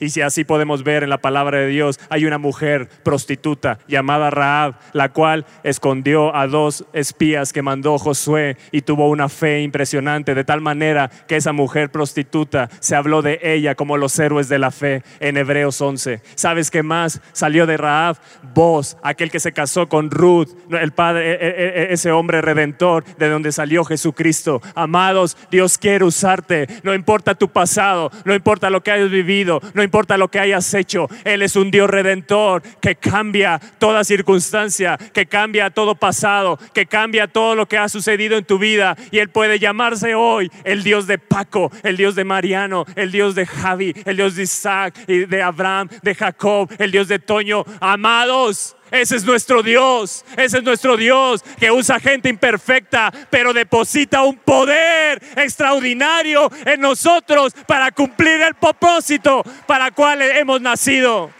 Y 0.00 0.10
si 0.10 0.20
así 0.20 0.44
podemos 0.44 0.84
ver 0.84 1.02
en 1.02 1.10
la 1.10 1.18
palabra 1.18 1.58
de 1.58 1.68
Dios, 1.68 1.98
hay 2.08 2.24
una 2.24 2.38
mujer 2.38 2.88
prostituta 3.02 3.78
llamada 3.88 4.30
Raab, 4.30 4.74
la 4.92 5.10
cual 5.10 5.46
escondió 5.62 6.34
a 6.34 6.46
dos 6.46 6.84
espías 6.92 7.52
que 7.52 7.62
mandó 7.62 7.98
Josué 7.98 8.56
y 8.72 8.82
tuvo 8.82 9.08
una 9.08 9.28
fe 9.28 9.62
impresionante, 9.62 10.34
de 10.34 10.44
tal 10.44 10.60
manera 10.60 11.10
que 11.26 11.36
esa 11.36 11.52
mujer 11.52 11.90
prostituta 11.90 12.68
se 12.80 12.96
habló 12.96 13.22
de 13.22 13.40
ella 13.42 13.74
como 13.74 13.96
los 13.96 14.18
héroes 14.18 14.48
de 14.48 14.58
la 14.58 14.70
fe 14.70 15.02
en 15.20 15.36
Hebreos 15.36 15.80
11. 15.80 16.20
¿Sabes 16.34 16.70
qué 16.70 16.82
más 16.82 17.20
salió 17.32 17.66
de 17.66 17.76
Raab? 17.76 18.16
Vos, 18.54 18.96
aquel 19.02 19.30
que 19.30 19.40
se 19.40 19.52
casó 19.52 19.88
con 19.88 20.10
Ruth, 20.10 20.48
el 20.70 20.92
padre, 20.92 21.32
e, 21.32 21.34
e, 21.34 21.82
e, 21.82 21.92
ese 21.92 22.12
hombre 22.12 22.40
redentor 22.40 23.04
de 23.18 23.28
donde 23.28 23.52
salió 23.52 23.84
Jesucristo. 23.84 24.60
Amados, 24.74 25.36
Dios 25.50 25.78
quiere 25.78 26.04
usarte, 26.04 26.66
no 26.82 26.94
importa 26.94 27.34
tu 27.34 27.48
pasado, 27.48 28.10
no 28.24 28.34
importa 28.34 28.70
lo 28.70 28.82
que 28.82 28.90
hayas 28.90 29.10
vivido, 29.10 29.60
no 29.74 29.82
importa 29.86 30.18
lo 30.18 30.28
que 30.28 30.38
hayas 30.38 30.72
hecho, 30.74 31.08
Él 31.24 31.42
es 31.42 31.56
un 31.56 31.70
Dios 31.70 31.88
redentor 31.88 32.62
que 32.80 32.96
cambia 32.96 33.58
toda 33.78 34.04
circunstancia, 34.04 34.98
que 34.98 35.26
cambia 35.26 35.70
todo 35.70 35.94
pasado, 35.94 36.58
que 36.74 36.86
cambia 36.86 37.26
todo 37.26 37.54
lo 37.54 37.66
que 37.66 37.78
ha 37.78 37.88
sucedido 37.88 38.36
en 38.36 38.44
tu 38.44 38.58
vida. 38.58 38.96
Y 39.10 39.18
Él 39.18 39.30
puede 39.30 39.58
llamarse 39.58 40.14
hoy 40.14 40.50
el 40.64 40.82
Dios 40.82 41.06
de 41.06 41.18
Paco, 41.18 41.70
el 41.82 41.96
Dios 41.96 42.14
de 42.14 42.24
Mariano, 42.24 42.84
el 42.94 43.10
Dios 43.10 43.34
de 43.34 43.46
Javi, 43.46 43.94
el 44.04 44.16
Dios 44.16 44.36
de 44.36 44.42
Isaac, 44.42 44.94
y 45.06 45.24
de 45.26 45.42
Abraham, 45.42 45.88
de 46.02 46.14
Jacob, 46.14 46.70
el 46.78 46.90
Dios 46.90 47.08
de 47.08 47.18
Toño. 47.18 47.64
Amados, 47.80 48.76
ese 48.90 49.16
es 49.16 49.24
nuestro 49.24 49.62
Dios, 49.62 50.24
ese 50.36 50.58
es 50.58 50.62
nuestro 50.62 50.96
Dios 50.96 51.42
que 51.58 51.70
usa 51.70 51.98
gente 51.98 52.28
imperfecta, 52.28 53.12
pero 53.30 53.52
deposita 53.52 54.22
un 54.22 54.36
poder 54.36 55.22
extraordinario 55.36 56.50
en 56.64 56.80
nosotros 56.80 57.52
para 57.66 57.90
cumplir 57.90 58.42
el 58.42 58.54
propósito 58.54 59.42
para 59.66 59.90
cual 59.90 60.22
hemos 60.22 60.60
nacido. 60.60 61.30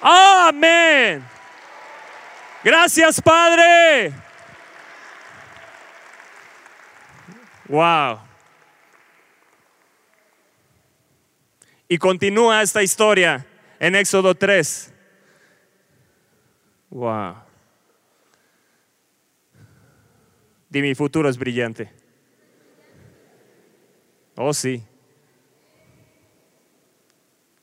Amén. 0.00 1.22
Gracias, 2.64 3.20
Padre. 3.20 4.12
Wow. 7.68 8.20
Y 11.88 11.98
continúa 11.98 12.62
esta 12.62 12.82
historia 12.82 13.46
en 13.78 13.94
Éxodo 13.94 14.34
3. 14.34 14.92
Wow. 16.96 17.34
Di 20.70 20.80
mi 20.80 20.94
futuro 20.94 21.28
es 21.28 21.36
brillante. 21.36 21.92
Oh 24.34 24.54
sí. 24.54 24.82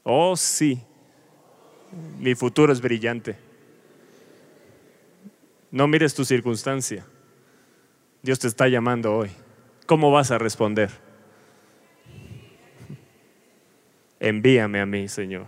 Oh 0.04 0.38
sí. 0.38 0.80
Mi 2.20 2.36
futuro 2.36 2.72
es 2.72 2.80
brillante. 2.80 3.36
No 5.72 5.88
mires 5.88 6.14
tu 6.14 6.24
circunstancia. 6.26 7.04
Dios 8.22 8.38
te 8.38 8.48
está 8.48 8.68
llamando 8.68 9.16
hoy. 9.16 9.32
¿Cómo 9.88 10.12
vas 10.12 10.30
a 10.30 10.38
responder? 10.38 10.92
Envíame 14.20 14.80
a 14.80 14.86
mí, 14.86 15.08
Señor. 15.08 15.48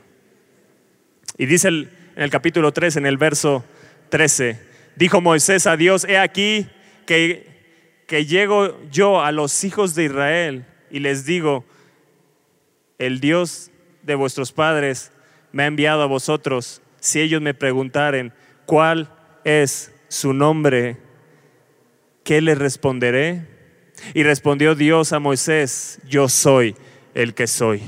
Y 1.38 1.46
dice 1.46 1.68
en 1.68 1.90
el 2.16 2.32
capítulo 2.32 2.74
3, 2.74 2.98
en 2.98 3.06
el 3.06 3.18
verso 3.18 3.64
13. 4.10 4.60
Dijo 4.96 5.22
Moisés 5.22 5.68
a 5.68 5.78
Dios, 5.78 6.06
he 6.06 6.18
aquí 6.18 6.68
que, 7.06 8.04
que 8.08 8.26
llego 8.26 8.80
yo 8.90 9.22
a 9.22 9.32
los 9.32 9.64
hijos 9.64 9.96
de 9.96 10.06
Israel 10.06 10.66
y 10.90 11.00
les 11.00 11.26
digo, 11.26 11.66
el 12.98 13.20
Dios 13.20 13.72
de 14.04 14.16
vuestros 14.16 14.52
padres 14.52 15.12
me 15.52 15.64
ha 15.64 15.68
enviado 15.68 16.02
a 16.02 16.08
vosotros. 16.08 16.82
Si 17.00 17.20
ellos 17.20 17.42
me 17.42 17.54
preguntaren, 17.54 18.34
¿cuál 18.66 19.12
es 19.44 19.92
su 20.08 20.34
nombre? 20.34 20.98
¿Qué 22.24 22.42
les 22.42 22.58
responderé? 22.58 23.48
Y 24.14 24.24
respondió 24.24 24.76
Dios 24.76 25.14
a 25.14 25.20
Moisés, 25.20 26.00
yo 26.08 26.30
soy 26.30 26.76
el 27.14 27.34
que 27.34 27.48
soy. 27.48 27.82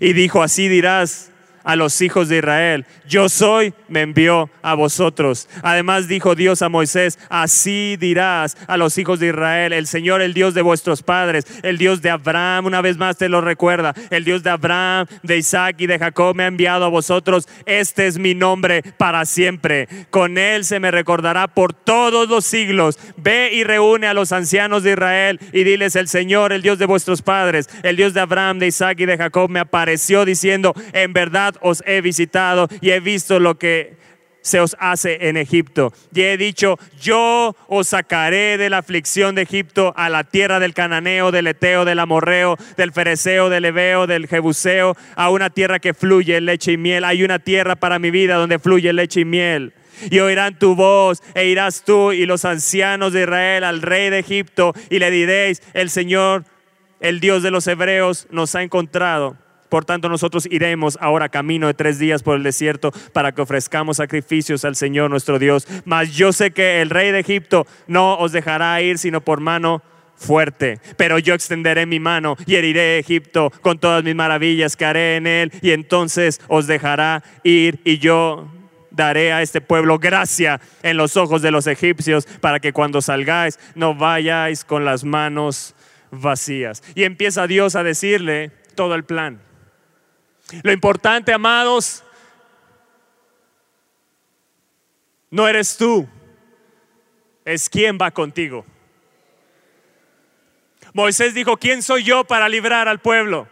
Y 0.00 0.12
dijo, 0.12 0.42
así 0.42 0.68
dirás 0.68 1.29
a 1.64 1.76
los 1.76 2.00
hijos 2.00 2.28
de 2.28 2.38
Israel, 2.38 2.86
yo 3.08 3.28
soy, 3.28 3.74
me 3.88 4.02
envió 4.02 4.50
a 4.62 4.74
vosotros. 4.74 5.48
Además 5.62 6.08
dijo 6.08 6.34
Dios 6.34 6.62
a 6.62 6.68
Moisés, 6.68 7.18
así 7.28 7.96
dirás 7.98 8.56
a 8.66 8.76
los 8.76 8.96
hijos 8.98 9.20
de 9.20 9.28
Israel, 9.28 9.72
el 9.72 9.86
Señor, 9.86 10.22
el 10.22 10.34
Dios 10.34 10.54
de 10.54 10.62
vuestros 10.62 11.02
padres, 11.02 11.46
el 11.62 11.78
Dios 11.78 12.02
de 12.02 12.10
Abraham, 12.10 12.66
una 12.66 12.80
vez 12.80 12.96
más 12.96 13.16
te 13.16 13.28
lo 13.28 13.40
recuerda, 13.40 13.94
el 14.10 14.24
Dios 14.24 14.42
de 14.42 14.50
Abraham, 14.50 15.06
de 15.22 15.38
Isaac 15.38 15.76
y 15.78 15.86
de 15.86 15.98
Jacob 15.98 16.34
me 16.34 16.44
ha 16.44 16.48
enviado 16.48 16.84
a 16.84 16.88
vosotros, 16.88 17.48
este 17.66 18.06
es 18.06 18.18
mi 18.18 18.34
nombre 18.34 18.82
para 18.96 19.24
siempre. 19.24 19.88
Con 20.10 20.38
él 20.38 20.64
se 20.64 20.80
me 20.80 20.90
recordará 20.90 21.48
por 21.48 21.72
todos 21.72 22.28
los 22.28 22.44
siglos. 22.44 22.98
Ve 23.16 23.50
y 23.52 23.64
reúne 23.64 24.06
a 24.06 24.14
los 24.14 24.32
ancianos 24.32 24.82
de 24.82 24.92
Israel 24.92 25.40
y 25.52 25.64
diles, 25.64 25.96
el 25.96 26.08
Señor, 26.08 26.52
el 26.52 26.62
Dios 26.62 26.78
de 26.78 26.86
vuestros 26.86 27.22
padres, 27.22 27.68
el 27.82 27.96
Dios 27.96 28.14
de 28.14 28.20
Abraham, 28.20 28.58
de 28.58 28.68
Isaac 28.68 29.00
y 29.00 29.06
de 29.06 29.16
Jacob 29.16 29.50
me 29.50 29.60
apareció 29.60 30.24
diciendo, 30.24 30.74
en 30.92 31.12
verdad 31.12 31.49
os 31.60 31.82
he 31.86 32.00
visitado 32.00 32.68
y 32.80 32.90
he 32.90 33.00
visto 33.00 33.38
lo 33.38 33.58
que 33.58 34.00
se 34.42 34.60
os 34.60 34.76
hace 34.78 35.28
en 35.28 35.36
Egipto. 35.36 35.92
Y 36.14 36.22
he 36.22 36.36
dicho, 36.36 36.78
yo 37.00 37.54
os 37.68 37.88
sacaré 37.88 38.58
de 38.58 38.70
la 38.70 38.78
aflicción 38.78 39.34
de 39.34 39.42
Egipto 39.42 39.92
a 39.96 40.08
la 40.08 40.24
tierra 40.24 40.60
del 40.60 40.74
cananeo, 40.74 41.30
del 41.30 41.46
eteo, 41.46 41.84
del 41.84 41.98
amorreo, 41.98 42.56
del 42.76 42.92
fereceo, 42.92 43.48
del 43.48 43.66
ebeo, 43.66 44.06
del 44.06 44.26
jebuseo, 44.26 44.96
a 45.16 45.30
una 45.30 45.50
tierra 45.50 45.78
que 45.78 45.94
fluye 45.94 46.40
leche 46.40 46.72
y 46.72 46.76
miel. 46.76 47.04
Hay 47.04 47.22
una 47.22 47.38
tierra 47.38 47.76
para 47.76 47.98
mi 47.98 48.10
vida 48.10 48.36
donde 48.36 48.58
fluye 48.58 48.92
leche 48.92 49.20
y 49.20 49.24
miel. 49.24 49.74
Y 50.10 50.18
oirán 50.20 50.58
tu 50.58 50.74
voz 50.74 51.22
e 51.34 51.46
irás 51.46 51.84
tú 51.84 52.12
y 52.12 52.24
los 52.24 52.46
ancianos 52.46 53.12
de 53.12 53.22
Israel 53.22 53.64
al 53.64 53.82
rey 53.82 54.08
de 54.08 54.20
Egipto 54.20 54.72
y 54.88 54.98
le 54.98 55.10
diréis, 55.10 55.62
el 55.74 55.90
Señor, 55.90 56.44
el 57.00 57.20
Dios 57.20 57.42
de 57.42 57.50
los 57.50 57.66
hebreos, 57.66 58.26
nos 58.30 58.54
ha 58.54 58.62
encontrado 58.62 59.36
por 59.70 59.84
tanto, 59.84 60.08
nosotros 60.08 60.46
iremos 60.50 60.98
ahora 61.00 61.28
camino 61.28 61.68
de 61.68 61.74
tres 61.74 61.98
días 61.98 62.22
por 62.22 62.36
el 62.36 62.42
desierto 62.42 62.92
para 63.12 63.32
que 63.32 63.40
ofrezcamos 63.40 63.98
sacrificios 63.98 64.64
al 64.64 64.76
Señor 64.76 65.08
nuestro 65.10 65.38
Dios. 65.38 65.66
Mas 65.84 66.12
yo 66.14 66.32
sé 66.32 66.50
que 66.50 66.82
el 66.82 66.90
rey 66.90 67.12
de 67.12 67.20
Egipto 67.20 67.66
no 67.86 68.18
os 68.18 68.32
dejará 68.32 68.82
ir 68.82 68.98
sino 68.98 69.20
por 69.20 69.40
mano 69.40 69.82
fuerte, 70.16 70.80
pero 70.98 71.18
yo 71.18 71.34
extenderé 71.34 71.86
mi 71.86 71.98
mano 71.98 72.36
y 72.46 72.56
heriré 72.56 72.98
Egipto 72.98 73.50
con 73.62 73.78
todas 73.78 74.04
mis 74.04 74.14
maravillas 74.14 74.76
que 74.76 74.84
haré 74.84 75.16
en 75.16 75.26
él 75.26 75.52
y 75.62 75.70
entonces 75.70 76.40
os 76.48 76.66
dejará 76.66 77.22
ir 77.42 77.80
y 77.84 77.98
yo 77.98 78.46
daré 78.90 79.32
a 79.32 79.40
este 79.40 79.60
pueblo 79.60 79.98
gracia 79.98 80.60
en 80.82 80.96
los 80.96 81.16
ojos 81.16 81.42
de 81.42 81.50
los 81.50 81.66
egipcios 81.66 82.26
para 82.40 82.60
que 82.60 82.72
cuando 82.72 83.00
salgáis 83.00 83.58
no 83.74 83.94
vayáis 83.94 84.64
con 84.64 84.84
las 84.84 85.04
manos 85.04 85.74
vacías. 86.10 86.82
Y 86.94 87.04
empieza 87.04 87.46
Dios 87.46 87.76
a 87.76 87.82
decirle 87.82 88.50
todo 88.74 88.94
el 88.96 89.04
plan. 89.04 89.40
Lo 90.62 90.72
importante, 90.72 91.32
amados, 91.32 92.02
no 95.30 95.46
eres 95.46 95.76
tú, 95.76 96.08
es 97.44 97.68
quién 97.68 97.98
va 98.00 98.10
contigo. 98.10 98.64
Moisés 100.92 101.34
dijo, 101.34 101.56
¿quién 101.56 101.82
soy 101.82 102.02
yo 102.02 102.24
para 102.24 102.48
librar 102.48 102.88
al 102.88 102.98
pueblo? 102.98 103.48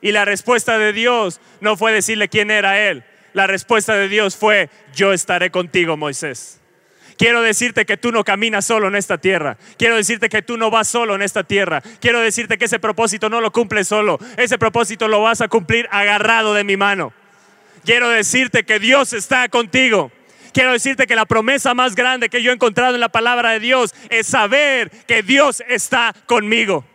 Y 0.00 0.12
la 0.12 0.24
respuesta 0.24 0.78
de 0.78 0.92
Dios 0.92 1.40
no 1.60 1.76
fue 1.76 1.92
decirle 1.92 2.28
quién 2.28 2.50
era 2.50 2.88
él. 2.88 3.04
La 3.32 3.46
respuesta 3.46 3.94
de 3.94 4.08
Dios 4.08 4.36
fue, 4.36 4.70
yo 4.94 5.12
estaré 5.12 5.50
contigo, 5.50 5.96
Moisés. 5.96 6.59
Quiero 7.20 7.42
decirte 7.42 7.84
que 7.84 7.98
tú 7.98 8.12
no 8.12 8.24
caminas 8.24 8.64
solo 8.64 8.88
en 8.88 8.96
esta 8.96 9.18
tierra. 9.18 9.58
Quiero 9.76 9.96
decirte 9.96 10.30
que 10.30 10.40
tú 10.40 10.56
no 10.56 10.70
vas 10.70 10.88
solo 10.88 11.14
en 11.14 11.20
esta 11.20 11.44
tierra. 11.44 11.82
Quiero 12.00 12.18
decirte 12.20 12.56
que 12.56 12.64
ese 12.64 12.78
propósito 12.78 13.28
no 13.28 13.42
lo 13.42 13.52
cumples 13.52 13.88
solo. 13.88 14.18
Ese 14.38 14.56
propósito 14.56 15.06
lo 15.06 15.20
vas 15.20 15.42
a 15.42 15.48
cumplir 15.48 15.86
agarrado 15.90 16.54
de 16.54 16.64
mi 16.64 16.78
mano. 16.78 17.12
Quiero 17.84 18.08
decirte 18.08 18.64
que 18.64 18.78
Dios 18.78 19.12
está 19.12 19.50
contigo. 19.50 20.10
Quiero 20.54 20.72
decirte 20.72 21.06
que 21.06 21.14
la 21.14 21.26
promesa 21.26 21.74
más 21.74 21.94
grande 21.94 22.30
que 22.30 22.42
yo 22.42 22.52
he 22.52 22.54
encontrado 22.54 22.94
en 22.94 23.00
la 23.02 23.10
palabra 23.10 23.50
de 23.50 23.60
Dios 23.60 23.94
es 24.08 24.26
saber 24.26 24.90
que 25.06 25.22
Dios 25.22 25.62
está 25.68 26.14
conmigo. 26.24 26.86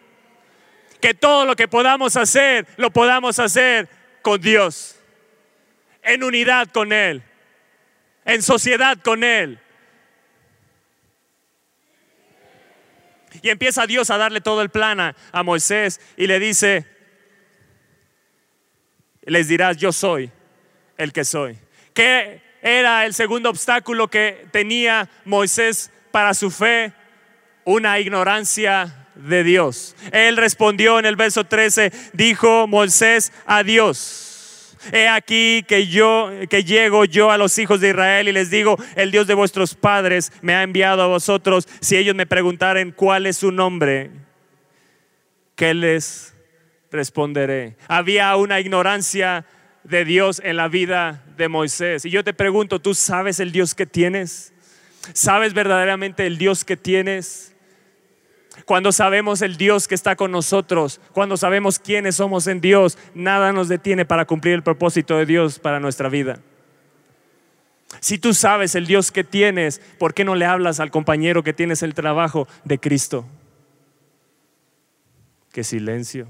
Que 1.02 1.14
todo 1.14 1.46
lo 1.46 1.56
que 1.56 1.68
podamos 1.68 2.18
hacer, 2.18 2.66
lo 2.78 2.90
podamos 2.90 3.38
hacer 3.38 3.88
con 4.24 4.42
Dios. 4.42 4.96
En 6.02 6.24
unidad 6.24 6.68
con 6.70 6.94
Él 6.94 7.22
en 8.26 8.42
sociedad 8.42 8.98
con 9.02 9.24
Él. 9.24 9.60
Y 13.42 13.50
empieza 13.50 13.88
Dios 13.88 14.10
a 14.10 14.18
darle 14.18 14.42
todo 14.42 14.62
el 14.62 14.70
plan 14.70 15.00
a, 15.00 15.44
Moisés 15.44 16.00
y 16.18 16.28
le 16.28 16.40
dice, 16.40 16.86
les 19.24 19.48
dirás, 19.48 19.78
yo 19.78 19.92
soy 19.92 20.32
el 20.98 21.14
que 21.14 21.24
soy. 21.24 21.58
¿Qué 21.94 22.42
era 22.62 23.06
el 23.06 23.14
segundo 23.14 23.50
obstáculo 23.50 24.10
que 24.10 24.48
tenía 24.52 25.10
Moisés 25.24 25.92
para 26.12 26.34
su 26.34 26.52
fe? 26.52 26.94
Una 27.64 28.00
ignorancia 28.00 29.08
de 29.16 29.44
Dios. 29.44 29.96
Él 30.12 30.38
respondió 30.38 31.00
en 31.00 31.06
el 31.06 31.16
verso 31.16 31.46
13, 31.46 31.92
dijo 32.14 32.68
Moisés 32.68 33.32
a 33.46 33.64
Dios. 33.64 34.25
He 34.92 35.08
aquí 35.08 35.64
que 35.68 35.88
yo 35.88 36.30
que 36.50 36.64
llego 36.64 37.06
yo 37.06 37.32
a 37.32 37.38
los 37.38 37.58
hijos 37.58 37.82
de 37.82 37.90
Israel 37.90 38.28
y 38.28 38.32
les 38.32 38.50
digo, 38.50 38.78
el 38.96 39.12
Dios 39.12 39.28
de 39.28 39.34
vuestros 39.34 39.76
padres 39.76 40.32
me 40.42 40.54
ha 40.56 40.64
enviado 40.64 41.02
a 41.02 41.08
vosotros. 41.08 41.68
Si 41.82 41.98
ellos 41.98 42.16
me 42.16 42.26
preguntaren 42.26 42.92
cuál 42.92 43.26
es 43.26 43.38
su 43.38 43.52
nombre, 43.52 44.12
¿qué 45.56 45.74
les 45.74 46.36
responderé? 46.92 47.78
Había 47.88 48.36
una 48.36 48.60
ignorancia 48.60 49.46
de 49.84 50.06
Dios 50.06 50.42
en 50.44 50.58
la 50.58 50.68
vida 50.68 51.24
de 51.38 51.48
Moisés. 51.48 52.06
Y 52.06 52.10
yo 52.10 52.24
te 52.24 52.34
pregunto, 52.34 52.80
¿tú 52.80 52.94
sabes 52.94 53.40
el 53.40 53.52
Dios 53.52 53.76
que 53.76 53.86
tienes? 53.86 54.54
¿Sabes 55.14 55.54
verdaderamente 55.54 56.26
el 56.26 56.38
Dios 56.38 56.66
que 56.66 56.78
tienes? 56.78 57.55
Cuando 58.66 58.92
sabemos 58.92 59.44
el 59.44 59.58
Dios 59.58 59.88
que 59.88 59.94
está 59.94 60.16
con 60.16 60.32
nosotros, 60.32 61.00
cuando 61.14 61.38
sabemos 61.38 61.78
quiénes 61.78 62.16
somos 62.16 62.48
en 62.48 62.62
Dios, 62.62 62.98
nada 63.14 63.52
nos 63.52 63.68
detiene 63.68 64.06
para 64.06 64.26
cumplir 64.26 64.56
el 64.56 64.64
propósito 64.64 65.18
de 65.18 65.28
Dios 65.28 65.60
para 65.60 65.80
nuestra 65.80 66.10
vida. 66.10 66.40
Si 68.00 68.18
tú 68.18 68.34
sabes 68.34 68.74
el 68.74 68.88
Dios 68.88 69.12
que 69.12 69.24
tienes, 69.24 69.80
¿por 70.00 70.16
qué 70.16 70.26
no 70.26 70.34
le 70.34 70.46
hablas 70.46 70.80
al 70.80 70.90
compañero 70.90 71.44
que 71.44 71.54
tienes 71.54 71.84
el 71.84 71.94
trabajo 71.94 72.48
de 72.64 72.80
Cristo? 72.80 73.26
Qué 75.52 75.64
silencio. 75.64 76.28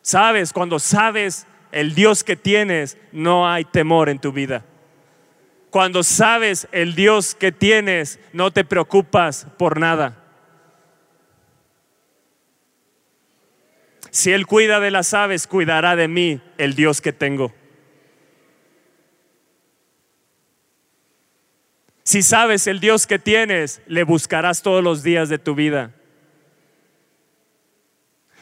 Sabes, 0.00 0.54
cuando 0.54 0.78
sabes 0.78 1.46
el 1.70 1.94
Dios 1.94 2.24
que 2.24 2.34
tienes, 2.34 2.96
no 3.12 3.48
hay 3.48 3.64
temor 3.66 4.08
en 4.08 4.18
tu 4.18 4.32
vida. 4.32 4.64
Cuando 5.68 6.02
sabes 6.02 6.66
el 6.72 6.94
Dios 6.94 7.34
que 7.34 7.52
tienes, 7.52 8.18
no 8.32 8.50
te 8.50 8.64
preocupas 8.64 9.46
por 9.56 9.78
nada. 9.78 10.19
Si 14.10 14.32
Él 14.32 14.46
cuida 14.46 14.80
de 14.80 14.90
las 14.90 15.14
aves, 15.14 15.46
cuidará 15.46 15.96
de 15.96 16.08
mí 16.08 16.40
el 16.58 16.74
Dios 16.74 17.00
que 17.00 17.12
tengo. 17.12 17.52
Si 22.02 22.22
sabes 22.22 22.66
el 22.66 22.80
Dios 22.80 23.06
que 23.06 23.20
tienes, 23.20 23.82
le 23.86 24.02
buscarás 24.02 24.62
todos 24.62 24.82
los 24.82 25.04
días 25.04 25.28
de 25.28 25.38
tu 25.38 25.54
vida. 25.54 25.92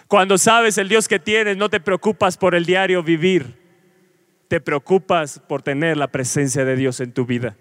Cuando 0.07 0.39
sabes 0.39 0.79
el 0.79 0.89
Dios 0.89 1.07
que 1.07 1.19
tienes, 1.19 1.59
no 1.59 1.69
te 1.69 1.81
preocupas 1.81 2.39
por 2.39 2.55
el 2.55 2.65
diario 2.65 3.03
vivir, 3.03 3.59
te 4.49 4.59
preocupas 4.59 5.39
por 5.39 5.63
tener 5.63 5.99
la 5.99 6.09
presencia 6.09 6.65
de 6.65 6.77
Dios 6.77 7.01
en 7.01 7.13
tu 7.13 7.27
vida. 7.27 7.57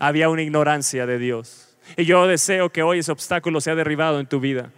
Había 0.00 0.28
una 0.28 0.42
ignorancia 0.42 1.06
de 1.06 1.18
Dios. 1.18 1.78
Y 1.96 2.04
yo 2.06 2.26
deseo 2.26 2.70
que 2.70 2.82
hoy 2.82 2.98
ese 2.98 3.12
obstáculo 3.12 3.60
sea 3.60 3.76
derribado 3.76 4.18
en 4.18 4.26
tu 4.26 4.40
vida. 4.40 4.72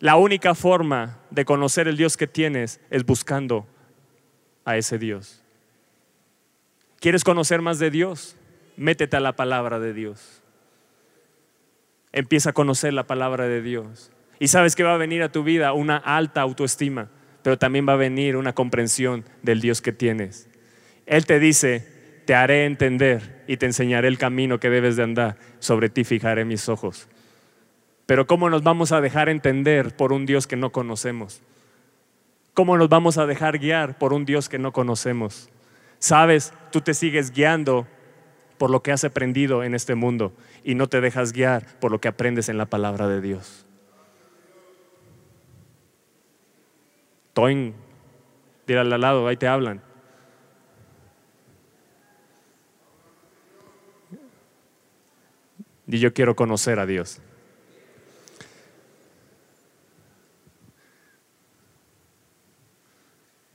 La 0.00 0.16
única 0.16 0.54
forma 0.54 1.18
de 1.30 1.44
conocer 1.44 1.86
el 1.86 1.98
Dios 1.98 2.16
que 2.16 2.26
tienes 2.26 2.80
es 2.88 3.04
buscando 3.04 3.68
a 4.64 4.78
ese 4.78 4.98
Dios. 4.98 5.42
¿Quieres 7.00 7.22
conocer 7.22 7.60
más 7.60 7.78
de 7.78 7.90
Dios? 7.90 8.36
Métete 8.78 9.18
a 9.18 9.20
la 9.20 9.36
palabra 9.36 9.78
de 9.78 9.92
Dios. 9.92 10.42
Empieza 12.12 12.50
a 12.50 12.52
conocer 12.54 12.94
la 12.94 13.06
palabra 13.06 13.46
de 13.46 13.60
Dios. 13.60 14.10
Y 14.38 14.48
sabes 14.48 14.74
que 14.74 14.84
va 14.84 14.94
a 14.94 14.98
venir 14.98 15.22
a 15.22 15.32
tu 15.32 15.44
vida 15.44 15.74
una 15.74 15.98
alta 15.98 16.40
autoestima, 16.40 17.10
pero 17.42 17.58
también 17.58 17.86
va 17.86 17.92
a 17.92 17.96
venir 17.96 18.36
una 18.36 18.54
comprensión 18.54 19.26
del 19.42 19.60
Dios 19.60 19.82
que 19.82 19.92
tienes. 19.92 20.48
Él 21.04 21.26
te 21.26 21.38
dice, 21.38 22.22
te 22.24 22.34
haré 22.34 22.64
entender 22.64 23.44
y 23.46 23.58
te 23.58 23.66
enseñaré 23.66 24.08
el 24.08 24.16
camino 24.16 24.58
que 24.60 24.70
debes 24.70 24.96
de 24.96 25.02
andar. 25.02 25.36
Sobre 25.58 25.90
ti 25.90 26.04
fijaré 26.04 26.46
mis 26.46 26.70
ojos. 26.70 27.06
Pero 28.10 28.26
¿cómo 28.26 28.50
nos 28.50 28.64
vamos 28.64 28.90
a 28.90 29.00
dejar 29.00 29.28
entender 29.28 29.94
por 29.94 30.12
un 30.12 30.26
Dios 30.26 30.48
que 30.48 30.56
no 30.56 30.72
conocemos? 30.72 31.42
¿Cómo 32.54 32.76
nos 32.76 32.88
vamos 32.88 33.18
a 33.18 33.26
dejar 33.26 33.60
guiar 33.60 33.98
por 33.98 34.12
un 34.12 34.24
Dios 34.24 34.48
que 34.48 34.58
no 34.58 34.72
conocemos? 34.72 35.48
Sabes, 36.00 36.52
tú 36.72 36.80
te 36.80 36.92
sigues 36.92 37.30
guiando 37.30 37.86
por 38.58 38.68
lo 38.68 38.82
que 38.82 38.90
has 38.90 39.04
aprendido 39.04 39.62
en 39.62 39.76
este 39.76 39.94
mundo 39.94 40.32
y 40.64 40.74
no 40.74 40.88
te 40.88 41.00
dejas 41.00 41.32
guiar 41.32 41.64
por 41.78 41.92
lo 41.92 42.00
que 42.00 42.08
aprendes 42.08 42.48
en 42.48 42.58
la 42.58 42.66
palabra 42.66 43.06
de 43.06 43.20
Dios. 43.20 43.64
Toin, 47.32 47.76
dile 48.66 48.80
al 48.80 49.00
lado, 49.00 49.28
ahí 49.28 49.36
te 49.36 49.46
hablan. 49.46 49.82
Y 55.86 56.00
yo 56.00 56.12
quiero 56.12 56.34
conocer 56.34 56.80
a 56.80 56.86
Dios. 56.86 57.22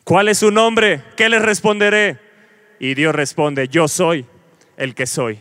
¿Cuál 0.05 0.27
es 0.27 0.37
su 0.37 0.51
nombre? 0.51 1.01
¿Qué 1.17 1.27
les 1.29 1.41
responderé? 1.41 2.19
Y 2.79 2.93
Dios 2.93 3.15
responde, 3.15 3.67
yo 3.67 3.87
soy 3.87 4.27
el 4.77 4.93
que 4.93 5.07
soy. 5.07 5.39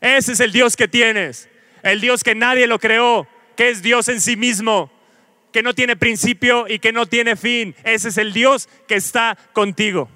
Ese 0.00 0.32
es 0.32 0.40
el 0.40 0.52
Dios 0.52 0.74
que 0.74 0.88
tienes, 0.88 1.50
el 1.82 2.00
Dios 2.00 2.24
que 2.24 2.34
nadie 2.34 2.66
lo 2.66 2.78
creó, 2.78 3.28
que 3.56 3.68
es 3.68 3.82
Dios 3.82 4.08
en 4.08 4.22
sí 4.22 4.36
mismo, 4.36 4.90
que 5.52 5.62
no 5.62 5.74
tiene 5.74 5.96
principio 5.96 6.66
y 6.66 6.78
que 6.78 6.92
no 6.92 7.04
tiene 7.04 7.36
fin. 7.36 7.76
Ese 7.84 8.08
es 8.08 8.16
el 8.16 8.32
Dios 8.32 8.70
que 8.88 8.94
está 8.94 9.36
contigo. 9.52 10.08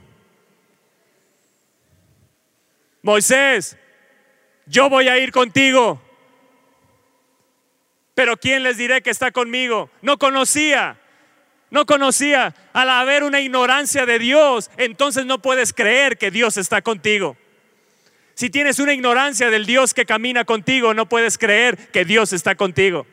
Moisés, 3.02 3.76
yo 4.64 4.88
voy 4.88 5.08
a 5.08 5.18
ir 5.18 5.30
contigo. 5.30 6.00
Pero 8.14 8.38
¿quién 8.38 8.62
les 8.62 8.78
diré 8.78 9.02
que 9.02 9.10
está 9.10 9.30
conmigo? 9.30 9.90
No 10.00 10.16
conocía 10.16 10.98
no 11.74 11.84
conocía. 11.86 12.54
Al 12.72 12.88
haber 12.88 13.24
una 13.24 13.40
ignorancia 13.40 14.06
de 14.06 14.20
Dios, 14.20 14.70
entonces 14.78 15.26
no 15.26 15.42
puedes 15.42 15.72
creer 15.72 16.16
que 16.16 16.30
Dios 16.30 16.56
está 16.56 16.80
contigo. 16.80 17.36
Si 18.34 18.48
tienes 18.48 18.78
una 18.78 18.94
ignorancia 18.94 19.50
del 19.50 19.66
Dios 19.66 19.92
que 19.92 20.06
camina 20.06 20.44
contigo, 20.44 20.94
no 20.94 21.08
puedes 21.08 21.36
creer 21.36 21.76
que 21.90 22.04
Dios 22.04 22.32
está 22.32 22.54
contigo. 22.54 23.06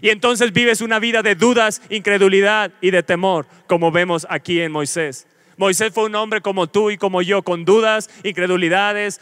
Y 0.00 0.10
entonces 0.10 0.52
vives 0.52 0.80
una 0.80 1.00
vida 1.00 1.22
de 1.22 1.34
dudas, 1.34 1.82
incredulidad 1.90 2.70
y 2.80 2.92
de 2.92 3.02
temor, 3.02 3.46
como 3.66 3.90
vemos 3.90 4.26
aquí 4.30 4.60
en 4.60 4.70
Moisés. 4.70 5.26
Moisés 5.56 5.92
fue 5.92 6.04
un 6.04 6.14
hombre 6.14 6.40
como 6.40 6.68
tú 6.68 6.90
y 6.90 6.96
como 6.96 7.20
yo, 7.20 7.42
con 7.42 7.64
dudas, 7.64 8.10
incredulidades, 8.22 9.20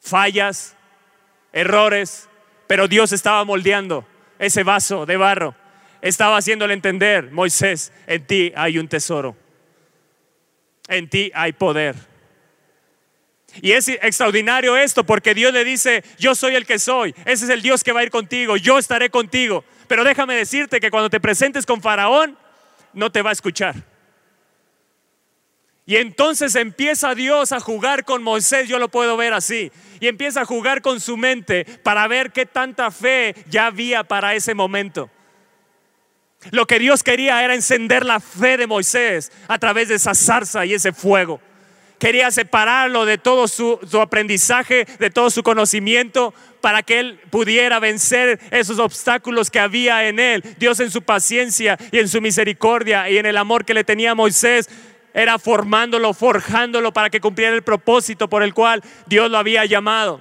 fallas, 0.00 0.76
errores, 1.52 2.28
pero 2.66 2.88
Dios 2.88 3.12
estaba 3.12 3.42
moldeando 3.44 4.06
ese 4.38 4.64
vaso 4.64 5.06
de 5.06 5.16
barro 5.16 5.54
estaba 6.02 6.36
haciéndole 6.36 6.74
entender, 6.74 7.30
Moisés, 7.32 7.92
en 8.06 8.26
ti 8.26 8.52
hay 8.56 8.78
un 8.78 8.88
tesoro, 8.88 9.36
en 10.88 11.08
ti 11.08 11.30
hay 11.34 11.52
poder. 11.52 11.96
Y 13.62 13.72
es 13.72 13.88
extraordinario 13.88 14.76
esto 14.76 15.04
porque 15.04 15.34
Dios 15.34 15.52
le 15.52 15.64
dice, 15.64 16.04
yo 16.18 16.34
soy 16.34 16.54
el 16.54 16.66
que 16.66 16.78
soy, 16.78 17.14
ese 17.24 17.44
es 17.44 17.50
el 17.50 17.62
Dios 17.62 17.82
que 17.82 17.92
va 17.92 18.00
a 18.00 18.04
ir 18.04 18.10
contigo, 18.10 18.56
yo 18.56 18.78
estaré 18.78 19.10
contigo. 19.10 19.64
Pero 19.88 20.04
déjame 20.04 20.34
decirte 20.34 20.80
que 20.80 20.90
cuando 20.90 21.10
te 21.10 21.20
presentes 21.20 21.64
con 21.64 21.80
Faraón, 21.80 22.36
no 22.92 23.10
te 23.10 23.22
va 23.22 23.30
a 23.30 23.32
escuchar. 23.32 23.74
Y 25.88 25.96
entonces 25.96 26.56
empieza 26.56 27.14
Dios 27.14 27.52
a 27.52 27.60
jugar 27.60 28.04
con 28.04 28.22
Moisés, 28.22 28.68
yo 28.68 28.80
lo 28.80 28.88
puedo 28.88 29.16
ver 29.16 29.32
así, 29.32 29.70
y 30.00 30.08
empieza 30.08 30.40
a 30.40 30.44
jugar 30.44 30.82
con 30.82 31.00
su 31.00 31.16
mente 31.16 31.64
para 31.84 32.08
ver 32.08 32.32
qué 32.32 32.44
tanta 32.44 32.90
fe 32.90 33.36
ya 33.48 33.66
había 33.66 34.02
para 34.02 34.34
ese 34.34 34.52
momento. 34.52 35.08
Lo 36.50 36.66
que 36.66 36.78
Dios 36.78 37.02
quería 37.02 37.42
era 37.44 37.54
encender 37.54 38.04
la 38.04 38.20
fe 38.20 38.56
de 38.56 38.66
Moisés 38.66 39.32
a 39.48 39.58
través 39.58 39.88
de 39.88 39.96
esa 39.96 40.14
zarza 40.14 40.64
y 40.66 40.74
ese 40.74 40.92
fuego. 40.92 41.40
Quería 41.98 42.30
separarlo 42.30 43.06
de 43.06 43.16
todo 43.16 43.48
su, 43.48 43.78
aprendizaje, 44.00 44.86
de 44.98 45.10
todo 45.10 45.30
su 45.30 45.42
conocimiento, 45.42 46.34
para 46.60 46.82
que 46.82 46.98
él 46.98 47.20
pudiera 47.30 47.78
vencer 47.78 48.38
esos 48.50 48.78
obstáculos 48.78 49.50
que 49.50 49.60
había 49.60 50.06
en 50.06 50.18
él. 50.18 50.42
Dios 50.58 50.78
en 50.80 50.90
su 50.90 51.02
paciencia 51.02 51.78
y 51.90 51.98
en 51.98 52.08
su 52.08 52.20
misericordia 52.20 53.08
y 53.08 53.16
en 53.16 53.24
el 53.24 53.38
amor 53.38 53.64
que 53.64 53.72
le 53.72 53.84
tenía 53.84 54.14
Moisés, 54.14 54.68
era 55.14 55.38
formándolo, 55.38 56.12
forjándolo 56.12 56.92
para 56.92 57.08
que 57.08 57.22
cumpliera 57.22 57.54
el 57.54 57.62
propósito 57.62 58.28
por 58.28 58.42
el 58.42 58.52
cual 58.52 58.82
Dios 59.06 59.30
lo 59.30 59.38
había 59.38 59.64
llamado. 59.64 60.20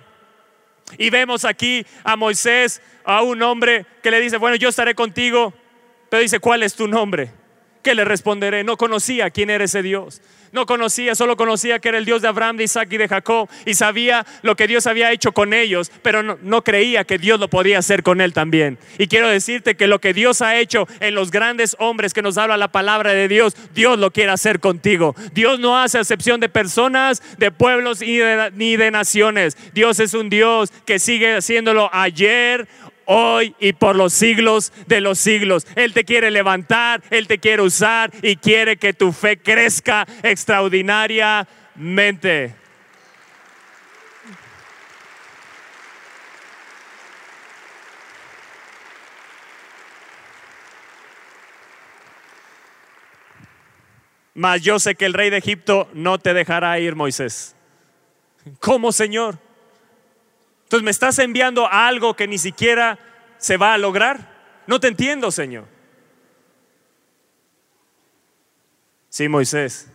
Y 0.98 1.10
vemos 1.10 1.44
aquí 1.44 1.86
a 2.06 2.16
Moisés, 2.16 2.82
a 3.04 3.22
un 3.22 3.42
hombre 3.42 3.86
que 4.02 4.12
le 4.12 4.22
dice, 4.22 4.38
bueno, 4.38 4.56
yo 4.56 4.70
estaré 4.70 4.96
contigo, 4.96 5.54
dice, 6.20 6.40
¿cuál 6.40 6.64
es 6.64 6.76
tu 6.76 6.88
nombre? 6.88 7.32
¿qué 7.86 7.94
le 7.94 8.04
responderé? 8.04 8.64
No 8.64 8.78
conocía 8.78 9.30
quién 9.30 9.52
era 9.52 9.64
ese 9.64 9.84
Dios. 9.84 10.20
No 10.52 10.66
conocía, 10.66 11.14
solo 11.16 11.38
conocía 11.38 11.80
que 11.80 11.90
era 11.90 11.98
el 11.98 12.06
Dios 12.06 12.22
de 12.22 12.30
Abraham, 12.30 12.58
de 12.58 12.64
Isaac 12.64 12.88
y 12.92 12.98
de 12.98 13.08
Jacob. 13.08 13.48
Y 13.66 13.76
sabía 13.76 14.26
lo 14.42 14.56
que 14.56 14.68
Dios 14.68 14.88
había 14.88 15.12
hecho 15.12 15.34
con 15.34 15.54
ellos, 15.54 15.92
pero 16.02 16.24
no, 16.24 16.38
no, 16.42 16.64
creía 16.64 17.04
que 17.04 17.20
Dios 17.20 17.40
lo 17.40 17.48
podía 17.48 17.78
hacer 17.78 18.02
con 18.02 18.22
él 18.22 18.34
también. 18.34 18.80
Y 18.98 19.08
quiero 19.08 19.28
decirte 19.28 19.76
que 19.76 19.86
lo 19.86 20.00
que 20.00 20.14
Dios 20.14 20.42
ha 20.42 20.58
hecho 20.58 20.88
en 21.00 21.14
los 21.14 21.30
grandes 21.30 21.76
hombres 21.78 22.14
que 22.14 22.24
nos 22.24 22.38
habla 22.40 22.58
la 22.58 22.72
palabra 22.72 23.14
de 23.14 23.28
Dios, 23.28 23.56
Dios 23.76 24.00
lo 24.00 24.12
quiere 24.12 24.32
hacer 24.32 24.60
contigo. 24.60 25.14
Dios 25.34 25.60
no 25.60 25.78
hace 25.78 26.00
excepción 26.00 26.40
de 26.40 26.50
personas, 26.50 27.22
de 27.38 27.52
pueblos 27.52 28.00
ni 28.02 28.78
de 28.78 28.92
naciones. 28.92 29.58
Dios 29.74 30.00
es 30.00 30.16
un 30.16 30.30
Dios 30.30 30.72
que 30.86 30.98
sigue 30.98 31.36
haciéndolo 31.36 31.90
ayer, 31.94 32.68
hoy 33.06 33.56
y 33.60 33.74
por 33.74 33.96
los 33.96 34.14
siglos 34.14 34.74
de 34.88 35.02
los 35.02 35.20
siglos. 35.20 35.68
Él 35.76 35.94
te 35.94 36.04
quiere 36.04 36.32
levantar, 36.32 37.04
Él 37.10 37.28
te 37.28 37.40
quiere 37.40 37.62
usar 37.62 38.12
y 38.22 38.38
quiere 38.38 38.78
que 38.78 38.94
tu 38.94 39.12
fe 39.12 39.38
crezca 39.38 40.08
extraordinariamente. 40.24 42.56
Mas 54.36 54.62
yo 54.62 54.80
sé 54.80 54.96
que 54.96 55.06
el 55.06 55.14
rey 55.14 55.30
de 55.30 55.38
Egipto 55.38 55.90
no 55.94 56.20
te 56.20 56.34
dejará 56.34 56.78
ir, 56.78 56.94
Moisés. 56.94 57.56
¿Cómo, 58.60 58.92
Señor? 58.92 59.40
Entonces 60.66 60.84
me 60.84 60.92
estás 60.92 61.20
enviando 61.20 61.72
algo 61.72 62.16
que 62.16 62.28
ni 62.28 62.38
siquiera 62.38 63.00
se 63.38 63.58
va 63.58 63.74
a 63.74 63.78
lograr. 63.78 64.64
No 64.68 64.80
te 64.80 64.88
entiendo, 64.88 65.32
Señor. 65.32 65.66
Sí, 69.10 69.30
Moisés, 69.30 69.90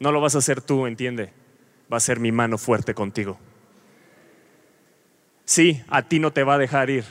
no 0.00 0.12
lo 0.12 0.20
vas 0.20 0.34
a 0.34 0.38
hacer 0.38 0.60
tú, 0.60 0.86
entiende. 0.86 1.32
Va 1.90 1.96
a 1.96 2.00
ser 2.00 2.18
mi 2.18 2.32
mano 2.32 2.58
fuerte 2.58 2.92
contigo. 2.92 3.38
Sí, 5.44 5.82
a 5.88 6.02
ti 6.02 6.18
no 6.18 6.32
te 6.32 6.42
va 6.42 6.54
a 6.54 6.58
dejar 6.58 6.90
ir, 6.90 7.04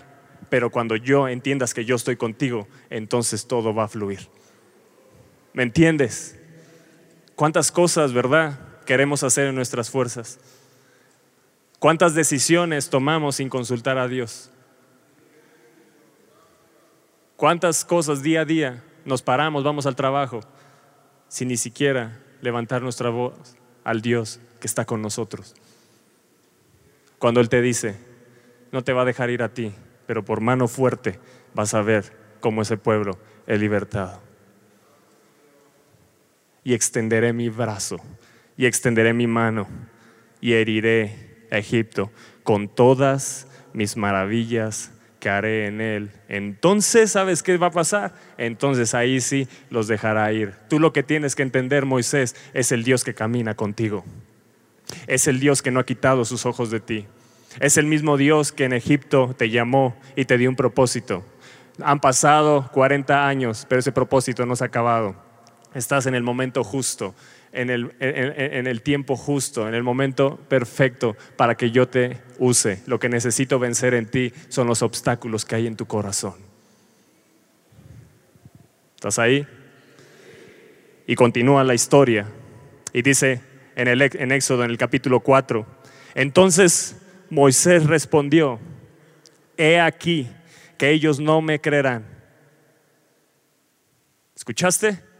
pero 0.50 0.70
cuando 0.70 0.96
yo 0.98 1.28
entiendas 1.28 1.74
que 1.74 1.86
yo 1.86 1.96
estoy 1.96 2.18
contigo, 2.18 2.68
entonces 2.90 3.48
todo 3.48 3.74
va 3.74 3.86
a 3.86 3.88
fluir. 3.88 4.28
¿Me 5.54 5.64
entiendes? 5.64 6.38
¿Cuántas 7.36 7.72
cosas, 7.72 8.12
verdad, 8.12 8.60
queremos 8.86 9.24
hacer 9.24 9.48
en 9.48 9.56
nuestras 9.56 9.90
fuerzas? 9.90 10.40
¿Cuántas 11.84 12.16
decisiones 12.16 12.90
tomamos 12.90 13.36
sin 13.36 13.50
consultar 13.50 13.98
a 13.98 14.08
Dios? 14.08 14.50
¿Cuántas 17.36 17.84
cosas 17.84 18.24
día 18.24 18.40
a 18.40 18.46
día 18.46 18.82
nos 19.04 19.22
paramos, 19.22 19.66
vamos 19.66 19.86
al 19.86 19.98
trabajo, 19.98 20.40
sin 21.28 21.50
ni 21.50 21.58
siquiera 21.58 22.22
levantar 22.40 22.82
nuestra 22.82 23.10
voz 23.10 23.58
al 23.84 24.02
Dios 24.02 24.40
que 24.62 24.68
está 24.68 24.86
con 24.86 25.02
nosotros? 25.02 25.56
Cuando 27.20 27.42
Él 27.42 27.50
te 27.50 27.62
dice, 27.62 27.98
no 28.72 28.82
te 28.86 28.94
va 28.94 29.02
a 29.02 29.06
dejar 29.06 29.30
ir 29.30 29.44
a 29.44 29.54
ti, 29.54 29.74
pero 30.08 30.24
por 30.24 30.40
mano 30.40 30.70
fuerte 30.70 31.20
vas 31.54 31.74
a 31.74 31.82
ver 31.82 32.18
cómo 32.40 32.62
ese 32.62 32.78
pueblo 32.78 33.20
es 33.46 33.60
libertado. 33.60 34.22
Y 36.64 36.76
extenderé 36.76 37.34
mi 37.34 37.50
brazo, 37.50 37.98
y 38.56 38.68
extenderé 38.68 39.12
mi 39.12 39.28
mano, 39.28 39.68
y 40.40 40.54
heriré 40.54 41.23
Egipto 41.58 42.12
con 42.43 42.68
todas 42.68 43.47
mis 43.74 43.97
maravillas 43.97 44.91
que 45.20 45.30
haré 45.30 45.68
en 45.68 45.80
él. 45.80 46.12
Entonces, 46.28 47.12
¿sabes 47.14 47.43
qué 47.43 47.56
va 47.58 47.68
a 47.68 47.72
pasar? 47.72 48.14
Entonces 48.38 48.93
ahí 48.93 49.22
sí 49.22 49.47
los 49.70 49.88
dejará 49.88 50.32
ir. 50.34 50.54
Tú 50.70 50.80
lo 50.80 50.91
que 50.91 51.04
tienes 51.04 51.36
que 51.36 51.43
entender, 51.43 51.86
Moisés, 51.86 52.36
es 52.54 52.72
el 52.72 52.84
Dios 52.84 53.04
que 53.04 53.14
camina 53.14 53.56
contigo. 53.56 54.04
Es 55.08 55.28
el 55.28 55.39
Dios 55.39 55.62
que 55.62 55.72
no 55.72 55.80
ha 55.80 55.86
quitado 55.86 56.26
sus 56.26 56.45
ojos 56.45 56.70
de 56.70 56.82
ti. 56.82 57.08
Es 57.60 57.78
el 57.78 57.86
mismo 57.86 58.18
Dios 58.18 58.51
que 58.51 58.66
en 58.66 58.74
Egipto 58.74 59.34
te 59.38 59.49
llamó 59.49 59.95
y 60.16 60.26
te 60.26 60.38
dio 60.38 60.49
un 60.49 60.56
propósito. 60.56 61.24
Han 61.82 61.99
pasado 61.99 62.70
40 62.74 63.26
años, 63.28 63.66
pero 63.70 63.80
ese 63.80 63.91
propósito 63.91 64.45
no 64.45 64.56
se 64.56 64.66
ha 64.66 64.68
acabado. 64.68 65.16
Estás 65.74 66.06
en 66.06 66.16
el 66.16 66.24
momento 66.24 66.64
justo 66.64 67.16
en 67.54 67.70
el, 67.70 68.82
tiempo 68.82 69.16
justo, 69.16 69.68
en 69.68 69.76
el 69.76 69.84
momento 69.84 70.38
perfecto 70.49 71.16
para 71.38 71.56
que 71.56 71.70
yo 71.72 71.88
te 71.88 72.18
use. 72.39 72.82
Lo 72.88 72.99
que 72.99 73.10
necesito 73.10 73.60
vencer 73.60 73.93
en 73.93 74.08
ti 74.08 74.34
son 74.49 74.68
los 74.68 74.82
obstáculos 74.82 75.45
que 75.45 75.56
hay 75.56 75.68
en 75.68 75.76
tu 75.76 75.86
corazón. 75.86 76.34
¿Estás 78.95 79.20
ahí? 79.20 79.45
Y 81.06 81.16
continúa 81.16 81.64
la 81.64 81.76
historia. 81.76 82.26
Y 82.91 83.04
dice 83.04 83.41
en, 83.76 83.88
el, 83.88 84.01
en 84.01 84.32
Éxodo, 84.32 84.64
en 84.64 84.72
el 84.72 84.78
capítulo 84.78 85.20
4, 85.20 85.66
entonces 86.16 86.95
Moisés 87.30 87.86
respondió, 87.86 88.60
he 89.58 89.80
aquí 89.80 90.28
que 90.78 90.89
ellos 90.89 91.20
no 91.20 91.41
me 91.41 91.62
creerán. 91.62 92.06
¿Escuchaste? 94.36 95.12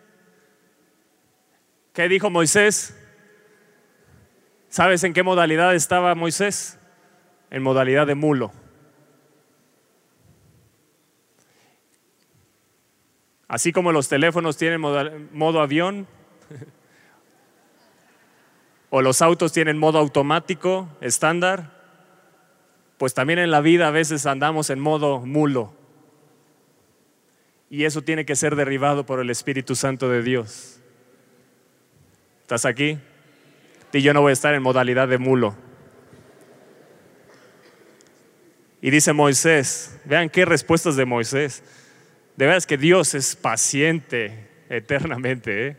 ¿Qué 1.94 2.10
dijo 2.10 2.32
Moisés? 2.32 2.98
¿Sabes 4.68 5.04
en 5.04 5.14
qué 5.14 5.22
modalidad 5.22 5.76
estaba 5.76 6.16
Moisés? 6.16 6.80
En 7.52 7.62
modalidad 7.62 8.08
de 8.08 8.16
mulo. 8.16 8.52
Así 13.48 13.72
como 13.72 13.92
los 13.92 14.10
teléfonos 14.10 14.58
tienen 14.58 14.82
modo 14.82 15.62
avión, 15.62 16.08
o 18.90 19.04
los 19.04 19.22
autos 19.22 19.54
tienen 19.54 19.78
modo 19.78 20.00
automático, 20.00 20.90
estándar, 21.02 21.80
pues 22.98 23.14
también 23.14 23.38
en 23.38 23.52
la 23.52 23.62
vida 23.62 23.90
a 23.90 23.92
veces 23.92 24.26
andamos 24.26 24.72
en 24.72 24.80
modo 24.80 25.20
mulo. 25.20 25.76
Y 27.70 27.86
eso 27.86 28.02
tiene 28.02 28.26
que 28.26 28.36
ser 28.36 28.56
derribado 28.56 29.06
por 29.06 29.20
el 29.20 29.30
Espíritu 29.30 29.76
Santo 29.76 30.10
de 30.10 30.24
Dios. 30.24 30.80
¿Estás 32.44 32.66
aquí? 32.66 33.00
Y 33.94 34.02
yo 34.02 34.14
no 34.14 34.22
voy 34.22 34.32
a 34.32 34.34
estar 34.34 34.54
en 34.54 34.62
modalidad 34.62 35.08
de 35.08 35.18
mulo. 35.18 35.56
Y 38.82 38.90
dice 38.90 39.14
Moisés, 39.14 39.98
vean 40.04 40.30
qué 40.30 40.44
respuestas 40.44 40.98
de 40.98 41.06
Moisés. 41.06 41.64
De 42.36 42.46
verdad 42.46 42.58
es 42.58 42.68
que 42.68 42.78
Dios 42.78 43.16
es 43.16 43.38
paciente 43.38 44.50
eternamente. 44.70 45.68
¿eh? 45.68 45.78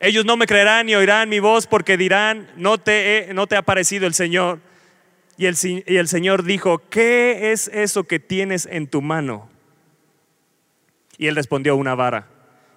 Ellos 0.00 0.24
no 0.24 0.36
me 0.36 0.48
creerán 0.48 0.86
ni 0.86 0.96
oirán 0.96 1.28
mi 1.28 1.38
voz 1.38 1.68
porque 1.68 1.96
dirán, 1.96 2.50
no 2.56 2.78
te, 2.78 3.28
no 3.32 3.46
te 3.46 3.54
ha 3.54 3.62
parecido 3.62 4.08
el 4.08 4.14
Señor. 4.14 4.58
Y 5.36 5.46
el, 5.46 5.54
y 5.62 5.96
el 5.96 6.08
Señor 6.08 6.42
dijo, 6.42 6.82
¿qué 6.90 7.52
es 7.52 7.68
eso 7.68 8.02
que 8.02 8.18
tienes 8.18 8.66
en 8.66 8.88
tu 8.88 9.00
mano? 9.00 9.48
Y 11.18 11.28
él 11.28 11.36
respondió, 11.36 11.76
una 11.76 11.94
vara. 11.94 12.26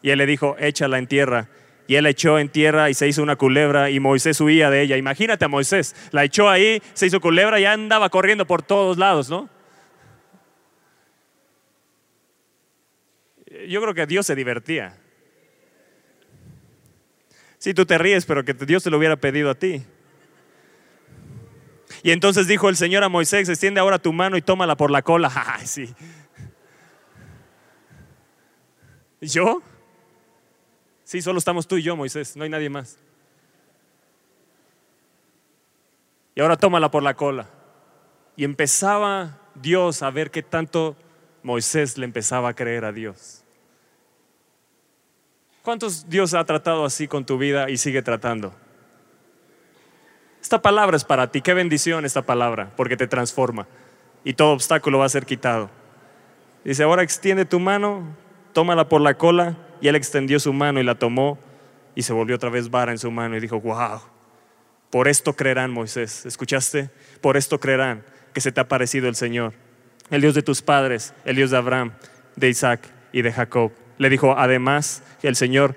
Y 0.03 0.11
él 0.11 0.19
le 0.19 0.27
dijo, 0.27 0.55
échala 0.59 0.99
en 0.99 1.07
tierra 1.07 1.49
y 1.89 1.95
él 1.95 2.03
la 2.03 2.11
echó 2.11 2.37
en 2.37 2.49
tierra 2.49 2.91
y 2.91 2.93
se 2.93 3.07
hizo 3.07 3.23
una 3.23 3.35
culebra 3.35 3.89
y 3.89 3.99
Moisés 3.99 4.39
huía 4.41 4.69
de 4.69 4.83
ella. 4.83 4.95
Imagínate 4.95 5.45
a 5.45 5.47
Moisés, 5.47 5.95
la 6.11 6.23
echó 6.23 6.47
ahí, 6.47 6.83
se 6.93 7.07
hizo 7.07 7.19
culebra 7.19 7.59
y 7.59 7.65
andaba 7.65 8.09
corriendo 8.11 8.45
por 8.45 8.61
todos 8.61 8.99
lados, 8.99 9.27
¿no? 9.27 9.49
Yo 13.67 13.81
creo 13.81 13.95
que 13.95 14.05
Dios 14.05 14.27
se 14.27 14.35
divertía. 14.35 14.99
Sí, 17.57 17.73
tú 17.73 17.87
te 17.87 17.97
ríes, 17.97 18.23
pero 18.27 18.45
que 18.45 18.53
Dios 18.53 18.83
te 18.83 18.91
lo 18.91 18.99
hubiera 18.99 19.15
pedido 19.15 19.49
a 19.49 19.55
ti. 19.55 19.83
Y 22.03 22.11
entonces 22.11 22.45
dijo 22.45 22.69
el 22.69 22.75
Señor 22.75 23.03
a 23.03 23.09
Moisés, 23.09 23.49
extiende 23.49 23.79
ahora 23.79 23.97
tu 23.97 24.13
mano 24.13 24.37
y 24.37 24.43
tómala 24.43 24.77
por 24.77 24.91
la 24.91 25.01
cola. 25.01 25.31
Ay, 25.57 25.65
sí. 25.65 25.91
¿Yo? 29.21 29.63
Sí, 31.09 31.23
solo 31.23 31.39
estamos 31.39 31.67
tú 31.67 31.75
y 31.75 31.81
yo, 31.81 31.95
Moisés, 31.95 32.37
no 32.37 32.43
hay 32.43 32.51
nadie 32.51 32.69
más. 32.69 32.99
Y 36.35 36.39
ahora 36.39 36.55
tómala 36.55 36.91
por 36.91 37.01
la 37.01 37.15
cola. 37.15 37.47
Y 38.35 38.43
empezaba 38.43 39.39
Dios 39.55 40.03
a 40.03 40.11
ver 40.11 40.29
qué 40.29 40.43
tanto 40.43 40.95
Moisés 41.41 41.97
le 41.97 42.05
empezaba 42.05 42.49
a 42.49 42.53
creer 42.53 42.85
a 42.85 42.91
Dios. 42.91 43.43
¿Cuántos 45.63 46.07
Dios 46.07 46.35
ha 46.35 46.45
tratado 46.45 46.85
así 46.85 47.07
con 47.07 47.25
tu 47.25 47.39
vida 47.39 47.71
y 47.71 47.77
sigue 47.77 48.03
tratando? 48.03 48.53
Esta 50.39 50.61
palabra 50.61 50.95
es 50.95 51.05
para 51.05 51.31
ti. 51.31 51.41
Qué 51.41 51.55
bendición 51.55 52.05
esta 52.05 52.21
palabra, 52.21 52.71
porque 52.77 52.97
te 52.97 53.07
transforma 53.07 53.65
y 54.23 54.35
todo 54.35 54.51
obstáculo 54.51 54.99
va 54.99 55.05
a 55.05 55.09
ser 55.09 55.25
quitado. 55.25 55.71
Dice, 56.63 56.83
ahora 56.83 57.01
extiende 57.01 57.45
tu 57.45 57.59
mano, 57.59 58.15
tómala 58.53 58.87
por 58.87 59.01
la 59.01 59.17
cola 59.17 59.57
y 59.81 59.87
él 59.87 59.95
extendió 59.95 60.39
su 60.39 60.53
mano 60.53 60.79
y 60.79 60.83
la 60.83 60.95
tomó 60.95 61.39
y 61.95 62.03
se 62.03 62.13
volvió 62.13 62.35
otra 62.35 62.49
vez 62.49 62.69
vara 62.69 62.91
en 62.91 62.97
su 62.97 63.11
mano 63.11 63.35
y 63.35 63.39
dijo, 63.39 63.59
wow, 63.59 63.99
por 64.89 65.07
esto 65.07 65.35
creerán 65.35 65.71
Moisés. 65.71 66.25
¿Escuchaste? 66.25 66.89
Por 67.21 67.37
esto 67.37 67.59
creerán 67.59 68.03
que 68.33 68.41
se 68.41 68.51
te 68.51 68.61
ha 68.61 68.67
parecido 68.67 69.07
el 69.07 69.15
Señor, 69.15 69.53
el 70.09 70.21
Dios 70.21 70.35
de 70.35 70.41
tus 70.41 70.61
padres, 70.61 71.13
el 71.25 71.35
Dios 71.35 71.51
de 71.51 71.57
Abraham, 71.57 71.93
de 72.35 72.49
Isaac 72.49 72.81
y 73.11 73.21
de 73.21 73.31
Jacob. 73.31 73.71
Le 73.97 74.09
dijo, 74.09 74.35
además, 74.37 75.03
el 75.21 75.35
Señor 75.35 75.75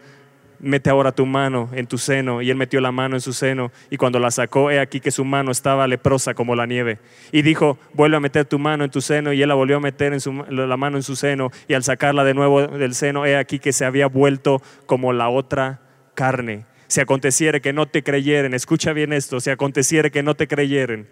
mete 0.63 0.89
ahora 0.89 1.13
tu 1.13 1.27
mano 1.27 1.69
en 1.73 1.87
tu 1.87 1.99
seno. 1.99 2.41
Y 2.41 2.51
él 2.51 2.57
metió 2.57 2.81
la 2.81 2.93
mano 2.93 3.17
en 3.17 3.21
su 3.21 3.35
seno. 3.35 3.71
Y 3.91 3.99
cuando 3.99 4.19
la 4.19 4.31
sacó, 4.31 4.71
he 4.71 4.81
aquí 4.81 5.01
que 5.01 5.11
su 5.11 5.25
mano 5.25 5.51
estaba 5.51 5.87
leprosa 5.87 6.33
como 6.33 6.57
la 6.57 6.65
nieve. 6.67 6.99
Y 7.33 7.43
dijo, 7.43 7.79
vuelve 7.93 8.17
a 8.17 8.21
meter 8.21 8.47
tu 8.47 8.59
mano 8.59 8.85
en 8.85 8.91
tu 8.91 9.01
seno. 9.01 9.33
Y 9.33 9.43
él 9.43 9.49
la 9.49 9.55
volvió 9.55 9.77
a 9.77 9.81
meter 9.81 10.15
en 10.15 10.21
su, 10.21 10.33
la 10.33 10.77
mano 10.77 10.97
en 10.97 11.03
su 11.03 11.17
seno. 11.17 11.51
Y 11.69 11.75
al 11.75 11.83
sacarla 11.83 12.25
de 12.25 12.33
nuevo 12.33 12.67
del 12.67 12.95
seno, 12.95 13.27
he 13.27 13.37
aquí 13.37 13.59
que 13.59 13.73
se 13.73 13.85
había 13.85 14.07
vuelto 14.07 14.63
como 14.87 15.13
la 15.13 15.29
otra 15.29 15.81
carne. 16.15 16.65
Si 16.93 17.01
aconteciere 17.01 17.63
que 17.63 17.73
no 17.73 17.87
te 17.87 18.03
creyeren, 18.03 18.53
escucha 18.53 18.93
bien 18.93 19.15
esto, 19.15 19.41
si 19.41 19.49
aconteciere 19.49 20.11
que 20.11 20.23
no 20.23 20.35
te 20.35 20.47
creyeren, 20.47 21.09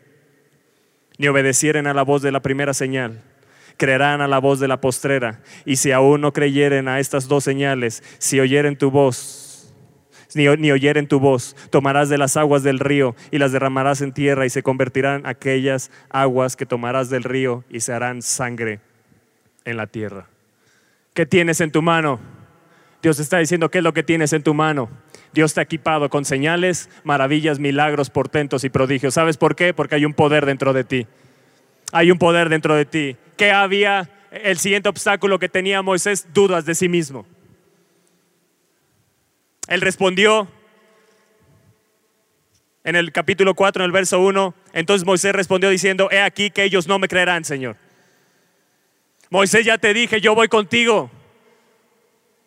ni 1.16 1.26
obedecieren 1.26 1.86
a 1.86 1.94
la 1.94 2.02
voz 2.02 2.20
de 2.20 2.30
la 2.30 2.40
primera 2.40 2.74
señal, 2.74 3.22
creerán 3.78 4.20
a 4.20 4.28
la 4.28 4.38
voz 4.40 4.60
de 4.60 4.68
la 4.68 4.82
postrera. 4.82 5.40
Y 5.64 5.76
si 5.76 5.90
aún 5.90 6.20
no 6.20 6.34
creyeren 6.34 6.86
a 6.86 7.00
estas 7.00 7.28
dos 7.28 7.44
señales, 7.44 8.02
si 8.18 8.38
oyeren 8.38 8.76
tu 8.76 8.90
voz, 8.90 9.39
ni, 10.34 10.46
ni, 10.56 10.70
oyeren 10.72 11.06
tu 11.06 11.20
voz, 11.20 11.56
tomarás 11.70 12.08
de 12.08 12.18
las 12.18 12.36
aguas 12.36 12.62
del 12.62 12.78
río 12.78 13.14
y 13.30 13.38
las 13.38 13.52
derramarás 13.52 14.00
en 14.00 14.12
tierra 14.12 14.46
y 14.46 14.50
se 14.50 14.62
convertirán 14.62 15.26
aquellas 15.26 15.90
aguas 16.08 16.56
que 16.56 16.66
tomarás 16.66 17.10
del 17.10 17.24
río 17.24 17.64
y 17.70 17.80
se 17.80 17.92
harán 17.92 18.22
sangre 18.22 18.80
en 19.64 19.76
la 19.76 19.86
tierra. 19.86 20.26
¿Qué 21.14 21.26
tienes 21.26 21.60
en 21.60 21.70
tu 21.70 21.82
mano? 21.82 22.20
Dios 23.02 23.18
está 23.18 23.38
diciendo, 23.38 23.70
¿qué 23.70 23.78
es 23.78 23.84
lo 23.84 23.94
que 23.94 24.02
tienes 24.02 24.32
en 24.32 24.42
tu 24.42 24.54
mano? 24.54 24.90
Dios 25.32 25.56
ha 25.58 25.62
equipado 25.62 26.10
con 26.10 26.24
señales, 26.24 26.90
maravillas, 27.04 27.58
milagros, 27.58 28.10
portentos 28.10 28.64
y 28.64 28.70
prodigios. 28.70 29.14
¿Sabes 29.14 29.36
por 29.36 29.56
qué? 29.56 29.72
Porque 29.72 29.94
hay 29.94 30.04
un 30.04 30.12
poder 30.12 30.44
dentro 30.44 30.72
de 30.72 30.84
ti. 30.84 31.06
Hay 31.92 32.10
un 32.10 32.18
poder 32.18 32.48
dentro 32.48 32.74
de 32.74 32.84
ti 32.84 33.16
que 33.36 33.52
había 33.52 34.10
el 34.30 34.58
siguiente 34.58 34.88
obstáculo 34.88 35.38
que 35.38 35.48
tenía 35.48 35.82
Moisés, 35.82 36.28
dudas 36.34 36.66
de 36.66 36.74
sí 36.74 36.88
mismo. 36.88 37.24
Él 39.70 39.80
respondió 39.80 40.48
en 42.82 42.96
el 42.96 43.12
capítulo 43.12 43.54
4, 43.54 43.84
en 43.84 43.86
el 43.86 43.92
verso 43.92 44.20
1, 44.20 44.52
entonces 44.72 45.06
Moisés 45.06 45.32
respondió 45.32 45.70
diciendo, 45.70 46.10
he 46.10 46.20
aquí 46.20 46.50
que 46.50 46.64
ellos 46.64 46.88
no 46.88 46.98
me 46.98 47.06
creerán, 47.06 47.44
Señor. 47.44 47.76
Moisés, 49.30 49.64
ya 49.64 49.78
te 49.78 49.94
dije, 49.94 50.20
yo 50.20 50.34
voy 50.34 50.48
contigo. 50.48 51.08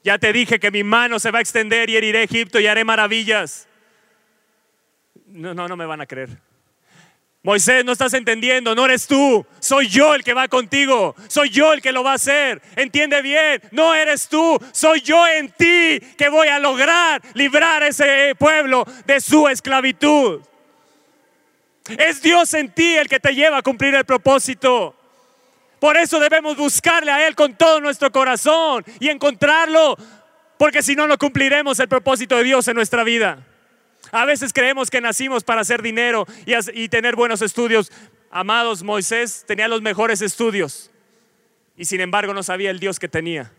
Ya 0.04 0.20
te 0.20 0.34
dije 0.34 0.60
que 0.60 0.70
mi 0.70 0.84
mano 0.84 1.18
se 1.18 1.32
va 1.32 1.40
a 1.40 1.42
extender 1.42 1.90
y 1.90 1.96
heriré 1.96 2.24
Egipto 2.24 2.60
y 2.60 2.68
haré 2.68 2.84
maravillas. 2.84 3.70
No, 5.28 5.54
no, 5.54 5.70
no 5.70 5.78
me 5.78 5.86
van 5.86 6.02
a 6.02 6.06
creer. 6.06 6.30
Moisés, 7.46 7.84
no 7.84 7.92
estás 7.92 8.14
entendiendo, 8.14 8.74
no 8.74 8.86
eres 8.86 9.06
tú, 9.06 9.46
soy 9.60 9.90
yo 9.90 10.16
el 10.16 10.24
que 10.24 10.34
va 10.34 10.48
contigo, 10.48 11.14
soy 11.28 11.50
yo 11.50 11.74
el 11.74 11.82
que 11.82 11.92
lo 11.92 12.02
va 12.02 12.14
a 12.14 12.16
hacer. 12.16 12.62
Entiende 12.78 13.22
bien, 13.22 13.62
no 13.72 13.94
eres 13.94 14.30
tú, 14.30 14.58
soy 14.72 15.02
yo 15.02 15.28
en 15.28 15.52
ti 15.52 16.00
que 16.18 16.30
voy 16.30 16.48
a 16.48 16.58
lograr 16.58 17.22
librar 17.34 17.84
a 17.84 17.88
ese 17.88 18.34
pueblo 18.40 18.86
de 19.06 19.20
su 19.20 19.50
esclavitud. 19.50 20.40
Es 21.98 22.22
Dios 22.22 22.54
en 22.54 22.72
ti 22.72 22.96
el 22.96 23.10
que 23.10 23.20
te 23.20 23.36
lleva 23.36 23.58
a 23.58 23.62
cumplir 23.62 23.94
el 23.94 24.06
propósito. 24.06 24.96
Por 25.82 25.98
eso 25.98 26.22
debemos 26.22 26.56
buscarle 26.56 27.12
a 27.12 27.28
Él 27.28 27.36
con 27.36 27.56
todo 27.56 27.82
nuestro 27.82 28.10
corazón 28.10 28.86
y 29.02 29.10
encontrarlo, 29.10 29.98
porque 30.58 30.82
si 30.82 30.96
no, 30.96 31.08
no 31.08 31.18
cumpliremos 31.18 31.78
el 31.82 31.90
propósito 31.90 32.38
de 32.38 32.46
Dios 32.46 32.66
en 32.70 32.76
nuestra 32.76 33.04
vida. 33.04 33.46
A 34.14 34.26
veces 34.26 34.54
creemos 34.54 34.92
que 34.92 35.02
nacimos 35.02 35.44
para 35.44 35.62
hacer 35.62 35.82
dinero 35.82 36.28
y, 36.46 36.88
tener 36.88 37.16
buenos 37.16 37.42
estudios. 37.42 37.92
Amados, 38.30 38.84
Moisés 38.84 39.44
tenía 39.48 39.68
los 39.68 39.82
mejores 39.82 40.22
estudios 40.22 40.92
y 41.76 41.86
sin 41.86 42.00
embargo 42.00 42.32
no 42.32 42.44
sabía 42.44 42.70
el 42.70 42.80
Dios 42.80 43.00
que 43.00 43.08
tenía. 43.08 43.52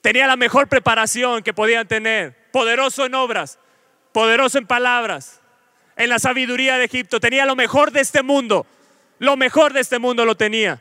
Tenía 0.00 0.26
la 0.26 0.36
mejor 0.36 0.66
preparación 0.66 1.42
que 1.42 1.52
podían 1.52 1.86
tener, 1.86 2.34
poderoso 2.52 3.04
en 3.04 3.14
obras, 3.14 3.58
poderoso 4.12 4.56
en 4.56 4.66
palabras, 4.66 5.42
en 5.96 6.08
la 6.08 6.18
sabiduría 6.18 6.78
de 6.78 6.86
Egipto. 6.86 7.20
Tenía 7.20 7.44
lo 7.44 7.54
mejor 7.54 7.92
de 7.92 8.00
este 8.00 8.22
mundo, 8.22 8.64
lo 9.18 9.36
mejor 9.36 9.74
de 9.74 9.80
este 9.80 9.98
mundo 9.98 10.24
lo 10.24 10.38
tenía. 10.38 10.80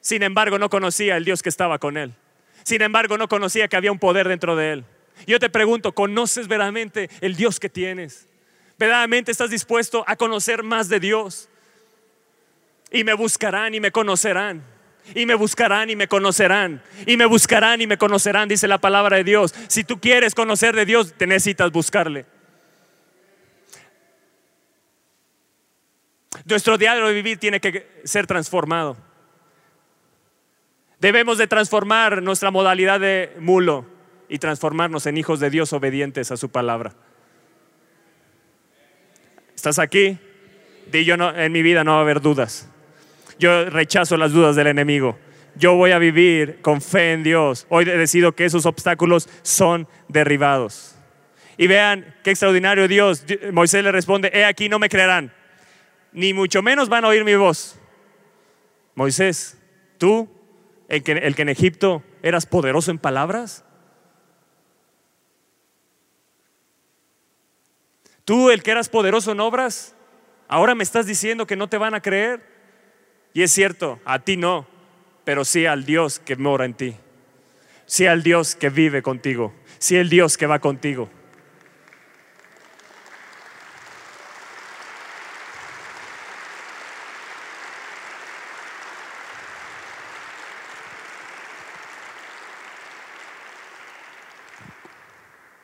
Sin 0.00 0.22
embargo, 0.22 0.56
no 0.56 0.70
conocía 0.70 1.16
el 1.16 1.24
Dios 1.24 1.42
que 1.42 1.48
estaba 1.48 1.80
con 1.80 1.96
él. 1.96 2.14
Sin 2.62 2.80
embargo, 2.80 3.18
no 3.18 3.26
conocía 3.26 3.66
que 3.66 3.74
había 3.74 3.90
un 3.90 3.98
poder 3.98 4.28
dentro 4.28 4.54
de 4.54 4.72
él. 4.74 4.84
Yo 5.26 5.38
te 5.38 5.50
pregunto, 5.50 5.92
¿conoces 5.92 6.48
verdaderamente 6.48 7.10
el 7.20 7.36
Dios 7.36 7.60
que 7.60 7.68
tienes? 7.68 8.26
¿Verdaderamente 8.78 9.30
estás 9.30 9.50
dispuesto 9.50 10.04
a 10.06 10.16
conocer 10.16 10.62
más 10.62 10.88
de 10.88 11.00
Dios? 11.00 11.48
Y 12.90 13.04
me 13.04 13.14
buscarán 13.14 13.74
y 13.74 13.80
me 13.80 13.90
conocerán. 13.90 14.64
Y 15.14 15.26
me 15.26 15.34
buscarán 15.34 15.90
y 15.90 15.96
me 15.96 16.08
conocerán. 16.08 16.82
Y 17.06 17.16
me 17.16 17.26
buscarán 17.26 17.80
y 17.80 17.86
me 17.86 17.98
conocerán, 17.98 18.48
dice 18.48 18.68
la 18.68 18.78
palabra 18.78 19.18
de 19.18 19.24
Dios. 19.24 19.54
Si 19.68 19.84
tú 19.84 20.00
quieres 20.00 20.34
conocer 20.34 20.74
de 20.74 20.86
Dios, 20.86 21.14
te 21.16 21.26
necesitas 21.26 21.70
buscarle. 21.70 22.26
Nuestro 26.44 26.78
diario 26.78 27.06
de 27.06 27.14
vivir 27.14 27.38
tiene 27.38 27.60
que 27.60 28.00
ser 28.04 28.26
transformado. 28.26 28.96
Debemos 31.00 31.38
de 31.38 31.46
transformar 31.46 32.22
nuestra 32.22 32.50
modalidad 32.50 33.00
de 33.00 33.34
mulo 33.38 33.86
y 34.30 34.38
transformarnos 34.38 35.06
en 35.06 35.18
hijos 35.18 35.40
de 35.40 35.50
Dios 35.50 35.72
obedientes 35.72 36.30
a 36.30 36.36
su 36.36 36.48
palabra. 36.50 36.94
¿Estás 39.56 39.80
aquí? 39.80 40.18
Di 40.90 41.04
yo 41.04 41.16
no, 41.16 41.36
en 41.36 41.50
mi 41.50 41.62
vida 41.62 41.82
no 41.82 41.92
va 41.92 41.98
a 41.98 42.02
haber 42.02 42.20
dudas. 42.20 42.70
Yo 43.40 43.68
rechazo 43.68 44.16
las 44.16 44.32
dudas 44.32 44.54
del 44.54 44.68
enemigo. 44.68 45.18
Yo 45.56 45.74
voy 45.74 45.90
a 45.90 45.98
vivir 45.98 46.60
con 46.62 46.80
fe 46.80 47.12
en 47.12 47.24
Dios. 47.24 47.66
Hoy 47.70 47.88
he 47.88 47.96
decidido 47.96 48.32
que 48.32 48.44
esos 48.44 48.66
obstáculos 48.66 49.28
son 49.42 49.88
derribados. 50.06 50.94
Y 51.58 51.66
vean 51.66 52.14
qué 52.22 52.30
extraordinario 52.30 52.86
Dios. 52.86 53.24
Moisés 53.52 53.82
le 53.82 53.90
responde, 53.90 54.30
he 54.32 54.44
aquí 54.44 54.68
no 54.68 54.78
me 54.78 54.88
creerán, 54.88 55.32
ni 56.12 56.32
mucho 56.32 56.62
menos 56.62 56.88
van 56.88 57.04
a 57.04 57.08
oír 57.08 57.24
mi 57.24 57.34
voz. 57.34 57.80
Moisés, 58.94 59.58
tú, 59.98 60.30
el 60.88 61.02
que 61.02 61.42
en 61.42 61.48
Egipto 61.48 62.04
eras 62.22 62.46
poderoso 62.46 62.92
en 62.92 62.98
palabras, 62.98 63.64
Tú, 68.24 68.50
el 68.50 68.62
que 68.62 68.70
eras 68.70 68.88
poderoso 68.88 69.32
en 69.32 69.40
obras, 69.40 69.94
ahora 70.48 70.74
me 70.74 70.84
estás 70.84 71.06
diciendo 71.06 71.46
que 71.46 71.56
no 71.56 71.68
te 71.68 71.78
van 71.78 71.94
a 71.94 72.02
creer. 72.02 72.40
Y 73.32 73.42
es 73.42 73.52
cierto, 73.52 74.00
a 74.04 74.18
ti 74.18 74.36
no, 74.36 74.66
pero 75.24 75.44
sí 75.44 75.66
al 75.66 75.84
Dios 75.84 76.18
que 76.18 76.36
mora 76.36 76.64
en 76.64 76.74
ti. 76.74 76.96
Sí 77.86 78.06
al 78.06 78.22
Dios 78.22 78.54
que 78.54 78.70
vive 78.70 79.02
contigo. 79.02 79.52
Sí 79.78 79.96
al 79.98 80.08
Dios 80.08 80.36
que 80.36 80.46
va 80.46 80.58
contigo. 80.58 81.08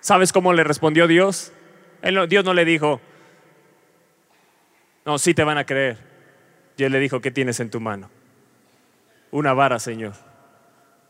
¿Sabes 0.01 0.33
cómo 0.33 0.53
le 0.53 0.63
respondió 0.63 1.09
Dios? 1.09 1.53
Dios 2.29 2.45
no 2.45 2.55
le 2.55 2.65
dijo, 2.65 3.01
no, 5.05 5.19
sí 5.19 5.35
te 5.35 5.45
van 5.45 5.59
a 5.59 5.65
creer. 5.65 5.99
Dios 6.77 6.91
le 6.91 6.99
dijo, 6.99 7.21
¿qué 7.21 7.31
tienes 7.31 7.61
en 7.61 7.71
tu 7.71 7.81
mano? 7.81 8.11
Una 9.31 9.55
vara, 9.55 9.79
Señor. 9.79 10.15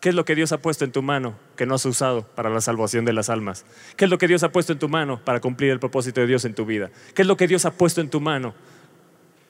¿Qué 0.00 0.10
es 0.10 0.14
lo 0.14 0.24
que 0.24 0.34
Dios 0.34 0.52
ha 0.52 0.58
puesto 0.58 0.84
en 0.84 0.92
tu 0.92 1.02
mano 1.02 1.34
que 1.56 1.66
no 1.66 1.74
has 1.74 1.84
usado 1.84 2.22
para 2.22 2.50
la 2.50 2.60
salvación 2.60 3.04
de 3.04 3.12
las 3.12 3.30
almas? 3.30 3.64
¿Qué 3.96 4.04
es 4.04 4.10
lo 4.10 4.18
que 4.18 4.28
Dios 4.28 4.42
ha 4.42 4.52
puesto 4.52 4.72
en 4.72 4.78
tu 4.78 4.88
mano 4.88 5.20
para 5.24 5.40
cumplir 5.40 5.70
el 5.70 5.80
propósito 5.80 6.20
de 6.20 6.26
Dios 6.26 6.44
en 6.44 6.54
tu 6.54 6.64
vida? 6.64 6.90
¿Qué 7.14 7.22
es 7.22 7.28
lo 7.28 7.36
que 7.36 7.46
Dios 7.46 7.64
ha 7.64 7.72
puesto 7.72 8.00
en 8.00 8.10
tu 8.10 8.20
mano? 8.20 8.54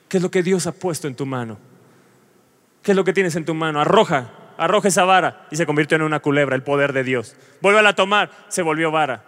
¿Qué 0.08 0.18
es 0.18 0.22
lo 0.22 0.30
que 0.30 0.42
Dios 0.42 0.66
ha 0.66 0.72
puesto 0.72 1.08
en 1.08 1.16
tu 1.16 1.26
mano? 1.26 1.58
¿Qué 2.82 2.92
es 2.92 2.96
lo 2.96 3.04
que 3.04 3.12
tienes 3.12 3.34
en 3.34 3.44
tu 3.44 3.54
mano? 3.54 3.80
Arroja, 3.80 4.30
arroja 4.56 4.88
esa 4.88 5.04
vara 5.04 5.48
y 5.50 5.56
se 5.56 5.66
convirtió 5.66 5.96
en 5.96 6.02
una 6.02 6.20
culebra, 6.20 6.54
el 6.54 6.62
poder 6.62 6.92
de 6.92 7.02
Dios. 7.02 7.36
Vuelve 7.60 7.86
a 7.86 7.92
tomar, 7.94 8.30
se 8.48 8.62
volvió 8.62 8.92
vara. 8.92 9.24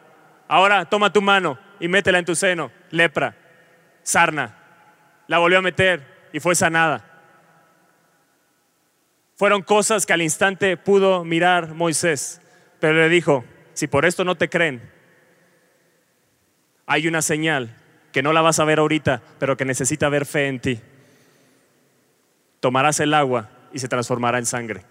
Ahora 0.49 0.87
toma 0.87 1.13
tu 1.13 1.21
mano 1.21 1.59
y 1.79 1.89
métela 1.89 2.19
en 2.19 2.25
tu 2.25 2.35
seno. 2.35 2.73
Lepra, 2.91 3.37
sarna. 4.03 4.57
La 5.27 5.39
volvió 5.39 5.59
a 5.59 5.63
meter 5.63 6.29
y 6.33 6.41
fue 6.41 6.55
sanada. 6.55 7.05
Fueron 9.37 9.63
cosas 9.63 10.07
que 10.07 10.13
al 10.15 10.23
instante 10.23 10.77
pudo 10.77 11.25
mirar 11.25 11.75
Moisés, 11.75 12.41
pero 12.81 12.95
le 12.95 13.09
dijo, 13.09 13.45
si 13.75 13.87
por 13.87 14.05
esto 14.05 14.25
no 14.25 14.35
te 14.35 14.49
creen, 14.49 14.91
hay 16.87 17.07
una 17.07 17.23
señal 17.23 17.77
que 18.11 18.23
no 18.23 18.33
la 18.33 18.41
vas 18.41 18.59
a 18.59 18.65
ver 18.65 18.81
ahorita, 18.81 19.23
pero 19.39 19.57
que 19.57 19.65
necesita 19.65 20.09
ver 20.09 20.27
fe 20.27 20.49
en 20.49 20.59
ti. 20.59 20.81
Tomarás 22.59 22.99
el 22.99 23.15
agua 23.15 23.51
y 23.73 23.79
se 23.79 23.87
transformará 23.87 24.39
en 24.39 24.47
sangre. 24.47 24.83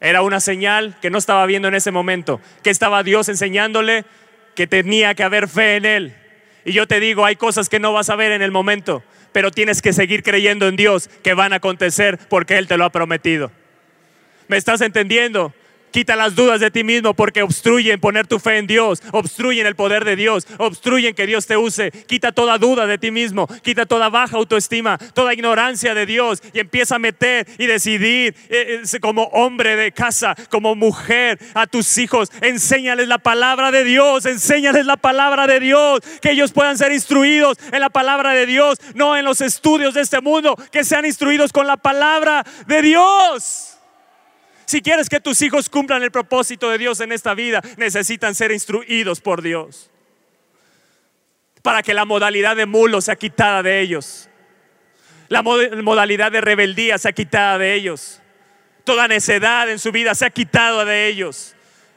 Era 0.00 0.22
una 0.22 0.40
señal 0.40 0.98
que 1.00 1.10
no 1.10 1.18
estaba 1.18 1.46
viendo 1.46 1.68
en 1.68 1.74
ese 1.74 1.90
momento, 1.92 2.40
que 2.62 2.70
estaba 2.70 3.02
Dios 3.02 3.28
enseñándole 3.28 4.04
que 4.54 4.66
tenía 4.66 5.14
que 5.14 5.22
haber 5.22 5.48
fe 5.48 5.76
en 5.76 5.84
Él. 5.84 6.16
Y 6.64 6.72
yo 6.72 6.86
te 6.86 7.00
digo, 7.00 7.24
hay 7.24 7.36
cosas 7.36 7.68
que 7.68 7.80
no 7.80 7.92
vas 7.92 8.10
a 8.10 8.16
ver 8.16 8.32
en 8.32 8.42
el 8.42 8.50
momento, 8.50 9.02
pero 9.32 9.50
tienes 9.50 9.82
que 9.82 9.92
seguir 9.92 10.22
creyendo 10.22 10.66
en 10.68 10.76
Dios 10.76 11.10
que 11.22 11.34
van 11.34 11.52
a 11.52 11.56
acontecer 11.56 12.18
porque 12.28 12.56
Él 12.56 12.66
te 12.66 12.76
lo 12.76 12.84
ha 12.84 12.90
prometido. 12.90 13.50
¿Me 14.48 14.56
estás 14.56 14.80
entendiendo? 14.80 15.52
Quita 15.94 16.16
las 16.16 16.34
dudas 16.34 16.58
de 16.58 16.72
ti 16.72 16.82
mismo 16.82 17.14
porque 17.14 17.44
obstruyen 17.44 18.00
poner 18.00 18.26
tu 18.26 18.40
fe 18.40 18.58
en 18.58 18.66
Dios, 18.66 19.00
obstruyen 19.12 19.64
el 19.64 19.76
poder 19.76 20.04
de 20.04 20.16
Dios, 20.16 20.44
obstruyen 20.58 21.14
que 21.14 21.24
Dios 21.24 21.46
te 21.46 21.56
use. 21.56 21.92
Quita 21.92 22.32
toda 22.32 22.58
duda 22.58 22.88
de 22.88 22.98
ti 22.98 23.12
mismo, 23.12 23.46
quita 23.62 23.86
toda 23.86 24.08
baja 24.08 24.36
autoestima, 24.36 24.98
toda 24.98 25.32
ignorancia 25.32 25.94
de 25.94 26.04
Dios 26.04 26.42
y 26.52 26.58
empieza 26.58 26.96
a 26.96 26.98
meter 26.98 27.46
y 27.58 27.66
decidir 27.66 28.34
eh, 28.48 28.82
eh, 28.82 29.00
como 29.00 29.22
hombre 29.26 29.76
de 29.76 29.92
casa, 29.92 30.34
como 30.50 30.74
mujer 30.74 31.38
a 31.54 31.68
tus 31.68 31.96
hijos. 31.98 32.28
Enséñales 32.40 33.06
la 33.06 33.18
palabra 33.18 33.70
de 33.70 33.84
Dios, 33.84 34.26
enséñales 34.26 34.86
la 34.86 34.96
palabra 34.96 35.46
de 35.46 35.60
Dios, 35.60 36.00
que 36.20 36.32
ellos 36.32 36.50
puedan 36.50 36.76
ser 36.76 36.90
instruidos 36.90 37.56
en 37.70 37.78
la 37.78 37.90
palabra 37.90 38.32
de 38.32 38.46
Dios, 38.46 38.78
no 38.96 39.16
en 39.16 39.24
los 39.24 39.40
estudios 39.40 39.94
de 39.94 40.00
este 40.00 40.20
mundo, 40.20 40.56
que 40.72 40.82
sean 40.82 41.06
instruidos 41.06 41.52
con 41.52 41.68
la 41.68 41.76
palabra 41.76 42.44
de 42.66 42.82
Dios. 42.82 43.73
Si 44.66 44.80
quieres 44.80 45.08
que 45.08 45.20
tus 45.20 45.42
hijos 45.42 45.68
cumplan 45.68 46.02
el 46.02 46.10
propósito 46.10 46.70
de 46.70 46.78
Dios 46.78 47.00
en 47.00 47.12
esta 47.12 47.34
vida, 47.34 47.60
necesitan 47.76 48.34
ser 48.34 48.50
instruidos 48.50 49.20
por 49.20 49.42
Dios. 49.42 49.90
Para 51.62 51.82
que 51.82 51.94
la 51.94 52.04
modalidad 52.04 52.56
de 52.56 52.66
mulo 52.66 53.00
sea 53.00 53.16
quitada 53.16 53.62
de 53.62 53.80
ellos. 53.80 54.28
La 55.28 55.42
modalidad 55.42 56.30
de 56.32 56.40
rebeldía 56.40 56.98
sea 56.98 57.12
quitada 57.12 57.58
de 57.58 57.74
ellos. 57.74 58.20
Toda 58.84 59.08
necedad 59.08 59.70
en 59.70 59.78
su 59.78 59.92
vida 59.92 60.14
sea 60.14 60.30
quitada 60.30 60.84
de 60.84 61.08
ellos. 61.08 61.54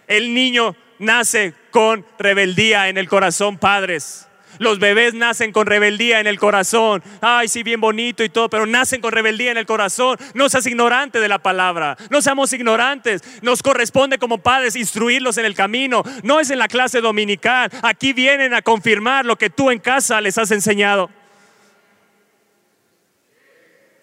El 0.08 0.34
niño 0.34 0.76
nace 1.00 1.54
con 1.72 2.06
rebeldía 2.18 2.88
en 2.88 2.98
el 2.98 3.10
corazón, 3.10 3.58
padres. 3.58 4.27
Los 4.60 4.80
bebés 4.80 5.14
nacen 5.14 5.52
con 5.52 5.68
rebeldía 5.68 6.20
en 6.20 6.28
el 6.28 6.40
corazón. 6.40 7.04
Ay, 7.22 7.48
sí, 7.48 7.64
bien 7.64 7.82
bonito 7.82 8.24
y 8.24 8.30
todo, 8.30 8.50
pero 8.50 8.66
nacen 8.66 9.02
con 9.02 9.12
rebeldía 9.12 9.52
en 9.52 9.58
el 9.58 9.66
corazón. 9.66 10.18
No 10.34 10.50
seas 10.50 10.66
ignorante 10.66 11.20
de 11.20 11.28
la 11.28 11.40
palabra. 11.40 11.98
No 12.10 12.22
seamos 12.22 12.54
ignorantes. 12.54 13.22
Nos 13.42 13.62
corresponde 13.62 14.18
como 14.18 14.40
padres 14.40 14.76
instruirlos 14.76 15.38
en 15.38 15.46
el 15.46 15.56
camino. 15.56 16.04
No 16.24 16.40
es 16.40 16.50
en 16.50 16.60
la 16.60 16.68
clase 16.68 17.02
dominical. 17.02 17.72
Aquí 17.84 18.14
vienen 18.14 18.54
a 18.54 18.62
confirmar 18.62 19.26
lo 19.26 19.38
que 19.38 19.50
tú 19.50 19.72
en 19.72 19.80
casa 19.80 20.22
les 20.22 20.38
has 20.38 20.52
enseñado. 20.52 21.10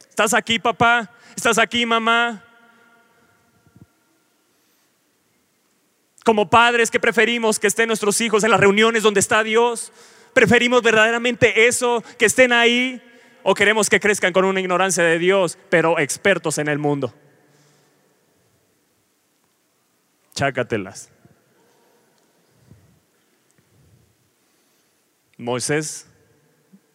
¿Estás 0.08 0.32
aquí, 0.32 0.58
papá? 0.58 1.10
¿Estás 1.34 1.58
aquí, 1.58 1.84
mamá? 1.84 2.44
Como 6.24 6.48
padres 6.48 6.90
que 6.90 7.00
preferimos 7.00 7.58
que 7.58 7.66
estén 7.66 7.88
nuestros 7.88 8.20
hijos 8.20 8.44
en 8.44 8.50
las 8.50 8.60
reuniones 8.60 9.02
donde 9.02 9.20
está 9.20 9.42
Dios 9.42 9.92
¿Preferimos 10.34 10.82
verdaderamente 10.82 11.68
eso, 11.68 12.02
que 12.18 12.26
estén 12.26 12.52
ahí? 12.52 13.00
¿O 13.44 13.54
queremos 13.54 13.88
que 13.88 14.00
crezcan 14.00 14.32
con 14.32 14.44
una 14.44 14.60
ignorancia 14.60 15.04
de 15.04 15.18
Dios, 15.18 15.56
pero 15.70 15.98
expertos 15.98 16.58
en 16.58 16.68
el 16.68 16.78
mundo? 16.78 17.14
Chácatelas. 20.34 21.10
Moisés 25.38 26.08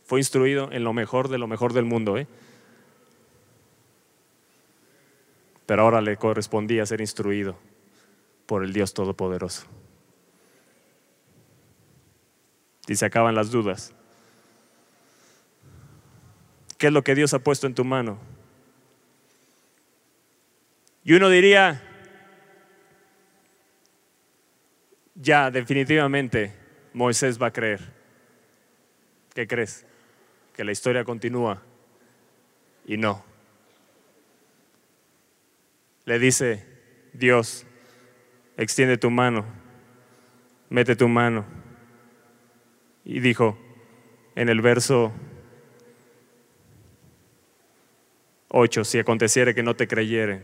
fue 0.04 0.20
instruido 0.20 0.70
en 0.72 0.84
lo 0.84 0.92
mejor 0.92 1.30
de 1.30 1.38
lo 1.38 1.48
mejor 1.48 1.72
del 1.72 1.86
mundo, 1.86 2.18
¿eh? 2.18 2.28
pero 5.66 5.84
ahora 5.84 6.02
le 6.02 6.18
correspondía 6.18 6.86
ser 6.86 7.00
instruido 7.00 7.58
por 8.48 8.64
el 8.64 8.74
Dios 8.74 8.94
Todopoderoso 8.94 9.79
y 12.90 12.96
se 12.96 13.06
acaban 13.06 13.36
las 13.36 13.52
dudas. 13.52 13.94
¿Qué 16.80 16.88
es 16.88 16.94
lo 16.94 17.04
que 17.04 17.14
Dios 17.14 17.34
ha 17.36 17.40
puesto 17.40 17.68
en 17.68 17.76
tu 17.76 17.86
mano? 17.86 18.18
Y 21.04 21.14
uno 21.14 21.30
diría, 21.30 21.84
ya 25.14 25.52
definitivamente 25.52 26.56
Moisés 26.94 27.40
va 27.40 27.48
a 27.48 27.54
creer. 27.54 27.80
¿Qué 29.36 29.46
crees? 29.46 29.86
Que 30.56 30.64
la 30.64 30.72
historia 30.72 31.04
continúa. 31.04 31.62
Y 32.88 32.98
no. 32.98 33.24
Le 36.06 36.18
dice 36.18 36.66
Dios, 37.14 37.68
extiende 38.58 38.98
tu 38.98 39.12
mano, 39.12 39.46
mete 40.70 40.96
tu 40.96 41.08
mano 41.08 41.59
y 43.10 43.22
dijo 43.22 43.58
en 44.36 44.50
el 44.50 44.62
verso 44.62 45.12
8, 48.50 48.84
si 48.84 49.00
aconteciere 49.00 49.56
que 49.56 49.64
no 49.64 49.76
te 49.76 49.88
creyeren, 49.88 50.44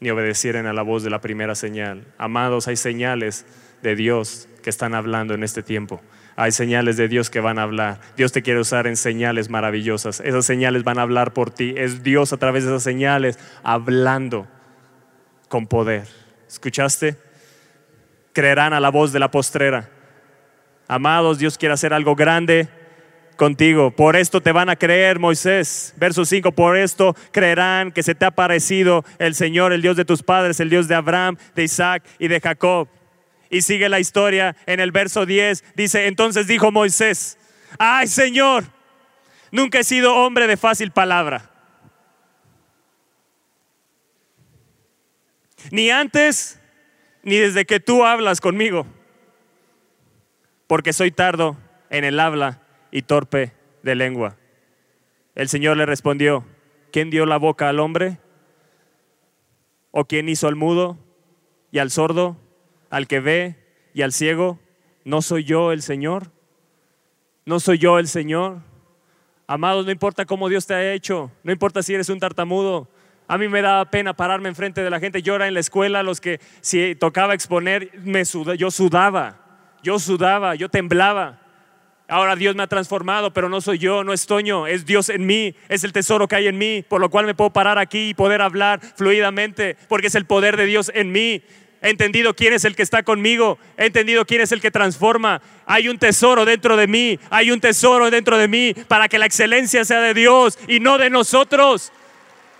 ni 0.00 0.10
obedecieren 0.10 0.66
a 0.66 0.72
la 0.72 0.82
voz 0.82 1.04
de 1.04 1.10
la 1.10 1.20
primera 1.20 1.54
señal. 1.54 2.12
Amados, 2.18 2.66
hay 2.66 2.74
señales 2.74 3.46
de 3.82 3.94
Dios 3.94 4.48
que 4.64 4.70
están 4.70 4.96
hablando 4.96 5.32
en 5.34 5.44
este 5.44 5.62
tiempo. 5.62 6.02
Hay 6.34 6.50
señales 6.50 6.96
de 6.96 7.06
Dios 7.06 7.30
que 7.30 7.38
van 7.38 7.60
a 7.60 7.62
hablar. 7.62 8.00
Dios 8.16 8.32
te 8.32 8.42
quiere 8.42 8.58
usar 8.58 8.88
en 8.88 8.96
señales 8.96 9.48
maravillosas. 9.50 10.18
Esas 10.18 10.44
señales 10.44 10.82
van 10.82 10.98
a 10.98 11.02
hablar 11.02 11.32
por 11.32 11.52
ti. 11.52 11.74
Es 11.76 12.02
Dios 12.02 12.32
a 12.32 12.36
través 12.38 12.64
de 12.64 12.70
esas 12.70 12.82
señales 12.82 13.38
hablando 13.62 14.48
con 15.48 15.68
poder. 15.68 16.08
¿Escuchaste? 16.48 17.16
Creerán 18.32 18.72
a 18.72 18.80
la 18.80 18.90
voz 18.90 19.12
de 19.12 19.20
la 19.20 19.30
postrera. 19.30 19.93
Amados, 20.86 21.38
Dios 21.38 21.56
quiere 21.56 21.72
hacer 21.72 21.94
algo 21.94 22.14
grande 22.14 22.68
contigo. 23.36 23.90
Por 23.90 24.16
esto 24.16 24.40
te 24.40 24.52
van 24.52 24.68
a 24.68 24.76
creer, 24.76 25.18
Moisés. 25.18 25.94
Verso 25.96 26.24
5, 26.24 26.52
por 26.52 26.76
esto 26.76 27.16
creerán 27.32 27.90
que 27.90 28.02
se 28.02 28.14
te 28.14 28.26
ha 28.26 28.30
parecido 28.30 29.04
el 29.18 29.34
Señor, 29.34 29.72
el 29.72 29.82
Dios 29.82 29.96
de 29.96 30.04
tus 30.04 30.22
padres, 30.22 30.60
el 30.60 30.70
Dios 30.70 30.86
de 30.86 30.94
Abraham, 30.94 31.36
de 31.54 31.64
Isaac 31.64 32.04
y 32.18 32.28
de 32.28 32.40
Jacob. 32.40 32.88
Y 33.48 33.62
sigue 33.62 33.88
la 33.88 34.00
historia 34.00 34.56
en 34.66 34.80
el 34.80 34.92
verso 34.92 35.24
10. 35.24 35.64
Dice, 35.74 36.06
entonces 36.06 36.46
dijo 36.46 36.70
Moisés, 36.70 37.38
ay 37.78 38.06
Señor, 38.06 38.64
nunca 39.50 39.78
he 39.78 39.84
sido 39.84 40.14
hombre 40.14 40.46
de 40.46 40.56
fácil 40.56 40.90
palabra. 40.90 41.50
Ni 45.70 45.88
antes, 45.88 46.60
ni 47.22 47.36
desde 47.36 47.64
que 47.64 47.80
tú 47.80 48.04
hablas 48.04 48.42
conmigo 48.42 48.86
porque 50.66 50.92
soy 50.92 51.10
tardo 51.10 51.56
en 51.90 52.04
el 52.04 52.18
habla 52.20 52.62
y 52.90 53.02
torpe 53.02 53.52
de 53.82 53.94
lengua. 53.94 54.36
El 55.34 55.48
Señor 55.48 55.76
le 55.76 55.86
respondió, 55.86 56.44
¿quién 56.92 57.10
dio 57.10 57.26
la 57.26 57.36
boca 57.36 57.68
al 57.68 57.80
hombre? 57.80 58.18
¿O 59.90 60.04
quién 60.06 60.28
hizo 60.28 60.48
al 60.48 60.56
mudo 60.56 60.98
y 61.70 61.78
al 61.78 61.90
sordo, 61.90 62.36
al 62.90 63.06
que 63.06 63.20
ve 63.20 63.56
y 63.94 64.02
al 64.02 64.12
ciego? 64.12 64.58
¿No 65.04 65.22
soy 65.22 65.44
yo 65.44 65.72
el 65.72 65.82
Señor? 65.82 66.30
¿No 67.44 67.60
soy 67.60 67.78
yo 67.78 67.98
el 67.98 68.08
Señor? 68.08 68.60
Amados, 69.46 69.84
no 69.84 69.92
importa 69.92 70.24
cómo 70.24 70.48
Dios 70.48 70.66
te 70.66 70.74
ha 70.74 70.92
hecho, 70.92 71.30
no 71.42 71.52
importa 71.52 71.82
si 71.82 71.94
eres 71.94 72.08
un 72.08 72.18
tartamudo. 72.18 72.88
A 73.26 73.38
mí 73.38 73.48
me 73.48 73.62
daba 73.62 73.90
pena 73.90 74.14
pararme 74.14 74.48
enfrente 74.48 74.82
de 74.82 74.90
la 74.90 75.00
gente. 75.00 75.22
Yo 75.22 75.34
era 75.34 75.48
en 75.48 75.54
la 75.54 75.60
escuela, 75.60 76.02
los 76.02 76.20
que 76.20 76.40
si 76.60 76.94
tocaba 76.94 77.34
exponer, 77.34 77.90
me 78.02 78.22
yo 78.56 78.70
sudaba. 78.70 79.43
Yo 79.84 79.98
sudaba, 79.98 80.54
yo 80.54 80.70
temblaba. 80.70 81.38
Ahora 82.08 82.36
Dios 82.36 82.56
me 82.56 82.62
ha 82.62 82.66
transformado, 82.66 83.34
pero 83.34 83.50
no 83.50 83.60
soy 83.60 83.78
yo, 83.78 84.02
no 84.02 84.14
es 84.14 84.26
Toño, 84.26 84.66
es 84.66 84.86
Dios 84.86 85.10
en 85.10 85.26
mí, 85.26 85.54
es 85.68 85.84
el 85.84 85.92
tesoro 85.92 86.26
que 86.26 86.36
hay 86.36 86.46
en 86.46 86.56
mí, 86.56 86.82
por 86.88 87.02
lo 87.02 87.10
cual 87.10 87.26
me 87.26 87.34
puedo 87.34 87.50
parar 87.50 87.76
aquí 87.76 88.08
y 88.08 88.14
poder 88.14 88.40
hablar 88.40 88.80
fluidamente, 88.96 89.76
porque 89.88 90.06
es 90.06 90.14
el 90.14 90.24
poder 90.24 90.56
de 90.56 90.64
Dios 90.64 90.90
en 90.94 91.12
mí. 91.12 91.42
He 91.82 91.90
entendido 91.90 92.32
quién 92.32 92.54
es 92.54 92.64
el 92.64 92.74
que 92.74 92.82
está 92.82 93.02
conmigo, 93.02 93.58
he 93.76 93.84
entendido 93.84 94.24
quién 94.24 94.40
es 94.40 94.52
el 94.52 94.62
que 94.62 94.70
transforma. 94.70 95.42
Hay 95.66 95.90
un 95.90 95.98
tesoro 95.98 96.46
dentro 96.46 96.78
de 96.78 96.86
mí, 96.86 97.18
hay 97.28 97.50
un 97.50 97.60
tesoro 97.60 98.10
dentro 98.10 98.38
de 98.38 98.48
mí 98.48 98.72
para 98.88 99.06
que 99.10 99.18
la 99.18 99.26
excelencia 99.26 99.84
sea 99.84 100.00
de 100.00 100.14
Dios 100.14 100.58
y 100.66 100.80
no 100.80 100.96
de 100.96 101.10
nosotros. 101.10 101.92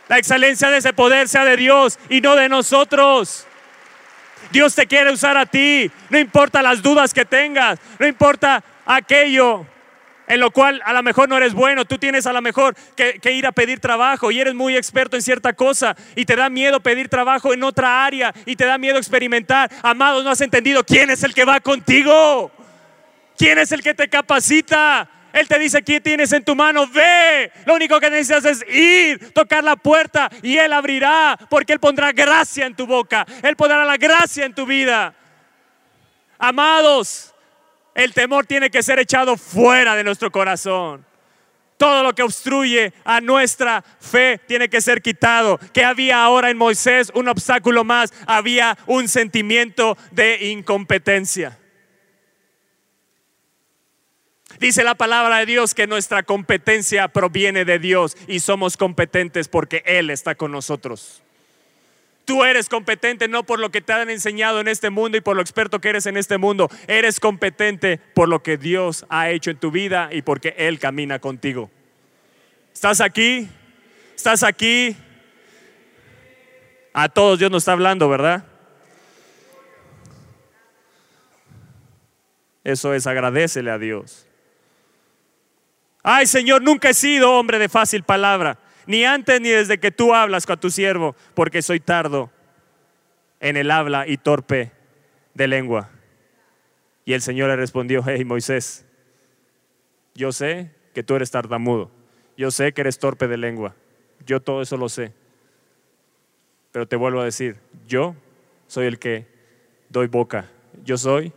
La 0.08 0.18
excelencia 0.18 0.68
de 0.68 0.76
ese 0.76 0.92
poder 0.92 1.28
sea 1.28 1.46
de 1.46 1.56
Dios 1.56 1.98
y 2.10 2.20
no 2.20 2.36
de 2.36 2.50
nosotros. 2.50 3.46
Dios 4.50 4.74
te 4.74 4.86
quiere 4.86 5.12
usar 5.12 5.36
a 5.36 5.46
ti. 5.46 5.90
No 6.10 6.18
importa 6.18 6.62
las 6.62 6.82
dudas 6.82 7.12
que 7.12 7.24
tengas, 7.24 7.78
no 7.98 8.06
importa 8.06 8.62
aquello 8.86 9.66
en 10.26 10.40
lo 10.40 10.50
cual 10.50 10.80
a 10.84 10.92
lo 10.92 11.02
mejor 11.02 11.28
no 11.28 11.36
eres 11.36 11.54
bueno, 11.54 11.84
tú 11.84 11.98
tienes 11.98 12.26
a 12.26 12.32
lo 12.32 12.40
mejor 12.40 12.74
que, 12.96 13.20
ir 13.32 13.46
a 13.46 13.52
pedir 13.52 13.80
trabajo 13.80 14.30
y 14.30 14.40
eres 14.40 14.54
muy 14.54 14.76
experto 14.76 15.16
en 15.16 15.22
cierta 15.22 15.52
cosa 15.52 15.96
y 16.16 16.24
te 16.24 16.36
da 16.36 16.48
miedo 16.48 16.80
pedir 16.80 17.08
trabajo 17.08 17.52
en 17.52 17.62
otra 17.62 18.04
área 18.04 18.32
y 18.46 18.56
te 18.56 18.64
da 18.64 18.78
miedo 18.78 18.98
experimentar. 18.98 19.70
Amados, 19.82 20.24
no 20.24 20.30
has 20.30 20.40
entendido 20.40 20.84
quién 20.84 21.10
es 21.10 21.22
el 21.22 21.34
que 21.34 21.44
va 21.44 21.60
contigo, 21.60 22.50
quién 23.36 23.58
es 23.58 23.72
el 23.72 23.82
que 23.82 23.94
te 23.94 24.08
capacita. 24.08 25.08
Él 25.34 25.48
te 25.48 25.58
dice, 25.58 25.82
¿qué 25.82 26.00
tienes 26.00 26.32
en 26.32 26.44
tu 26.44 26.54
mano? 26.54 26.86
Ve. 26.86 27.50
Lo 27.66 27.74
único 27.74 27.98
que 27.98 28.08
necesitas 28.08 28.44
es 28.44 28.64
ir, 28.72 29.32
tocar 29.32 29.64
la 29.64 29.74
puerta 29.74 30.30
y 30.42 30.56
Él 30.56 30.72
abrirá, 30.72 31.36
porque 31.50 31.72
Él 31.72 31.80
pondrá 31.80 32.12
gracia 32.12 32.66
en 32.66 32.76
tu 32.76 32.86
boca. 32.86 33.26
Él 33.42 33.56
pondrá 33.56 33.84
la 33.84 33.96
gracia 33.96 34.44
en 34.44 34.54
tu 34.54 34.64
vida. 34.64 35.12
Amados, 36.38 37.34
el 37.96 38.14
temor 38.14 38.46
tiene 38.46 38.70
que 38.70 38.84
ser 38.84 39.00
echado 39.00 39.36
fuera 39.36 39.96
de 39.96 40.04
nuestro 40.04 40.30
corazón. 40.30 41.04
Todo 41.78 42.04
lo 42.04 42.14
que 42.14 42.22
obstruye 42.22 42.92
a 43.04 43.20
nuestra 43.20 43.82
fe 43.98 44.40
tiene 44.46 44.68
que 44.68 44.80
ser 44.80 45.02
quitado. 45.02 45.58
¿Qué 45.72 45.84
había 45.84 46.22
ahora 46.22 46.50
en 46.50 46.56
Moisés? 46.56 47.10
Un 47.12 47.26
obstáculo 47.26 47.82
más. 47.82 48.14
Había 48.28 48.78
un 48.86 49.08
sentimiento 49.08 49.98
de 50.12 50.50
incompetencia. 50.50 51.58
Dice 54.60 54.84
la 54.84 54.94
palabra 54.94 55.38
de 55.38 55.46
Dios 55.46 55.74
que 55.74 55.86
nuestra 55.86 56.22
competencia 56.22 57.08
proviene 57.08 57.64
de 57.64 57.78
Dios 57.78 58.16
y 58.28 58.40
somos 58.40 58.76
competentes 58.76 59.48
porque 59.48 59.82
Él 59.86 60.10
está 60.10 60.34
con 60.34 60.52
nosotros. 60.52 61.22
Tú 62.24 62.42
eres 62.44 62.68
competente 62.68 63.28
no 63.28 63.44
por 63.44 63.58
lo 63.58 63.70
que 63.70 63.82
te 63.82 63.92
han 63.92 64.08
enseñado 64.08 64.60
en 64.60 64.68
este 64.68 64.88
mundo 64.88 65.18
y 65.18 65.20
por 65.20 65.36
lo 65.36 65.42
experto 65.42 65.80
que 65.80 65.90
eres 65.90 66.06
en 66.06 66.16
este 66.16 66.38
mundo. 66.38 66.70
Eres 66.86 67.20
competente 67.20 67.98
por 67.98 68.28
lo 68.28 68.42
que 68.42 68.56
Dios 68.56 69.04
ha 69.10 69.28
hecho 69.30 69.50
en 69.50 69.58
tu 69.58 69.70
vida 69.70 70.08
y 70.10 70.22
porque 70.22 70.54
Él 70.56 70.78
camina 70.78 71.18
contigo. 71.18 71.70
¿Estás 72.72 73.00
aquí? 73.00 73.48
¿Estás 74.16 74.42
aquí? 74.42 74.96
A 76.94 77.08
todos 77.08 77.38
Dios 77.38 77.50
nos 77.50 77.62
está 77.62 77.72
hablando, 77.72 78.08
¿verdad? 78.08 78.44
Eso 82.62 82.94
es, 82.94 83.06
agradecele 83.06 83.70
a 83.70 83.78
Dios. 83.78 84.26
Ay, 86.04 86.26
Señor, 86.26 86.62
nunca 86.62 86.90
he 86.90 86.94
sido 86.94 87.32
hombre 87.32 87.58
de 87.58 87.68
fácil 87.68 88.04
palabra 88.04 88.58
ni 88.86 89.04
antes 89.04 89.40
ni 89.40 89.48
desde 89.48 89.78
que 89.78 89.90
tú 89.90 90.14
hablas 90.14 90.46
con 90.46 90.58
tu 90.58 90.70
siervo, 90.70 91.16
porque 91.34 91.62
soy 91.62 91.80
tardo 91.80 92.30
en 93.40 93.56
el 93.56 93.70
habla 93.70 94.06
y 94.06 94.16
torpe 94.16 94.72
de 95.34 95.48
lengua. 95.48 95.90
Y 97.04 97.12
el 97.12 97.22
Señor 97.22 97.48
le 97.48 97.56
respondió, 97.56 98.02
hey 98.06 98.24
Moisés, 98.24 98.84
yo 100.14 100.32
sé 100.32 100.70
que 100.92 101.02
tú 101.02 101.16
eres 101.16 101.30
tartamudo, 101.30 101.90
yo 102.36 102.50
sé 102.50 102.72
que 102.72 102.82
eres 102.82 102.98
torpe 102.98 103.28
de 103.28 103.36
lengua, 103.36 103.74
yo 104.24 104.40
todo 104.40 104.62
eso 104.62 104.76
lo 104.76 104.88
sé. 104.88 105.12
Pero 106.72 106.88
te 106.88 106.96
vuelvo 106.96 107.20
a 107.20 107.24
decir, 107.24 107.56
yo 107.86 108.16
soy 108.66 108.86
el 108.86 108.98
que 108.98 109.26
doy 109.88 110.08
boca, 110.08 110.50
yo 110.84 110.96
soy 110.98 111.32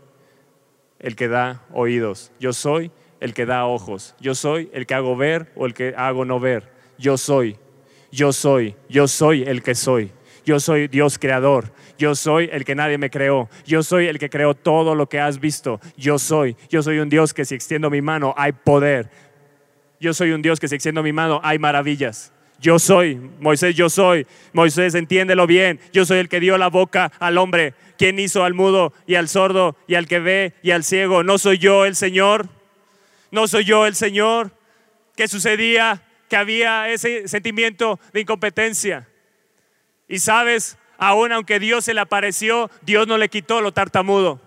el 1.00 1.16
que 1.16 1.28
da 1.28 1.64
oídos, 1.72 2.32
yo 2.40 2.54
soy 2.54 2.92
el 3.20 3.34
que 3.34 3.46
da 3.46 3.66
ojos, 3.66 4.16
yo 4.20 4.36
soy 4.36 4.70
el 4.74 4.86
que 4.86 4.94
hago 4.94 5.16
ver 5.16 5.52
o 5.56 5.66
el 5.66 5.74
que 5.74 5.94
hago 5.98 6.26
no 6.26 6.40
ver 6.40 6.78
yo 6.98 7.18
soy, 7.18 7.58
yo 8.12 8.34
soy, 8.34 8.76
yo 8.90 9.08
soy 9.08 9.44
el 9.44 9.62
que 9.62 9.76
soy. 9.76 10.12
Yo 10.46 10.62
soy 10.62 10.88
Dios 10.88 11.20
creador. 11.20 11.74
Yo 11.98 12.16
soy 12.16 12.50
el 12.54 12.64
que 12.64 12.74
nadie 12.74 12.98
me 12.98 13.10
creó. 13.10 13.50
Yo 13.66 13.84
soy 13.84 14.08
el 14.08 14.18
que 14.18 14.30
creó 14.30 14.54
todo 14.54 14.96
lo 14.96 15.10
que 15.10 15.20
has 15.20 15.42
visto. 15.42 15.82
Yo 15.98 16.18
soy. 16.18 16.56
Yo 16.70 16.82
soy 16.82 17.00
un 17.00 17.10
Dios 17.10 17.34
que 17.34 17.44
si 17.44 17.54
extiendo 17.54 17.90
mi 17.90 18.02
mano 18.02 18.34
hay 18.38 18.54
poder. 18.54 19.10
Yo 20.00 20.14
soy 20.14 20.32
un 20.32 20.42
Dios 20.42 20.62
que 20.62 20.70
si 20.70 20.76
extiendo 20.76 21.04
mi 21.04 21.12
mano 21.12 21.42
hay 21.44 21.60
maravillas. 21.60 22.32
Yo 22.62 22.80
soy, 22.80 23.20
Moisés, 23.42 23.76
yo 23.76 23.90
soy. 23.90 24.26
Moisés, 24.54 24.96
entiéndelo 24.96 25.48
bien. 25.48 25.82
Yo 25.92 26.06
soy 26.06 26.20
el 26.20 26.30
que 26.30 26.40
dio 26.40 26.58
la 26.58 26.70
boca 26.70 27.12
al 27.20 27.38
hombre. 27.38 27.74
¿Quién 27.98 28.18
hizo 28.18 28.46
al 28.46 28.54
mudo 28.54 28.94
y 29.06 29.16
al 29.16 29.28
sordo 29.28 29.76
y 29.86 29.96
al 29.96 30.08
que 30.08 30.20
ve 30.20 30.54
y 30.64 30.72
al 30.72 30.86
ciego? 30.86 31.24
¿No 31.24 31.40
soy 31.40 31.58
yo 31.58 31.86
el 31.86 31.96
Señor? 31.96 32.48
¿No 33.32 33.48
soy 33.48 33.66
yo 33.66 33.86
el 33.86 33.96
Señor? 33.96 34.52
¿Qué 35.16 35.28
sucedía? 35.28 36.02
que 36.30 36.36
había 36.36 36.90
ese 36.90 37.28
sentimiento 37.28 38.00
de 38.14 38.22
incompetencia. 38.22 39.08
Y 40.08 40.20
sabes, 40.20 40.78
aún 40.98 41.32
aunque 41.32 41.60
Dios 41.60 41.86
se 41.86 41.94
le 41.94 42.02
apareció, 42.02 42.70
Dios 42.82 43.08
no 43.08 43.18
le 43.18 43.30
quitó 43.30 43.62
lo 43.62 43.72
tartamudo. 43.72 44.42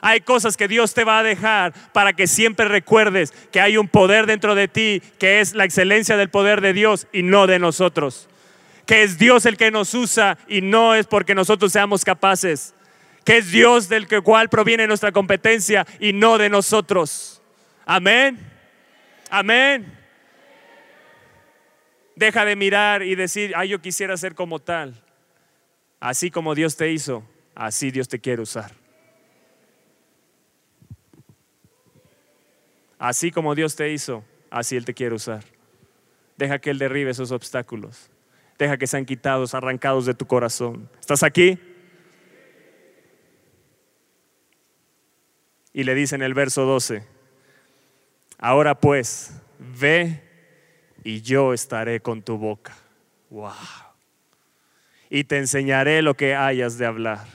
Hay 0.00 0.20
cosas 0.20 0.56
que 0.56 0.68
Dios 0.68 0.92
te 0.92 1.04
va 1.04 1.20
a 1.20 1.22
dejar 1.22 1.72
para 1.92 2.12
que 2.12 2.26
siempre 2.26 2.68
recuerdes 2.68 3.32
que 3.50 3.60
hay 3.60 3.78
un 3.78 3.88
poder 3.88 4.26
dentro 4.26 4.54
de 4.54 4.68
ti, 4.68 5.02
que 5.18 5.40
es 5.40 5.54
la 5.54 5.64
excelencia 5.64 6.16
del 6.16 6.28
poder 6.28 6.60
de 6.60 6.74
Dios 6.74 7.06
y 7.12 7.22
no 7.22 7.46
de 7.46 7.58
nosotros. 7.58 8.28
Que 8.86 9.02
es 9.02 9.18
Dios 9.18 9.46
el 9.46 9.56
que 9.56 9.70
nos 9.70 9.94
usa 9.94 10.36
y 10.46 10.60
no 10.60 10.94
es 10.94 11.06
porque 11.06 11.34
nosotros 11.34 11.72
seamos 11.72 12.04
capaces. 12.04 12.74
Que 13.24 13.38
es 13.38 13.50
Dios 13.50 13.88
del 13.88 14.06
cual 14.22 14.50
proviene 14.50 14.86
nuestra 14.86 15.10
competencia 15.10 15.86
y 15.98 16.12
no 16.12 16.36
de 16.36 16.50
nosotros. 16.50 17.40
Amén. 17.84 18.38
Amén. 19.30 19.98
Deja 22.16 22.44
de 22.44 22.56
mirar 22.56 23.02
y 23.02 23.14
decir, 23.14 23.52
ay, 23.56 23.70
yo 23.70 23.80
quisiera 23.80 24.16
ser 24.16 24.34
como 24.34 24.58
tal. 24.58 24.94
Así 26.00 26.30
como 26.30 26.54
Dios 26.54 26.76
te 26.76 26.90
hizo, 26.92 27.26
así 27.54 27.90
Dios 27.90 28.08
te 28.08 28.20
quiere 28.20 28.42
usar. 28.42 28.72
Así 32.98 33.30
como 33.30 33.54
Dios 33.54 33.74
te 33.76 33.92
hizo, 33.92 34.24
así 34.50 34.76
Él 34.76 34.84
te 34.84 34.94
quiere 34.94 35.14
usar. 35.14 35.44
Deja 36.36 36.58
que 36.58 36.70
Él 36.70 36.78
derribe 36.78 37.10
esos 37.10 37.32
obstáculos. 37.32 38.10
Deja 38.58 38.76
que 38.76 38.86
sean 38.86 39.04
quitados, 39.04 39.54
arrancados 39.54 40.06
de 40.06 40.14
tu 40.14 40.26
corazón. 40.26 40.88
¿Estás 41.00 41.22
aquí? 41.22 41.58
Y 45.72 45.82
le 45.82 45.94
dice 45.94 46.14
en 46.14 46.22
el 46.22 46.34
verso 46.34 46.64
12, 46.64 47.04
ahora 48.38 48.74
pues, 48.74 49.32
ve 49.58 50.22
y 51.02 51.20
yo 51.20 51.52
estaré 51.52 52.00
con 52.00 52.22
tu 52.22 52.38
boca. 52.38 52.74
Wow. 53.30 53.52
Y 55.10 55.24
te 55.24 55.38
enseñaré 55.38 56.02
lo 56.02 56.14
que 56.14 56.34
hayas 56.34 56.78
de 56.78 56.86
hablar. 56.86 57.26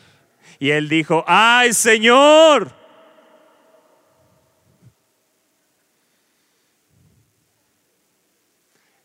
Y 0.57 0.71
él 0.71 0.89
dijo, 0.89 1.23
ay 1.27 1.73
Señor. 1.73 2.73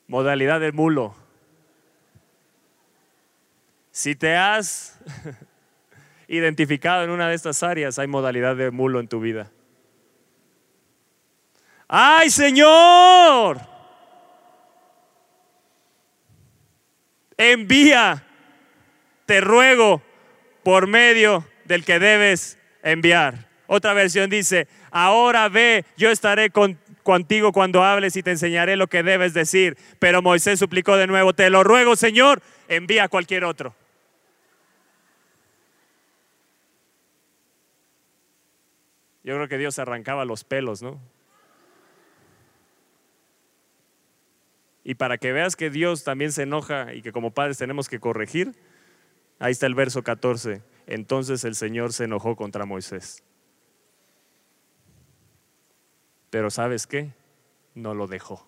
Modalidad 0.07 0.61
del 0.61 0.73
mulo. 0.73 1.15
Si 3.91 4.17
te 4.17 4.37
has 4.37 4.99
identificado 6.29 7.05
en 7.05 7.11
una 7.11 7.29
de 7.29 7.35
estas 7.35 7.63
áreas, 7.63 7.99
hay 7.99 8.09
modalidad 8.09 8.57
de 8.57 8.71
mulo 8.71 8.99
en 8.99 9.09
tu 9.09 9.21
vida. 9.21 9.51
¡Ay, 11.89 12.31
Señor! 12.31 13.75
envía, 17.37 18.25
te 19.27 19.41
ruego, 19.41 20.03
por 20.63 20.87
medio 20.87 21.47
del 21.65 21.85
que 21.85 21.99
debes 21.99 22.59
enviar. 22.83 23.49
Otra 23.67 23.93
versión 23.95 24.31
dice, 24.31 24.69
ahora 24.91 25.49
ve, 25.49 25.85
yo 25.97 26.11
estaré 26.11 26.51
contigo 27.03 27.53
cuando 27.53 27.83
hables 27.83 28.17
y 28.17 28.23
te 28.23 28.31
enseñaré 28.31 28.77
lo 28.77 28.87
que 28.87 29.03
debes 29.03 29.35
decir. 29.35 29.77
Pero 29.99 30.23
Moisés 30.23 30.59
suplicó 30.59 30.97
de 30.97 31.07
nuevo, 31.07 31.35
te 31.35 31.51
lo 31.51 31.65
ruego, 31.65 31.97
Señor, 31.97 32.43
envía 32.69 33.05
a 33.05 33.09
cualquier 33.09 33.45
otro. 33.45 33.75
Yo 39.23 39.35
creo 39.37 39.49
que 39.49 39.57
Dios 39.57 39.79
arrancaba 39.79 40.27
los 40.27 40.45
pelos, 40.45 40.83
¿no? 40.83 41.01
Y 44.85 44.97
para 44.97 45.17
que 45.17 45.33
veas 45.33 45.57
que 45.57 45.71
Dios 45.71 46.05
también 46.05 46.31
se 46.31 46.43
enoja 46.43 46.93
y 46.93 47.01
que 47.01 47.11
como 47.11 47.33
padres 47.33 47.57
tenemos 47.57 47.89
que 47.89 47.99
corregir, 47.99 48.55
ahí 49.39 49.53
está 49.53 49.67
el 49.67 49.75
verso 49.75 50.03
14. 50.03 50.63
Entonces 50.87 51.45
el 51.45 51.55
Señor 51.55 51.95
se 51.95 52.05
enojó 52.05 52.37
contra 52.37 52.67
Moisés. 52.67 53.25
Pero 56.29 56.51
¿sabes 56.51 56.87
qué? 56.87 57.15
No 57.75 57.95
lo 57.95 58.07
dejó. 58.07 58.47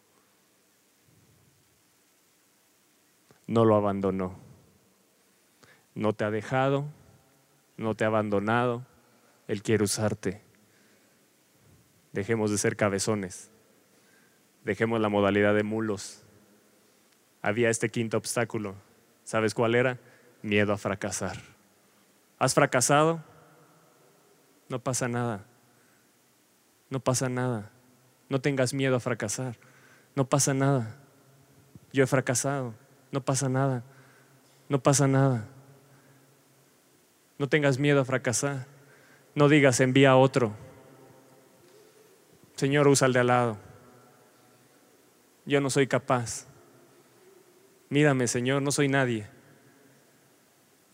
No 3.47 3.65
lo 3.65 3.75
abandonó. 3.75 4.39
No 5.95 6.13
te 6.13 6.25
ha 6.25 6.31
dejado, 6.31 6.85
no 7.79 7.95
te 7.95 8.05
ha 8.05 8.09
abandonado. 8.09 8.85
Él 9.49 9.63
quiere 9.63 9.85
usarte. 9.85 10.43
Dejemos 12.13 12.51
de 12.51 12.59
ser 12.59 12.77
cabezones. 12.77 13.51
Dejemos 14.65 15.01
la 15.01 15.09
modalidad 15.09 15.55
de 15.55 15.63
mulos 15.63 16.26
había 17.47 17.71
este 17.71 17.91
quinto 17.91 18.17
obstáculo. 18.17 18.75
¿Sabes 19.23 19.55
cuál 19.55 19.77
era? 19.77 20.01
Miedo 20.43 20.73
a 20.73 20.79
fracasar. 20.79 21.37
¿Has 22.41 22.55
fracasado? 22.55 23.23
No 24.69 24.81
pasa 24.81 25.07
nada. 25.07 25.45
No 26.91 26.99
pasa 26.99 27.29
nada. 27.29 27.71
No 28.29 28.41
tengas 28.41 28.75
miedo 28.75 28.97
a 28.97 29.01
fracasar. 29.01 29.57
No 30.17 30.29
pasa 30.29 30.55
nada. 30.55 30.97
Yo 31.93 32.03
he 32.03 32.09
fracasado. 32.09 32.75
No 33.13 33.21
pasa 33.21 33.49
nada. 33.49 33.85
No 34.69 34.83
pasa 34.83 35.07
nada. 35.07 35.47
No 37.39 37.49
tengas 37.49 37.79
miedo 37.79 38.01
a 38.01 38.05
fracasar. 38.05 38.67
No 39.37 39.49
digas 39.49 39.79
envía 39.79 40.11
a 40.11 40.17
otro. 40.17 40.53
Señor, 42.57 42.89
usa 42.89 43.09
de 43.09 43.21
al 43.21 43.29
lado. 43.29 43.57
Yo 45.45 45.61
no 45.61 45.71
soy 45.71 45.87
capaz 45.87 46.46
mírame 47.89 48.29
Señor, 48.29 48.63
no 48.63 48.71
soy 48.71 48.89
nadie. 48.89 49.27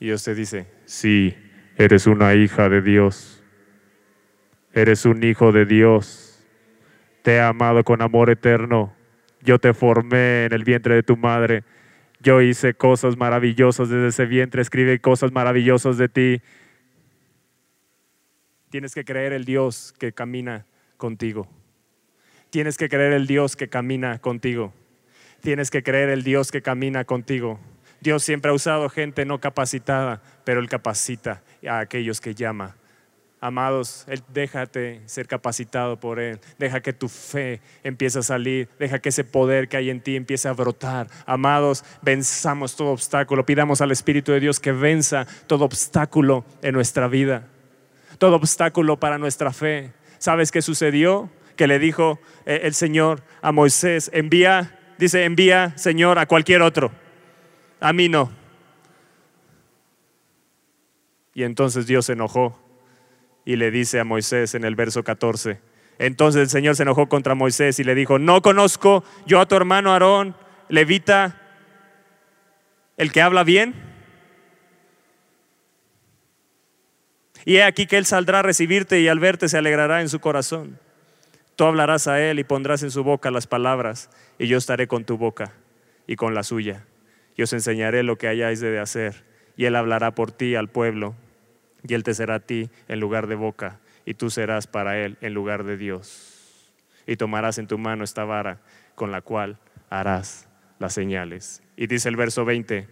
Y 0.01 0.07
Dios 0.07 0.25
te 0.25 0.35
dice, 0.35 0.67
sí, 0.85 1.37
eres 1.77 2.07
una 2.07 2.35
hija 2.35 2.69
de 2.69 2.83
Dios, 2.83 3.43
eres 4.73 5.05
un 5.05 5.23
hijo 5.23 5.53
de 5.53 5.65
Dios, 5.65 6.45
te 7.23 7.35
he 7.35 7.41
amado 7.41 7.85
con 7.85 8.03
amor 8.03 8.31
eterno, 8.31 8.95
yo 9.43 9.59
te 9.59 9.75
formé 9.75 10.45
en 10.47 10.53
el 10.53 10.65
vientre 10.65 10.95
de 10.95 11.03
tu 11.03 11.17
madre. 11.17 11.65
Yo 12.21 12.41
hice 12.41 12.75
cosas 12.75 13.17
maravillosas 13.17 13.89
desde 13.89 14.09
ese 14.09 14.27
vientre, 14.27 14.63
escribe 14.63 15.01
cosas 15.01 15.33
maravillosas 15.33 15.99
de 15.99 16.09
ti. 16.09 16.43
Tienes 18.71 18.95
que 18.95 19.05
creer 19.05 19.33
el 19.33 19.45
Dios 19.45 19.93
que 19.99 20.13
camina 20.13 20.67
contigo. 20.97 21.49
Tienes 22.51 22.77
que 22.77 22.89
creer 22.89 23.13
el 23.13 23.27
Dios 23.27 23.57
que 23.57 23.69
camina 23.69 24.21
contigo. 24.21 24.73
Tienes 25.43 25.71
que 25.71 25.83
creer 25.83 26.09
el 26.09 26.23
Dios 26.23 26.53
que 26.53 26.63
camina 26.63 27.05
contigo. 27.05 27.59
Dios 28.01 28.23
siempre 28.23 28.51
ha 28.51 28.55
usado 28.55 28.89
gente 28.89 29.25
no 29.25 29.41
capacitada, 29.41 30.23
pero 30.45 30.61
Él 30.61 30.69
capacita 30.69 31.43
a 31.69 31.81
aquellos 31.81 32.21
que 32.21 32.35
llama. 32.35 32.77
Amados, 33.41 34.07
déjate 34.33 35.03
ser 35.07 35.27
capacitado 35.27 35.99
por 35.99 36.21
Él. 36.21 36.39
Deja 36.61 36.81
que 36.81 36.93
tu 36.93 37.09
fe 37.09 37.61
empiece 37.83 38.21
a 38.21 38.23
salir. 38.23 38.69
Deja 38.79 39.01
que 39.01 39.09
ese 39.09 39.25
poder 39.25 39.69
que 39.69 39.77
hay 39.77 39.91
en 39.91 40.01
ti 40.01 40.15
empiece 40.15 40.47
a 40.47 40.53
brotar. 40.53 41.09
Amados, 41.27 41.85
venzamos 42.03 42.77
todo 42.77 42.91
obstáculo. 42.91 43.45
Pidamos 43.45 43.81
al 43.81 43.91
Espíritu 43.91 44.31
de 44.31 44.39
Dios 44.39 44.61
que 44.61 44.71
venza 44.71 45.27
todo 45.49 45.65
obstáculo 45.65 46.45
en 46.63 46.73
nuestra 46.73 47.09
vida. 47.09 47.49
Todo 48.19 48.37
obstáculo 48.37 49.01
para 49.01 49.19
nuestra 49.19 49.53
fe. 49.53 49.93
¿Sabes 50.19 50.53
qué 50.53 50.63
sucedió? 50.63 51.29
Que 51.57 51.67
le 51.67 51.81
dijo 51.81 52.21
eh, 52.47 52.61
el 52.63 52.75
Señor 52.75 53.25
a 53.43 53.51
Moisés, 53.51 54.09
envía, 54.15 54.79
dice, 54.99 55.25
envía, 55.25 55.77
Señor, 55.77 56.19
a 56.19 56.27
cualquier 56.27 56.63
otro. 56.63 56.93
A 57.81 57.93
mí 57.93 58.09
no. 58.09 58.31
Y 61.35 61.45
entonces 61.45 61.87
Dios 61.87 62.07
se 62.07 62.13
enojó 62.13 62.59
y 63.45 63.57
le 63.57 63.71
dice 63.71 63.99
a 64.01 64.05
Moisés 64.05 64.55
en 64.55 64.65
el 64.65 64.77
verso 64.77 65.03
14. 65.03 65.61
Entonces 65.99 66.43
el 66.43 66.49
Señor 66.49 66.77
se 66.77 66.83
enojó 66.83 67.09
contra 67.09 67.35
Moisés 67.35 67.79
y 67.79 67.85
le 67.85 67.95
dijo, 67.95 68.19
no 68.19 68.43
conozco 68.43 69.05
yo 69.27 69.41
a 69.41 69.47
tu 69.47 69.55
hermano 69.55 69.93
Aarón, 69.93 70.37
levita, 70.69 71.41
el 72.97 73.13
que 73.13 73.23
habla 73.23 73.45
bien. 73.45 73.75
Y 77.45 77.57
he 77.57 77.65
aquí 77.65 77.87
que 77.87 77.99
él 77.99 78.07
saldrá 78.07 78.41
a 78.41 78.43
recibirte 78.43 79.01
y 79.01 79.09
al 79.09 79.19
verte 79.19 79.49
se 79.49 79.59
alegrará 79.59 80.01
en 80.01 80.09
su 80.09 80.21
corazón. 80.21 80.79
Tú 81.57 81.65
hablarás 81.65 82.09
a 82.09 82.21
él 82.21 82.39
y 82.39 82.45
pondrás 82.45 82.83
en 82.83 82.91
su 82.91 83.05
boca 83.05 83.31
las 83.31 83.47
palabras 83.47 84.11
y 84.39 84.47
yo 84.47 84.59
estaré 84.59 84.89
con 84.89 85.05
tu 85.05 85.19
boca 85.19 85.53
y 86.07 86.17
con 86.17 86.35
la 86.35 86.43
suya. 86.43 86.87
Y 87.37 87.43
os 87.43 87.53
enseñaré 87.53 88.03
lo 88.03 88.17
que 88.17 88.29
hayáis 88.29 88.61
de 88.61 88.79
hacer 88.79 89.25
y 89.57 89.67
él 89.67 89.77
hablará 89.77 90.15
por 90.15 90.33
ti 90.33 90.55
al 90.55 90.69
pueblo 90.69 91.15
y 91.87 91.95
él 91.95 92.03
te 92.03 92.15
será 92.15 92.37
a 92.37 92.41
ti 92.41 92.71
en 92.89 93.01
lugar 93.01 93.27
de 93.27 93.35
boca, 93.35 93.81
y 94.05 94.15
tú 94.15 94.31
serás 94.31 94.67
para 94.67 94.99
él 94.99 95.17
en 95.21 95.35
lugar 95.35 95.65
de 95.65 95.77
Dios. 95.77 96.73
Y 97.07 97.17
tomarás 97.17 97.59
en 97.59 97.67
tu 97.67 97.79
mano 97.79 98.05
esta 98.05 98.25
vara 98.25 98.61
con 98.95 99.11
la 99.11 99.21
cual 99.21 99.59
harás 99.91 100.49
las 100.79 100.95
señales. 100.95 101.63
Y 101.77 101.87
dice 101.87 102.09
el 102.09 102.17
verso 102.17 102.45
20, 102.45 102.89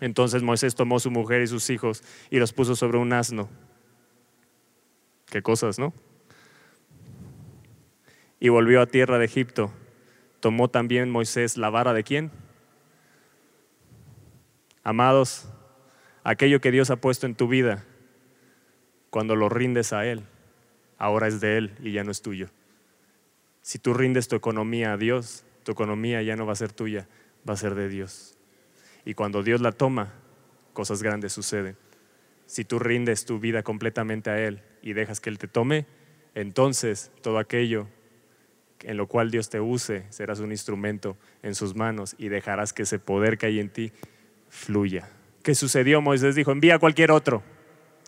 entonces 0.00 0.42
Moisés 0.42 0.74
tomó 0.74 1.00
su 1.00 1.10
mujer 1.10 1.42
y 1.42 1.46
sus 1.46 1.68
hijos 1.70 2.02
y 2.30 2.38
los 2.38 2.52
puso 2.52 2.76
sobre 2.76 2.98
un 2.98 3.12
asno. 3.12 3.48
Qué 5.26 5.42
cosas, 5.42 5.78
¿no? 5.78 5.92
Y 8.40 8.48
volvió 8.48 8.80
a 8.80 8.86
tierra 8.86 9.18
de 9.18 9.26
Egipto. 9.26 9.70
Tomó 10.40 10.68
también 10.68 11.10
Moisés 11.10 11.56
la 11.56 11.70
vara 11.70 11.92
de 11.92 12.02
quién? 12.02 12.32
Amados, 14.82 15.46
aquello 16.24 16.60
que 16.60 16.70
Dios 16.70 16.90
ha 16.90 16.96
puesto 16.96 17.26
en 17.26 17.34
tu 17.34 17.46
vida, 17.46 17.84
cuando 19.10 19.36
lo 19.36 19.50
rindes 19.50 19.92
a 19.92 20.06
Él, 20.06 20.22
ahora 20.96 21.28
es 21.28 21.40
de 21.40 21.58
Él 21.58 21.76
y 21.82 21.92
ya 21.92 22.02
no 22.02 22.10
es 22.10 22.22
tuyo. 22.22 22.48
Si 23.60 23.78
tú 23.78 23.92
rindes 23.92 24.28
tu 24.28 24.36
economía 24.36 24.94
a 24.94 24.96
Dios, 24.96 25.44
tu 25.64 25.72
economía 25.72 26.22
ya 26.22 26.34
no 26.34 26.46
va 26.46 26.54
a 26.54 26.56
ser 26.56 26.72
tuya, 26.72 27.08
va 27.48 27.52
a 27.52 27.58
ser 27.58 27.74
de 27.74 27.88
Dios. 27.88 28.38
Y 29.04 29.14
cuando 29.14 29.42
Dios 29.42 29.60
la 29.60 29.72
toma, 29.72 30.14
cosas 30.72 31.02
grandes 31.02 31.32
suceden. 31.32 31.76
Si 32.46 32.64
tú 32.64 32.78
rindes 32.78 33.26
tu 33.26 33.38
vida 33.38 33.62
completamente 33.62 34.30
a 34.30 34.40
Él 34.40 34.62
y 34.82 34.94
dejas 34.94 35.20
que 35.20 35.30
Él 35.30 35.38
te 35.38 35.46
tome, 35.46 35.86
entonces 36.34 37.12
todo 37.22 37.38
aquello 37.38 37.86
en 38.84 38.96
lo 38.96 39.06
cual 39.06 39.30
Dios 39.30 39.50
te 39.50 39.60
use, 39.60 40.04
serás 40.10 40.40
un 40.40 40.50
instrumento 40.50 41.16
en 41.42 41.54
sus 41.54 41.74
manos 41.74 42.14
y 42.18 42.28
dejarás 42.28 42.72
que 42.72 42.82
ese 42.82 42.98
poder 42.98 43.38
que 43.38 43.46
hay 43.46 43.60
en 43.60 43.68
ti 43.68 43.92
fluya. 44.48 45.08
¿Qué 45.42 45.54
sucedió? 45.54 46.00
Moisés 46.00 46.34
dijo, 46.34 46.52
envía 46.52 46.76
a 46.76 46.78
cualquier 46.78 47.10
otro. 47.10 47.42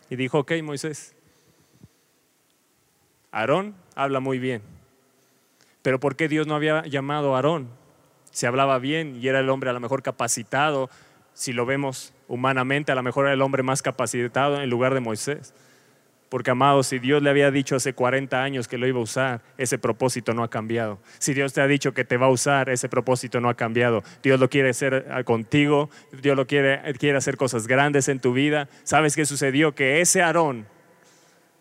Y 0.09 0.15
dijo, 0.15 0.39
ok, 0.39 0.51
Moisés, 0.63 1.15
Aarón 3.31 3.75
habla 3.95 4.19
muy 4.19 4.37
bien. 4.37 4.61
Pero 5.81 5.99
¿por 5.99 6.15
qué 6.15 6.27
Dios 6.27 6.47
no 6.47 6.55
había 6.55 6.83
llamado 6.85 7.33
a 7.33 7.37
Aarón? 7.37 7.69
Se 8.31 8.47
hablaba 8.47 8.79
bien 8.79 9.17
y 9.21 9.27
era 9.27 9.39
el 9.39 9.49
hombre 9.49 9.69
a 9.69 9.73
lo 9.73 9.79
mejor 9.79 10.03
capacitado. 10.03 10.89
Si 11.33 11.51
lo 11.51 11.65
vemos 11.65 12.13
humanamente, 12.27 12.91
a 12.91 12.95
lo 12.95 13.03
mejor 13.03 13.25
era 13.25 13.33
el 13.33 13.41
hombre 13.41 13.63
más 13.63 13.81
capacitado 13.81 14.61
en 14.61 14.69
lugar 14.69 14.93
de 14.93 14.99
Moisés. 14.99 15.53
Porque, 16.33 16.49
amado, 16.49 16.81
si 16.81 16.97
Dios 16.97 17.21
le 17.21 17.29
había 17.29 17.51
dicho 17.51 17.75
hace 17.75 17.93
40 17.93 18.41
años 18.41 18.67
que 18.67 18.79
lo 18.79 18.87
iba 18.87 18.97
a 18.97 19.03
usar, 19.03 19.41
ese 19.55 19.77
propósito 19.77 20.33
no 20.33 20.41
ha 20.41 20.49
cambiado. 20.49 20.97
Si 21.19 21.35
Dios 21.35 21.53
te 21.53 21.61
ha 21.61 21.67
dicho 21.67 21.93
que 21.93 22.05
te 22.05 22.17
va 22.17 22.25
a 22.25 22.29
usar, 22.29 22.69
ese 22.69 22.89
propósito 22.89 23.39
no 23.39 23.49
ha 23.49 23.53
cambiado. 23.53 24.01
Dios 24.23 24.39
lo 24.39 24.49
quiere 24.49 24.71
hacer 24.71 25.05
ah, 25.11 25.23
contigo, 25.23 25.91
Dios 26.23 26.35
lo 26.35 26.47
quiere, 26.47 26.81
quiere 26.97 27.19
hacer 27.19 27.37
cosas 27.37 27.67
grandes 27.67 28.07
en 28.07 28.19
tu 28.19 28.33
vida. 28.33 28.67
¿Sabes 28.81 29.15
qué 29.15 29.27
sucedió? 29.27 29.75
Que 29.75 30.01
ese 30.01 30.23
Aarón 30.23 30.65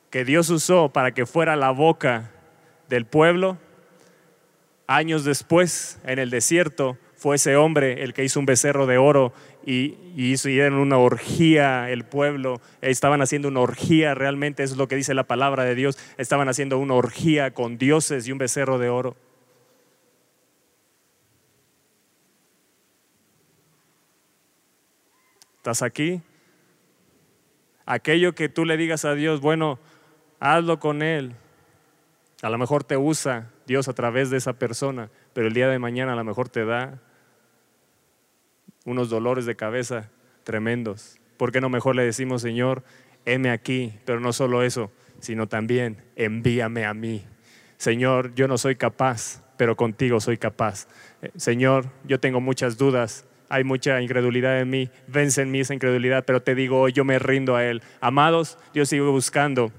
que 0.09 0.25
Dios 0.25 0.49
usó 0.49 0.89
para 0.89 1.13
que 1.13 1.27
fuera 1.27 1.55
la 1.55 1.71
boca 1.71 2.31
del 2.89 3.05
pueblo, 3.05 3.59
años 4.87 5.27
después, 5.27 6.01
en 6.07 6.19
el 6.19 6.31
desierto, 6.31 6.97
fue 7.23 7.37
ese 7.37 7.55
hombre 7.55 8.03
el 8.03 8.15
que 8.15 8.25
hizo 8.25 8.41
un 8.41 8.47
becerro 8.47 8.85
de 8.89 8.99
oro 8.99 9.33
y, 9.65 9.95
y 10.17 10.35
en 10.59 10.75
una 10.75 10.99
orgía 10.99 11.89
el 11.89 12.03
pueblo, 12.03 12.61
estaban 12.81 13.23
haciendo 13.23 13.47
una 13.47 13.61
orgía 13.61 14.13
realmente, 14.17 14.65
eso 14.65 14.75
es 14.75 14.79
lo 14.79 14.89
que 14.89 14.97
dice 14.97 15.15
la 15.15 15.23
palabra 15.23 15.63
de 15.63 15.77
Dios, 15.77 15.97
estaban 16.19 16.49
haciendo 16.49 16.79
una 16.79 16.95
orgía 16.95 17.55
con 17.55 17.79
dioses 17.79 18.27
y 18.27 18.33
un 18.33 18.39
becerro 18.39 18.81
de 18.81 18.89
oro. 18.89 19.15
¿Estás 25.59 25.83
aquí? 25.83 26.23
Aquello 27.87 28.35
que 28.35 28.49
tú 28.49 28.65
le 28.65 28.77
digas 28.77 29.05
a 29.05 29.15
Dios, 29.15 29.41
bueno, 29.41 29.79
hazlo 30.41 30.81
con 30.81 31.03
Él. 31.03 31.37
A 32.43 32.51
lo 32.51 32.59
mejor 32.59 32.83
te 32.83 32.97
usa 32.97 33.49
Dios 33.65 33.87
a 33.87 33.93
través 33.93 34.29
de 34.31 34.39
esa 34.39 34.55
persona, 34.55 35.09
pero 35.35 35.47
el 35.47 35.55
día 35.55 35.69
de 35.69 35.79
mañana 35.79 36.15
a 36.15 36.17
lo 36.17 36.25
mejor 36.25 36.49
te 36.49 36.65
da 36.65 36.99
unos 38.85 39.11
dolores 39.11 39.47
de 39.47 39.57
cabeza 39.57 40.11
tremendos. 40.45 41.19
¿Por 41.37 41.53
qué 41.53 41.61
no 41.61 41.69
mejor 41.69 41.97
le 41.97 42.05
decimos, 42.05 42.43
Señor, 42.43 42.83
heme 43.25 43.51
aquí? 43.51 43.95
Pero 44.05 44.21
no 44.21 44.33
solo 44.33 44.63
eso, 44.63 44.91
sino 45.21 45.49
también 45.49 45.99
envíame 46.17 46.85
a 46.85 46.95
mí. 46.95 47.25
Señor, 47.79 48.35
yo 48.35 48.47
no 48.49 48.59
soy 48.59 48.77
capaz, 48.77 49.43
pero 49.57 49.77
contigo 49.77 50.21
soy 50.21 50.37
capaz. 50.37 50.87
Eh, 51.21 51.31
Señor, 51.37 51.87
yo 52.05 52.21
tengo 52.21 52.41
muchas 52.41 52.79
dudas, 52.79 53.25
hay 53.49 53.65
mucha 53.65 54.01
incredulidad 54.01 54.61
en 54.61 54.71
mí, 54.71 54.91
vence 55.09 55.43
en 55.43 55.51
mí 55.51 55.61
esa 55.61 55.75
incredulidad, 55.75 56.25
pero 56.25 56.43
te 56.43 56.55
digo 56.55 56.81
hoy, 56.81 56.93
yo 56.93 57.05
me 57.05 57.19
rindo 57.19 57.57
a 57.57 57.65
Él. 57.65 57.83
Amados, 58.01 58.59
yo 58.73 58.87
sigo 58.87 59.11
buscando 59.11 59.73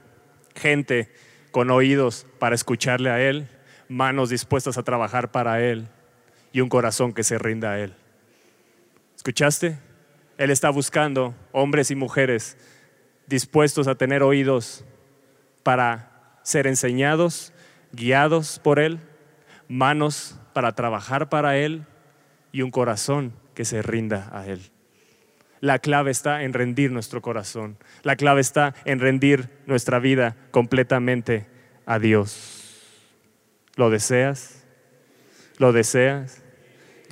gente 0.56 1.10
con 1.52 1.72
oídos 1.72 2.28
para 2.40 2.56
escucharle 2.56 3.10
a 3.10 3.22
Él, 3.22 3.48
manos 3.88 4.30
dispuestas 4.30 4.78
a 4.78 4.84
trabajar 4.84 5.32
para 5.32 5.62
Él 5.62 5.88
y 6.52 6.62
un 6.62 6.70
corazón 6.70 7.14
que 7.14 7.24
se 7.24 7.38
rinda 7.38 7.72
a 7.72 7.80
Él. 7.80 7.94
¿Escuchaste? 9.24 9.80
Él 10.38 10.52
está 10.52 10.70
buscando 10.70 11.34
hombres 11.54 11.92
y 11.92 11.96
mujeres 11.96 12.58
dispuestos 13.26 13.88
a 13.88 13.96
tener 13.96 14.22
oídos 14.22 14.84
para 15.64 16.42
ser 16.44 16.68
enseñados, 16.68 17.54
guiados 17.94 18.60
por 18.60 18.80
Él, 18.80 19.00
manos 19.70 20.38
para 20.52 20.74
trabajar 20.74 21.30
para 21.30 21.56
Él 21.56 21.86
y 22.52 22.64
un 22.64 22.72
corazón 22.72 23.32
que 23.54 23.64
se 23.64 23.82
rinda 23.82 24.30
a 24.34 24.46
Él. 24.46 24.60
La 25.62 25.80
clave 25.80 26.12
está 26.12 26.44
en 26.44 26.52
rendir 26.52 26.92
nuestro 26.92 27.22
corazón. 27.22 27.78
La 28.02 28.18
clave 28.18 28.42
está 28.42 28.76
en 28.84 29.00
rendir 29.00 29.48
nuestra 29.68 30.00
vida 30.00 30.36
completamente 30.52 31.48
a 31.86 31.98
Dios. 31.98 32.92
¿Lo 33.78 33.90
deseas? 33.90 34.66
¿Lo 35.60 35.72
deseas? 35.72 36.43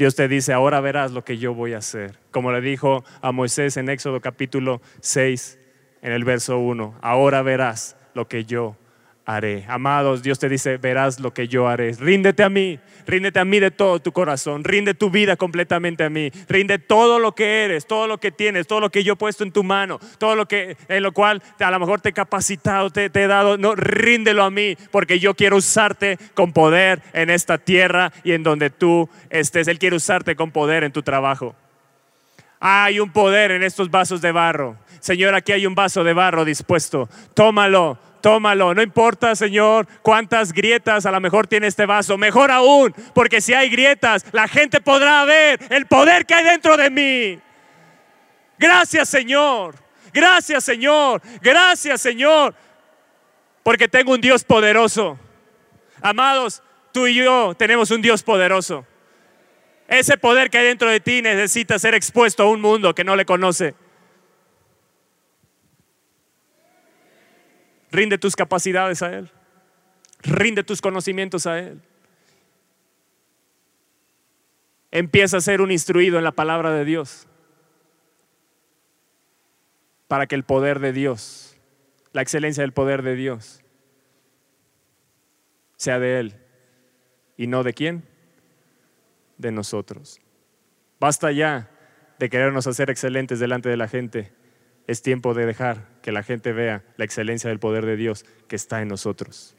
Dios 0.01 0.15
te 0.15 0.27
dice, 0.27 0.51
ahora 0.51 0.81
verás 0.81 1.11
lo 1.11 1.23
que 1.23 1.37
yo 1.37 1.53
voy 1.53 1.73
a 1.73 1.77
hacer. 1.77 2.17
Como 2.31 2.51
le 2.51 2.59
dijo 2.59 3.03
a 3.21 3.31
Moisés 3.31 3.77
en 3.77 3.87
Éxodo 3.87 4.19
capítulo 4.19 4.81
6, 5.01 5.59
en 6.01 6.11
el 6.11 6.23
verso 6.23 6.57
1, 6.57 6.95
ahora 7.03 7.43
verás 7.43 7.95
lo 8.15 8.27
que 8.27 8.45
yo 8.45 8.75
haré. 9.25 9.65
Amados, 9.67 10.23
Dios 10.23 10.39
te 10.39 10.49
dice, 10.49 10.77
verás 10.77 11.19
lo 11.19 11.33
que 11.33 11.47
yo 11.47 11.67
haré. 11.67 11.93
Ríndete 11.93 12.43
a 12.43 12.49
mí, 12.49 12.79
ríndete 13.05 13.39
a 13.39 13.45
mí 13.45 13.59
de 13.59 13.71
todo 13.71 13.99
tu 13.99 14.11
corazón, 14.11 14.63
rinde 14.63 14.93
tu 14.93 15.09
vida 15.09 15.35
completamente 15.35 16.03
a 16.03 16.09
mí, 16.09 16.31
rinde 16.47 16.79
todo 16.79 17.19
lo 17.19 17.33
que 17.33 17.63
eres, 17.63 17.85
todo 17.85 18.07
lo 18.07 18.19
que 18.19 18.31
tienes, 18.31 18.67
todo 18.67 18.79
lo 18.79 18.89
que 18.89 19.03
yo 19.03 19.13
he 19.13 19.15
puesto 19.15 19.43
en 19.43 19.51
tu 19.51 19.63
mano, 19.63 19.99
todo 20.17 20.35
lo 20.35 20.47
que 20.47 20.77
en 20.87 21.03
lo 21.03 21.11
cual 21.11 21.41
a 21.59 21.71
lo 21.71 21.79
mejor 21.79 22.01
te 22.01 22.09
he 22.09 22.13
capacitado, 22.13 22.89
te, 22.89 23.09
te 23.09 23.23
he 23.23 23.27
dado, 23.27 23.57
no, 23.57 23.75
ríndelo 23.75 24.43
a 24.43 24.51
mí, 24.51 24.75
porque 24.91 25.19
yo 25.19 25.33
quiero 25.35 25.57
usarte 25.57 26.17
con 26.33 26.51
poder 26.53 27.01
en 27.13 27.29
esta 27.29 27.57
tierra 27.57 28.11
y 28.23 28.31
en 28.33 28.43
donde 28.43 28.69
tú 28.69 29.09
estés. 29.29 29.67
Él 29.67 29.79
quiere 29.79 29.95
usarte 29.95 30.35
con 30.35 30.51
poder 30.51 30.83
en 30.83 30.91
tu 30.91 31.03
trabajo. 31.03 31.55
Hay 32.59 32.99
un 32.99 33.11
poder 33.11 33.51
en 33.51 33.63
estos 33.63 33.89
vasos 33.89 34.21
de 34.21 34.31
barro. 34.31 34.77
Señor, 34.99 35.33
aquí 35.33 35.51
hay 35.51 35.65
un 35.65 35.73
vaso 35.73 36.03
de 36.03 36.13
barro 36.13 36.45
dispuesto. 36.45 37.09
Tómalo, 37.33 37.97
tómalo. 38.21 38.73
No 38.73 38.81
importa, 38.81 39.35
Señor, 39.35 39.87
cuántas 40.01 40.53
grietas 40.53 41.05
a 41.05 41.11
lo 41.11 41.19
mejor 41.19 41.47
tiene 41.47 41.67
este 41.67 41.85
vaso. 41.85 42.17
Mejor 42.17 42.51
aún, 42.51 42.93
porque 43.13 43.41
si 43.41 43.53
hay 43.53 43.69
grietas, 43.69 44.25
la 44.31 44.47
gente 44.47 44.79
podrá 44.79 45.25
ver 45.25 45.59
el 45.69 45.85
poder 45.87 46.25
que 46.25 46.33
hay 46.33 46.45
dentro 46.45 46.77
de 46.77 46.89
mí. 46.89 47.39
Gracias, 48.57 49.09
Señor. 49.09 49.75
Gracias, 50.13 50.63
Señor. 50.63 51.21
Gracias, 51.41 52.01
Señor. 52.01 52.53
Porque 53.63 53.87
tengo 53.87 54.13
un 54.13 54.21
Dios 54.21 54.43
poderoso. 54.43 55.19
Amados, 56.01 56.61
tú 56.91 57.07
y 57.07 57.15
yo 57.15 57.53
tenemos 57.57 57.91
un 57.91 58.01
Dios 58.01 58.23
poderoso. 58.23 58.85
Ese 59.87 60.17
poder 60.17 60.49
que 60.49 60.57
hay 60.57 60.65
dentro 60.67 60.89
de 60.89 60.99
ti 60.99 61.21
necesita 61.21 61.77
ser 61.77 61.95
expuesto 61.95 62.43
a 62.43 62.49
un 62.49 62.61
mundo 62.61 62.95
que 62.95 63.03
no 63.03 63.15
le 63.15 63.25
conoce. 63.25 63.75
Rinde 67.91 68.17
tus 68.17 68.35
capacidades 68.35 69.01
a 69.01 69.13
Él. 69.13 69.29
Rinde 70.23 70.63
tus 70.63 70.81
conocimientos 70.81 71.45
a 71.45 71.59
Él. 71.59 71.81
Empieza 74.91 75.37
a 75.37 75.41
ser 75.41 75.61
un 75.61 75.71
instruido 75.71 76.17
en 76.17 76.23
la 76.23 76.31
palabra 76.31 76.71
de 76.71 76.85
Dios. 76.85 77.27
Para 80.07 80.27
que 80.27 80.35
el 80.35 80.43
poder 80.43 80.79
de 80.79 80.93
Dios, 80.93 81.57
la 82.13 82.21
excelencia 82.21 82.61
del 82.61 82.73
poder 82.73 83.01
de 83.01 83.15
Dios, 83.15 83.61
sea 85.77 85.99
de 85.99 86.19
Él. 86.19 86.35
¿Y 87.37 87.47
no 87.47 87.63
de 87.63 87.73
quién? 87.73 88.03
De 89.37 89.51
nosotros. 89.51 90.19
Basta 90.99 91.31
ya 91.31 91.71
de 92.19 92.29
querernos 92.29 92.67
hacer 92.67 92.89
excelentes 92.89 93.39
delante 93.39 93.69
de 93.69 93.77
la 93.77 93.87
gente 93.87 94.31
es 94.87 95.01
tiempo 95.01 95.33
de 95.33 95.45
dejar 95.45 95.87
que 96.01 96.11
la 96.11 96.23
gente 96.23 96.51
vea 96.51 96.83
la 96.97 97.05
excelencia 97.05 97.49
del 97.49 97.59
poder 97.59 97.85
de 97.85 97.95
Dios 97.95 98.25
que 98.47 98.55
está 98.55 98.81
en 98.81 98.87
nosotros. 98.87 99.55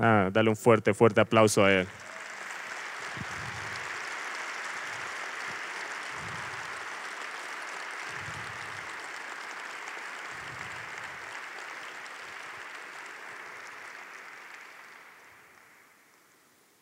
Ah, 0.00 0.30
dale 0.32 0.50
un 0.50 0.56
fuerte, 0.56 0.94
fuerte 0.94 1.20
aplauso 1.20 1.64
a 1.64 1.72
Él. 1.72 1.86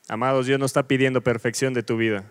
Amados, 0.09 0.47
Dios 0.47 0.61
no 0.61 0.67
está 0.67 0.87
pidiendo 0.87 1.23
perfección 1.23 1.75
de 1.75 1.83
tu 1.83 1.97
vida. 1.97 2.25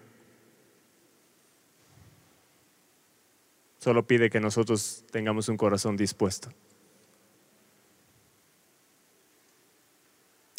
Solo 3.83 4.07
pide 4.07 4.29
que 4.29 4.39
nosotros 4.39 5.03
tengamos 5.11 5.49
un 5.49 5.57
corazón 5.57 5.97
dispuesto. 5.97 6.47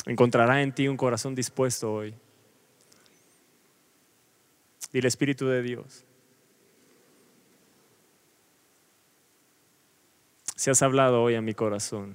Encontrará 0.04 0.60
en 0.60 0.74
ti 0.74 0.88
un 0.88 0.98
corazón 0.98 1.34
dispuesto 1.34 1.90
hoy. 1.90 2.14
Y 4.92 4.98
el 4.98 5.06
Espíritu 5.06 5.46
de 5.46 5.62
Dios. 5.62 6.04
Si 10.54 10.68
has 10.68 10.82
hablado 10.82 11.22
hoy 11.22 11.34
a 11.34 11.40
mi 11.40 11.54
corazón, 11.54 12.14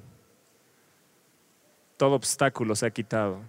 todo 1.97 2.13
obstáculo 2.13 2.75
se 2.75 2.85
ha 2.85 2.91
quitado. 2.91 3.39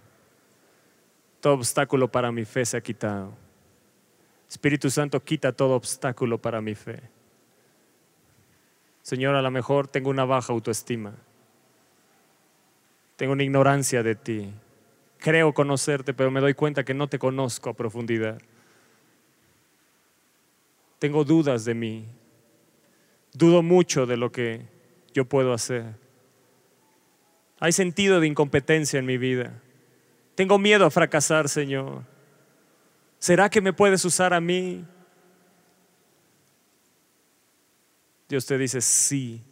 Todo 1.41 1.53
obstáculo 1.53 2.11
para 2.11 2.31
mi 2.31 2.43
fe 2.43 2.65
se 2.65 2.77
ha 2.77 2.81
quitado. 2.81 3.33
Espíritu 4.49 4.89
Santo, 4.89 5.23
quita 5.23 5.51
todo 5.51 5.75
obstáculo 5.75 6.39
para 6.39 6.59
mi 6.59 6.73
fe. 6.73 7.20
Señor, 9.01 9.35
a 9.35 9.41
lo 9.41 9.51
mejor 9.51 9.87
tengo 9.87 10.09
una 10.09 10.25
baja 10.25 10.53
autoestima. 10.53 11.13
Tengo 13.15 13.33
una 13.33 13.43
ignorancia 13.43 14.03
de 14.03 14.15
ti. 14.15 14.51
Creo 15.17 15.53
conocerte, 15.53 16.13
pero 16.13 16.31
me 16.31 16.39
doy 16.39 16.53
cuenta 16.53 16.83
que 16.83 16.93
no 16.93 17.07
te 17.07 17.19
conozco 17.19 17.69
a 17.69 17.75
profundidad. 17.75 18.41
Tengo 20.99 21.23
dudas 21.23 21.65
de 21.65 21.73
mí. 21.73 22.05
Dudo 23.33 23.61
mucho 23.61 24.05
de 24.05 24.17
lo 24.17 24.31
que 24.31 24.61
yo 25.13 25.25
puedo 25.25 25.53
hacer. 25.53 25.85
Hay 27.59 27.71
sentido 27.71 28.19
de 28.19 28.27
incompetencia 28.27 28.99
en 28.99 29.05
mi 29.05 29.17
vida. 29.17 29.53
Tengo 30.35 30.57
miedo 30.57 30.85
a 30.85 30.91
fracasar, 30.91 31.49
Señor. 31.49 32.03
¿Será 33.19 33.49
que 33.49 33.61
me 33.61 33.73
puedes 33.73 34.03
usar 34.03 34.33
a 34.33 34.41
mí? 34.41 34.83
Dios 38.31 38.45
te 38.45 38.57
dice, 38.57 38.79
sí, 38.79 39.43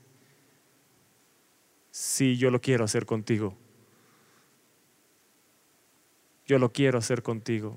sí, 1.92 2.38
yo 2.38 2.50
lo 2.50 2.62
quiero 2.62 2.86
hacer 2.86 3.06
contigo. 3.06 3.58
Yo 6.48 6.60
lo 6.60 6.72
quiero 6.72 6.98
hacer 6.98 7.22
contigo. 7.22 7.76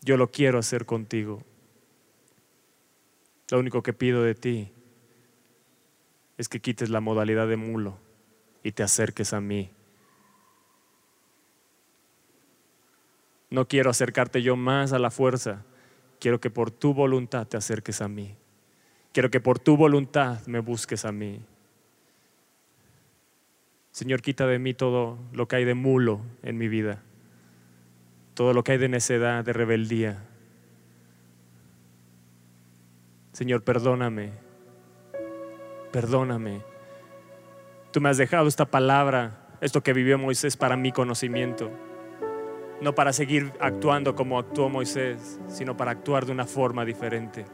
Yo 0.00 0.16
lo 0.16 0.32
quiero 0.32 0.58
hacer 0.58 0.84
contigo. 0.84 1.44
Lo 3.50 3.60
único 3.60 3.84
que 3.84 3.92
pido 3.92 4.24
de 4.24 4.34
ti 4.34 4.72
es 6.36 6.48
que 6.48 6.58
quites 6.58 6.90
la 6.90 7.00
modalidad 7.00 7.46
de 7.46 7.56
mulo 7.56 8.00
y 8.64 8.72
te 8.72 8.82
acerques 8.82 9.32
a 9.32 9.40
mí. 9.40 9.70
No 13.50 13.68
quiero 13.68 13.90
acercarte 13.90 14.42
yo 14.42 14.56
más 14.56 14.92
a 14.92 14.98
la 14.98 15.12
fuerza 15.12 15.64
quiero 16.24 16.40
que 16.40 16.48
por 16.48 16.70
tu 16.70 16.94
voluntad 16.94 17.46
te 17.46 17.58
acerques 17.58 18.00
a 18.00 18.08
mí. 18.08 18.34
Quiero 19.12 19.30
que 19.30 19.40
por 19.40 19.58
tu 19.58 19.76
voluntad 19.76 20.40
me 20.46 20.60
busques 20.60 21.04
a 21.04 21.12
mí. 21.12 21.42
Señor, 23.90 24.22
quita 24.22 24.46
de 24.46 24.58
mí 24.58 24.72
todo 24.72 25.18
lo 25.34 25.46
que 25.48 25.56
hay 25.56 25.66
de 25.66 25.74
mulo 25.74 26.22
en 26.42 26.56
mi 26.56 26.66
vida, 26.66 27.02
todo 28.32 28.54
lo 28.54 28.64
que 28.64 28.72
hay 28.72 28.78
de 28.78 28.88
necedad, 28.88 29.44
de 29.44 29.52
rebeldía. 29.52 30.24
Señor, 33.34 33.62
perdóname, 33.62 34.30
perdóname. 35.92 36.62
Tú 37.92 38.00
me 38.00 38.08
has 38.08 38.16
dejado 38.16 38.48
esta 38.48 38.64
palabra, 38.64 39.58
esto 39.60 39.82
que 39.82 39.92
vivió 39.92 40.16
Moisés 40.16 40.56
para 40.56 40.78
mi 40.78 40.90
conocimiento 40.90 41.70
no 42.80 42.94
para 42.94 43.12
seguir 43.12 43.52
actuando 43.60 44.14
como 44.14 44.38
actuó 44.38 44.68
Moisés, 44.68 45.40
sino 45.48 45.76
para 45.76 45.92
actuar 45.92 46.26
de 46.26 46.32
una 46.32 46.44
forma 46.44 46.84
diferente. 46.84 47.44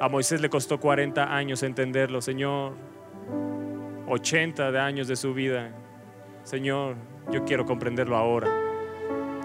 A 0.00 0.08
Moisés 0.08 0.40
le 0.40 0.48
costó 0.48 0.78
40 0.78 1.34
años 1.34 1.62
entenderlo, 1.62 2.20
Señor, 2.20 2.74
80 4.08 4.70
de 4.70 4.78
años 4.78 5.08
de 5.08 5.16
su 5.16 5.34
vida. 5.34 5.70
Señor, 6.44 6.96
yo 7.30 7.44
quiero 7.44 7.66
comprenderlo 7.66 8.16
ahora. 8.16 8.48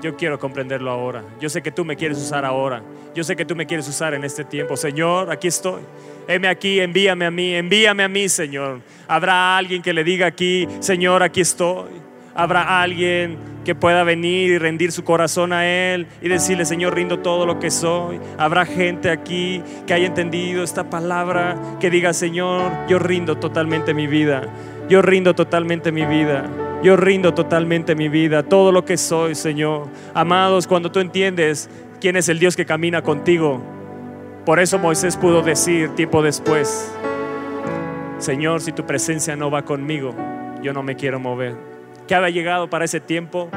Yo 0.02 0.16
quiero 0.18 0.38
comprenderlo 0.38 0.92
ahora. 0.92 1.24
Yo 1.40 1.50
sé 1.50 1.62
que 1.62 1.72
tú 1.72 1.86
me 1.86 1.96
quieres 1.96 2.18
usar 2.18 2.44
ahora. 2.44 2.84
Yo 3.16 3.24
sé 3.24 3.36
que 3.36 3.46
tú 3.46 3.56
me 3.56 3.66
quieres 3.66 3.88
usar 3.88 4.14
en 4.14 4.24
este 4.24 4.44
tiempo. 4.44 4.76
Señor, 4.76 5.32
aquí 5.32 5.48
estoy. 5.48 5.82
Heme 6.28 6.50
aquí, 6.50 6.80
envíame 6.80 7.26
a 7.26 7.32
mí, 7.32 7.56
envíame 7.56 8.04
a 8.04 8.08
mí, 8.08 8.28
Señor. 8.28 8.82
Habrá 9.08 9.58
alguien 9.58 9.82
que 9.82 9.94
le 9.94 10.04
diga 10.04 10.28
aquí, 10.28 10.68
Señor, 10.80 11.24
aquí 11.24 11.42
estoy. 11.42 11.90
Habrá 12.36 12.82
alguien 12.82 13.53
que 13.64 13.76
pueda 13.76 14.04
venir 14.04 14.52
y 14.52 14.58
rendir 14.58 14.92
su 14.92 15.04
corazón 15.04 15.54
a 15.54 15.66
Él 15.66 16.08
y 16.22 16.28
decirle, 16.28 16.66
Señor, 16.66 16.96
rindo 16.96 17.20
todo 17.20 17.46
lo 17.46 17.60
que 17.60 17.72
soy. 17.72 18.20
Habrá 18.38 18.66
gente 18.66 19.10
aquí 19.10 19.62
que 19.88 19.94
haya 19.94 20.08
entendido 20.08 20.64
esta 20.64 20.90
palabra, 20.90 21.58
que 21.80 21.90
diga, 21.90 22.14
Señor, 22.14 22.72
yo 22.88 23.00
rindo 23.00 23.38
totalmente 23.38 23.94
mi 23.94 24.08
vida. 24.08 24.44
Yo 24.90 25.02
rindo 25.02 25.34
totalmente 25.34 25.92
mi 25.92 26.06
vida. 26.06 26.50
Yo 26.84 26.98
rindo 26.98 27.34
totalmente 27.34 27.96
mi 27.96 28.10
vida, 28.10 28.44
todo 28.44 28.74
lo 28.74 28.84
que 28.84 28.98
soy, 28.98 29.36
Señor. 29.36 29.88
Amados, 30.14 30.68
cuando 30.68 30.92
tú 30.92 31.00
entiendes 31.00 31.70
quién 32.02 32.18
es 32.18 32.28
el 32.28 32.40
Dios 32.40 32.58
que 32.58 32.66
camina 32.66 33.02
contigo, 33.02 33.64
por 34.46 34.60
eso 34.60 34.78
Moisés 34.78 35.16
pudo 35.16 35.42
decir 35.42 35.92
tiempo 35.96 36.22
después, 36.22 36.94
Señor, 38.18 38.60
si 38.60 38.74
tu 38.74 38.86
presencia 38.86 39.38
no 39.38 39.50
va 39.50 39.64
conmigo, 39.64 40.14
yo 40.62 40.74
no 40.74 40.84
me 40.84 40.98
quiero 40.98 41.22
mover 41.22 41.73
que 42.08 42.16
había 42.16 42.30
llegado 42.30 42.70
para 42.70 42.86
ese 42.86 43.00
tiempo 43.00 43.50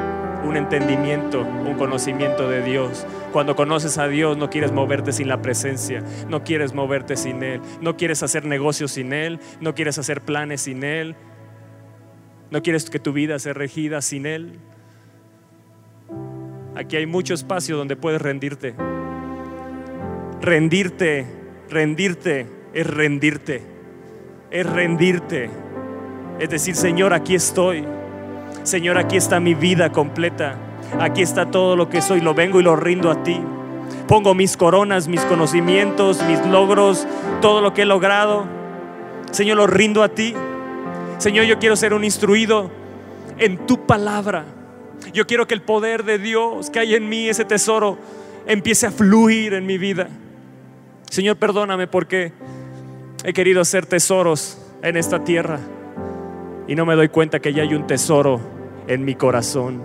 un 0.44 0.56
entendimiento, 0.56 1.40
un 1.40 1.74
conocimiento 1.74 2.48
de 2.48 2.62
Dios. 2.62 3.06
Cuando 3.32 3.56
conoces 3.56 3.98
a 3.98 4.08
Dios 4.08 4.36
no 4.36 4.48
quieres 4.48 4.72
moverte 4.72 5.12
sin 5.12 5.28
la 5.28 5.42
presencia, 5.42 6.02
no 6.28 6.44
quieres 6.44 6.72
moverte 6.72 7.16
sin 7.16 7.42
Él, 7.42 7.60
no 7.80 7.96
quieres 7.96 8.22
hacer 8.22 8.44
negocios 8.44 8.92
sin 8.92 9.12
Él, 9.12 9.40
no 9.60 9.74
quieres 9.74 9.98
hacer 9.98 10.20
planes 10.20 10.62
sin 10.62 10.84
Él. 10.84 11.16
No 12.50 12.62
quieres 12.62 12.88
que 12.90 13.00
tu 13.00 13.12
vida 13.12 13.38
sea 13.38 13.54
regida 13.54 14.00
sin 14.00 14.24
Él. 14.24 14.58
Aquí 16.76 16.96
hay 16.96 17.06
mucho 17.06 17.34
espacio 17.34 17.76
donde 17.76 17.96
puedes 17.96 18.22
rendirte. 18.22 18.74
Rendirte, 20.40 21.26
rendirte, 21.68 22.46
es 22.72 22.86
rendirte. 22.86 23.62
Es 24.50 24.64
rendirte. 24.64 25.50
Es 26.38 26.50
decir, 26.50 26.76
Señor, 26.76 27.12
aquí 27.12 27.34
estoy. 27.34 27.84
Señor, 28.66 28.98
aquí 28.98 29.16
está 29.16 29.38
mi 29.38 29.54
vida 29.54 29.92
completa. 29.92 30.56
Aquí 30.98 31.22
está 31.22 31.52
todo 31.52 31.76
lo 31.76 31.88
que 31.88 32.02
soy. 32.02 32.20
Lo 32.20 32.34
vengo 32.34 32.58
y 32.58 32.64
lo 32.64 32.74
rindo 32.74 33.12
a 33.12 33.22
ti. 33.22 33.40
Pongo 34.08 34.34
mis 34.34 34.56
coronas, 34.56 35.06
mis 35.06 35.20
conocimientos, 35.20 36.20
mis 36.24 36.44
logros, 36.46 37.06
todo 37.40 37.60
lo 37.60 37.72
que 37.72 37.82
he 37.82 37.84
logrado. 37.84 38.44
Señor, 39.30 39.58
lo 39.58 39.68
rindo 39.68 40.02
a 40.02 40.08
ti. 40.08 40.34
Señor, 41.18 41.44
yo 41.44 41.60
quiero 41.60 41.76
ser 41.76 41.94
un 41.94 42.02
instruido 42.02 42.72
en 43.38 43.68
tu 43.68 43.86
palabra. 43.86 44.46
Yo 45.12 45.28
quiero 45.28 45.46
que 45.46 45.54
el 45.54 45.62
poder 45.62 46.02
de 46.02 46.18
Dios 46.18 46.68
que 46.68 46.80
hay 46.80 46.96
en 46.96 47.08
mí, 47.08 47.28
ese 47.28 47.44
tesoro, 47.44 47.96
empiece 48.48 48.88
a 48.88 48.90
fluir 48.90 49.54
en 49.54 49.64
mi 49.64 49.78
vida. 49.78 50.08
Señor, 51.08 51.36
perdóname 51.36 51.86
porque 51.86 52.32
he 53.22 53.32
querido 53.32 53.60
hacer 53.60 53.86
tesoros 53.86 54.60
en 54.82 54.96
esta 54.96 55.22
tierra 55.22 55.60
y 56.66 56.74
no 56.74 56.84
me 56.84 56.96
doy 56.96 57.10
cuenta 57.10 57.38
que 57.38 57.52
ya 57.52 57.62
hay 57.62 57.72
un 57.72 57.86
tesoro 57.86 58.55
en 58.86 59.04
mi 59.04 59.14
corazón. 59.14 59.82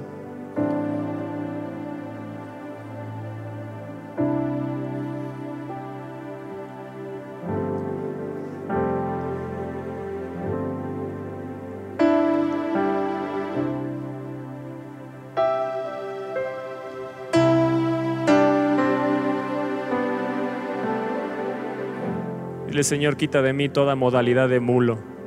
Dile, 22.68 22.84
Señor, 22.84 23.18
quita 23.18 23.41
de 23.41 23.52
mí 23.52 23.68
toda 23.68 23.95
modalidad 23.95 24.48
de 24.48 24.61
mulo. 24.61 25.20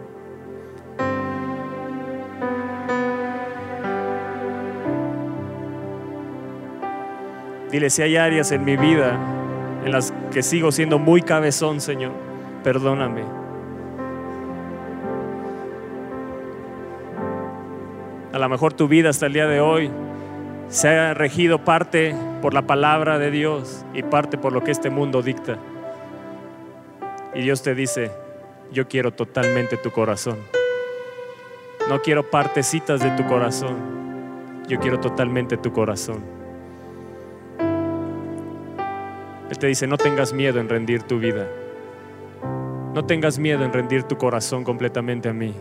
Dile, 7.74 7.90
si 7.90 8.02
hay 8.02 8.16
áreas 8.16 8.52
en 8.52 8.64
mi 8.64 8.76
vida 8.76 9.18
en 9.84 9.90
las 9.90 10.14
que 10.30 10.44
sigo 10.44 10.70
siendo 10.70 11.00
muy 11.00 11.22
cabezón, 11.22 11.80
Señor, 11.80 12.12
perdóname. 12.62 13.24
A 18.32 18.38
lo 18.38 18.48
mejor 18.48 18.74
tu 18.74 18.86
vida 18.86 19.10
hasta 19.10 19.26
el 19.26 19.32
día 19.32 19.48
de 19.48 19.58
hoy 19.58 19.90
se 20.68 20.88
ha 20.88 21.14
regido 21.14 21.64
parte 21.64 22.14
por 22.40 22.54
la 22.54 22.62
palabra 22.62 23.18
de 23.18 23.32
Dios 23.32 23.84
y 23.92 24.04
parte 24.04 24.38
por 24.38 24.52
lo 24.52 24.62
que 24.62 24.70
este 24.70 24.88
mundo 24.88 25.20
dicta. 25.20 25.58
Y 27.34 27.40
Dios 27.40 27.64
te 27.64 27.74
dice, 27.74 28.12
yo 28.70 28.86
quiero 28.86 29.12
totalmente 29.12 29.76
tu 29.78 29.90
corazón. 29.90 30.38
No 31.88 32.00
quiero 32.02 32.30
partecitas 32.30 33.00
de 33.00 33.10
tu 33.16 33.26
corazón. 33.26 34.62
Yo 34.68 34.78
quiero 34.78 35.00
totalmente 35.00 35.56
tu 35.56 35.72
corazón. 35.72 36.43
Él 39.50 39.58
te 39.58 39.66
dice, 39.66 39.86
no 39.86 39.96
tengas 39.96 40.32
miedo 40.32 40.58
en 40.58 40.68
rendir 40.68 41.02
tu 41.02 41.18
vida. 41.18 41.46
No 42.94 43.04
tengas 43.04 43.38
miedo 43.38 43.64
en 43.64 43.72
rendir 43.72 44.04
tu 44.04 44.16
corazón 44.16 44.64
completamente 44.64 45.28
a 45.28 45.32
mí. 45.32 45.54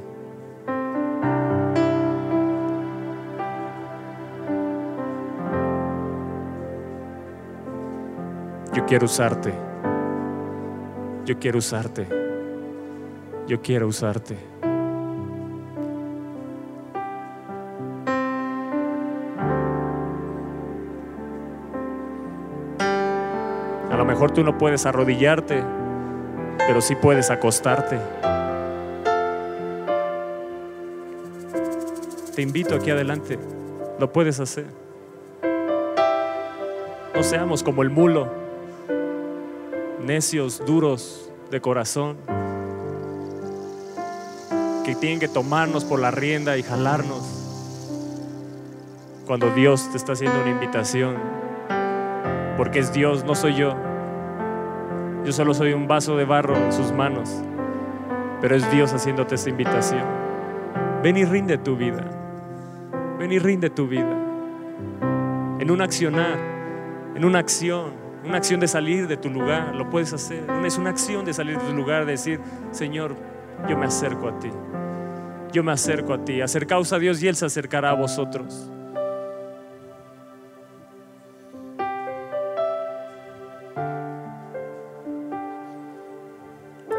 Yo 8.73 8.85
quiero 8.85 9.05
usarte. 9.05 9.53
Yo 11.25 11.37
quiero 11.39 11.59
usarte. 11.59 12.07
Yo 13.47 13.61
quiero 13.61 13.87
usarte. 13.87 14.35
Mejor 24.13 24.29
tú 24.29 24.43
no 24.43 24.59
puedes 24.59 24.85
arrodillarte, 24.85 25.63
pero 26.67 26.81
sí 26.81 26.95
puedes 26.95 27.31
acostarte. 27.31 27.97
Te 32.35 32.43
invito 32.43 32.75
aquí 32.75 32.91
adelante. 32.91 33.39
Lo 33.97 34.13
puedes 34.13 34.39
hacer. 34.39 34.67
No 37.15 37.23
seamos 37.23 37.63
como 37.63 37.81
el 37.81 37.89
mulo 37.89 38.29
necios, 39.99 40.63
duros 40.63 41.31
de 41.49 41.59
corazón, 41.59 42.17
que 44.85 44.93
tienen 44.93 45.19
que 45.19 45.27
tomarnos 45.27 45.85
por 45.85 45.99
la 45.99 46.11
rienda 46.11 46.55
y 46.55 46.61
jalarnos 46.61 47.23
cuando 49.25 49.49
Dios 49.55 49.89
te 49.89 49.97
está 49.97 50.11
haciendo 50.13 50.39
una 50.39 50.51
invitación, 50.51 51.15
porque 52.57 52.77
es 52.77 52.93
Dios, 52.93 53.23
no 53.23 53.33
soy 53.33 53.55
yo. 53.55 53.92
Yo 55.25 55.31
solo 55.31 55.53
soy 55.53 55.73
un 55.73 55.87
vaso 55.87 56.17
de 56.17 56.25
barro 56.25 56.55
en 56.55 56.73
sus 56.73 56.91
manos, 56.91 57.41
pero 58.41 58.55
es 58.55 58.69
Dios 58.71 58.93
haciéndote 58.93 59.35
esta 59.35 59.49
invitación. 59.49 60.03
Ven 61.01 61.17
y 61.17 61.25
rinde 61.25 61.57
tu 61.57 61.75
vida, 61.75 62.03
ven 63.19 63.31
y 63.31 63.39
rinde 63.39 63.69
tu 63.69 63.87
vida 63.87 64.19
en 65.59 65.71
un 65.71 65.81
accionar, 65.81 66.37
en 67.15 67.23
una 67.23 67.39
acción 67.39 68.03
una 68.25 68.37
acción 68.37 68.59
de 68.59 68.67
salir 68.67 69.07
de 69.07 69.17
tu 69.17 69.29
lugar, 69.29 69.75
lo 69.75 69.89
puedes 69.89 70.13
hacer. 70.13 70.45
Es 70.65 70.77
una 70.77 70.91
acción 70.91 71.25
de 71.25 71.33
salir 71.33 71.57
de 71.57 71.65
tu 71.65 71.73
lugar, 71.73 72.05
de 72.05 72.13
decir, 72.13 72.39
Señor, 72.71 73.15
yo 73.67 73.77
me 73.77 73.85
acerco 73.85 74.29
a 74.29 74.39
ti. 74.39 74.49
Yo 75.51 75.63
me 75.63 75.73
acerco 75.73 76.13
a 76.13 76.23
ti. 76.23 76.41
Acercaos 76.41 76.93
a 76.93 76.99
Dios 76.99 77.21
y 77.21 77.27
Él 77.27 77.35
se 77.35 77.45
acercará 77.45 77.91
a 77.91 77.93
vosotros. 77.95 78.71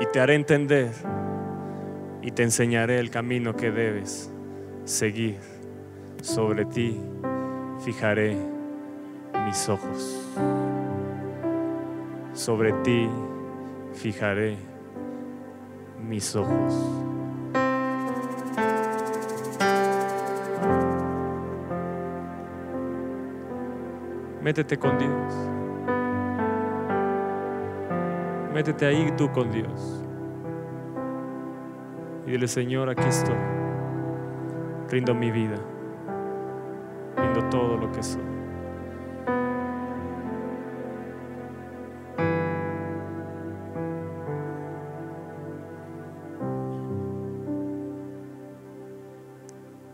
Y 0.05 0.13
te 0.13 0.21
haré 0.21 0.35
entender 0.35 0.93
y 2.21 2.31
te 2.31 2.43
enseñaré 2.43 2.99
el 2.99 3.11
camino 3.11 3.57
que 3.57 3.71
debes 3.71 4.31
seguir. 4.85 5.39
Sobre 6.23 6.67
ti 6.67 7.01
fijaré 7.85 8.37
mis 9.47 9.69
ojos 9.69 10.25
sobre 12.35 12.73
ti 12.83 13.09
fijaré 13.95 14.57
mis 16.01 16.35
ojos. 16.35 16.75
Métete 24.43 24.77
con 24.77 24.99
Dios. 24.99 25.64
Métete 28.55 28.87
ahí 28.87 29.13
tú 29.17 29.33
con 29.33 29.51
Dios. 29.51 30.05
Y 32.25 32.31
dile, 32.31 32.47
Señor, 32.47 32.89
aquí 32.89 33.03
estoy. 33.09 33.35
Rindo 34.89 35.13
mi 35.13 35.33
vida. 35.33 35.57
Rindo 37.17 37.49
todo 37.49 37.77
lo 37.77 37.91
que 37.91 38.01
soy. 38.01 38.23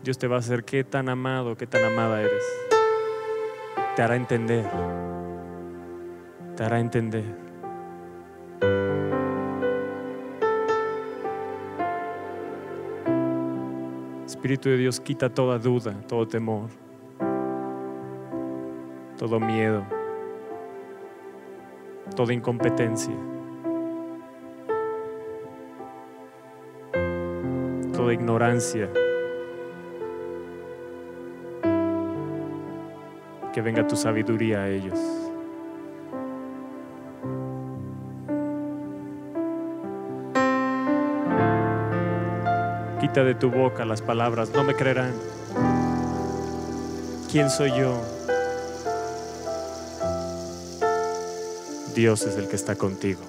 Dios 0.03 0.19
te 0.19 0.27
va 0.27 0.35
a 0.35 0.39
hacer 0.39 0.63
qué 0.65 0.83
tan 0.83 1.09
amado, 1.09 1.57
qué 1.57 1.65
tan 1.65 1.83
amada 1.83 2.21
eres. 2.21 2.43
Te 3.95 4.03
hará 4.03 4.15
entender. 4.15 4.69
Te 6.55 6.63
hará 6.63 6.79
entender. 6.79 7.50
Espíritu 14.41 14.69
de 14.69 14.77
Dios 14.77 14.99
quita 14.99 15.29
toda 15.29 15.59
duda, 15.59 15.93
todo 16.07 16.25
temor, 16.25 16.67
todo 19.15 19.39
miedo, 19.39 19.85
toda 22.15 22.33
incompetencia, 22.33 23.13
toda 27.93 28.15
ignorancia. 28.15 28.89
que 33.53 33.61
venga 33.61 33.85
tu 33.85 33.95
sabiduría 33.95 34.61
a 34.61 34.69
ellos. 34.69 35.20
Quita 43.11 43.25
de 43.25 43.35
tu 43.35 43.51
boca 43.51 43.83
las 43.83 44.01
palabras, 44.01 44.51
no 44.51 44.63
me 44.63 44.73
creerán. 44.73 45.13
¿Quién 47.29 47.49
soy 47.49 47.77
yo? 47.77 48.01
Dios 51.93 52.21
es 52.21 52.37
el 52.37 52.47
que 52.47 52.55
está 52.55 52.77
contigo. 52.77 53.19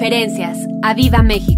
Conferencias. 0.00 0.56
¡A 0.80 0.94
Viva 0.94 1.22
México! 1.22 1.49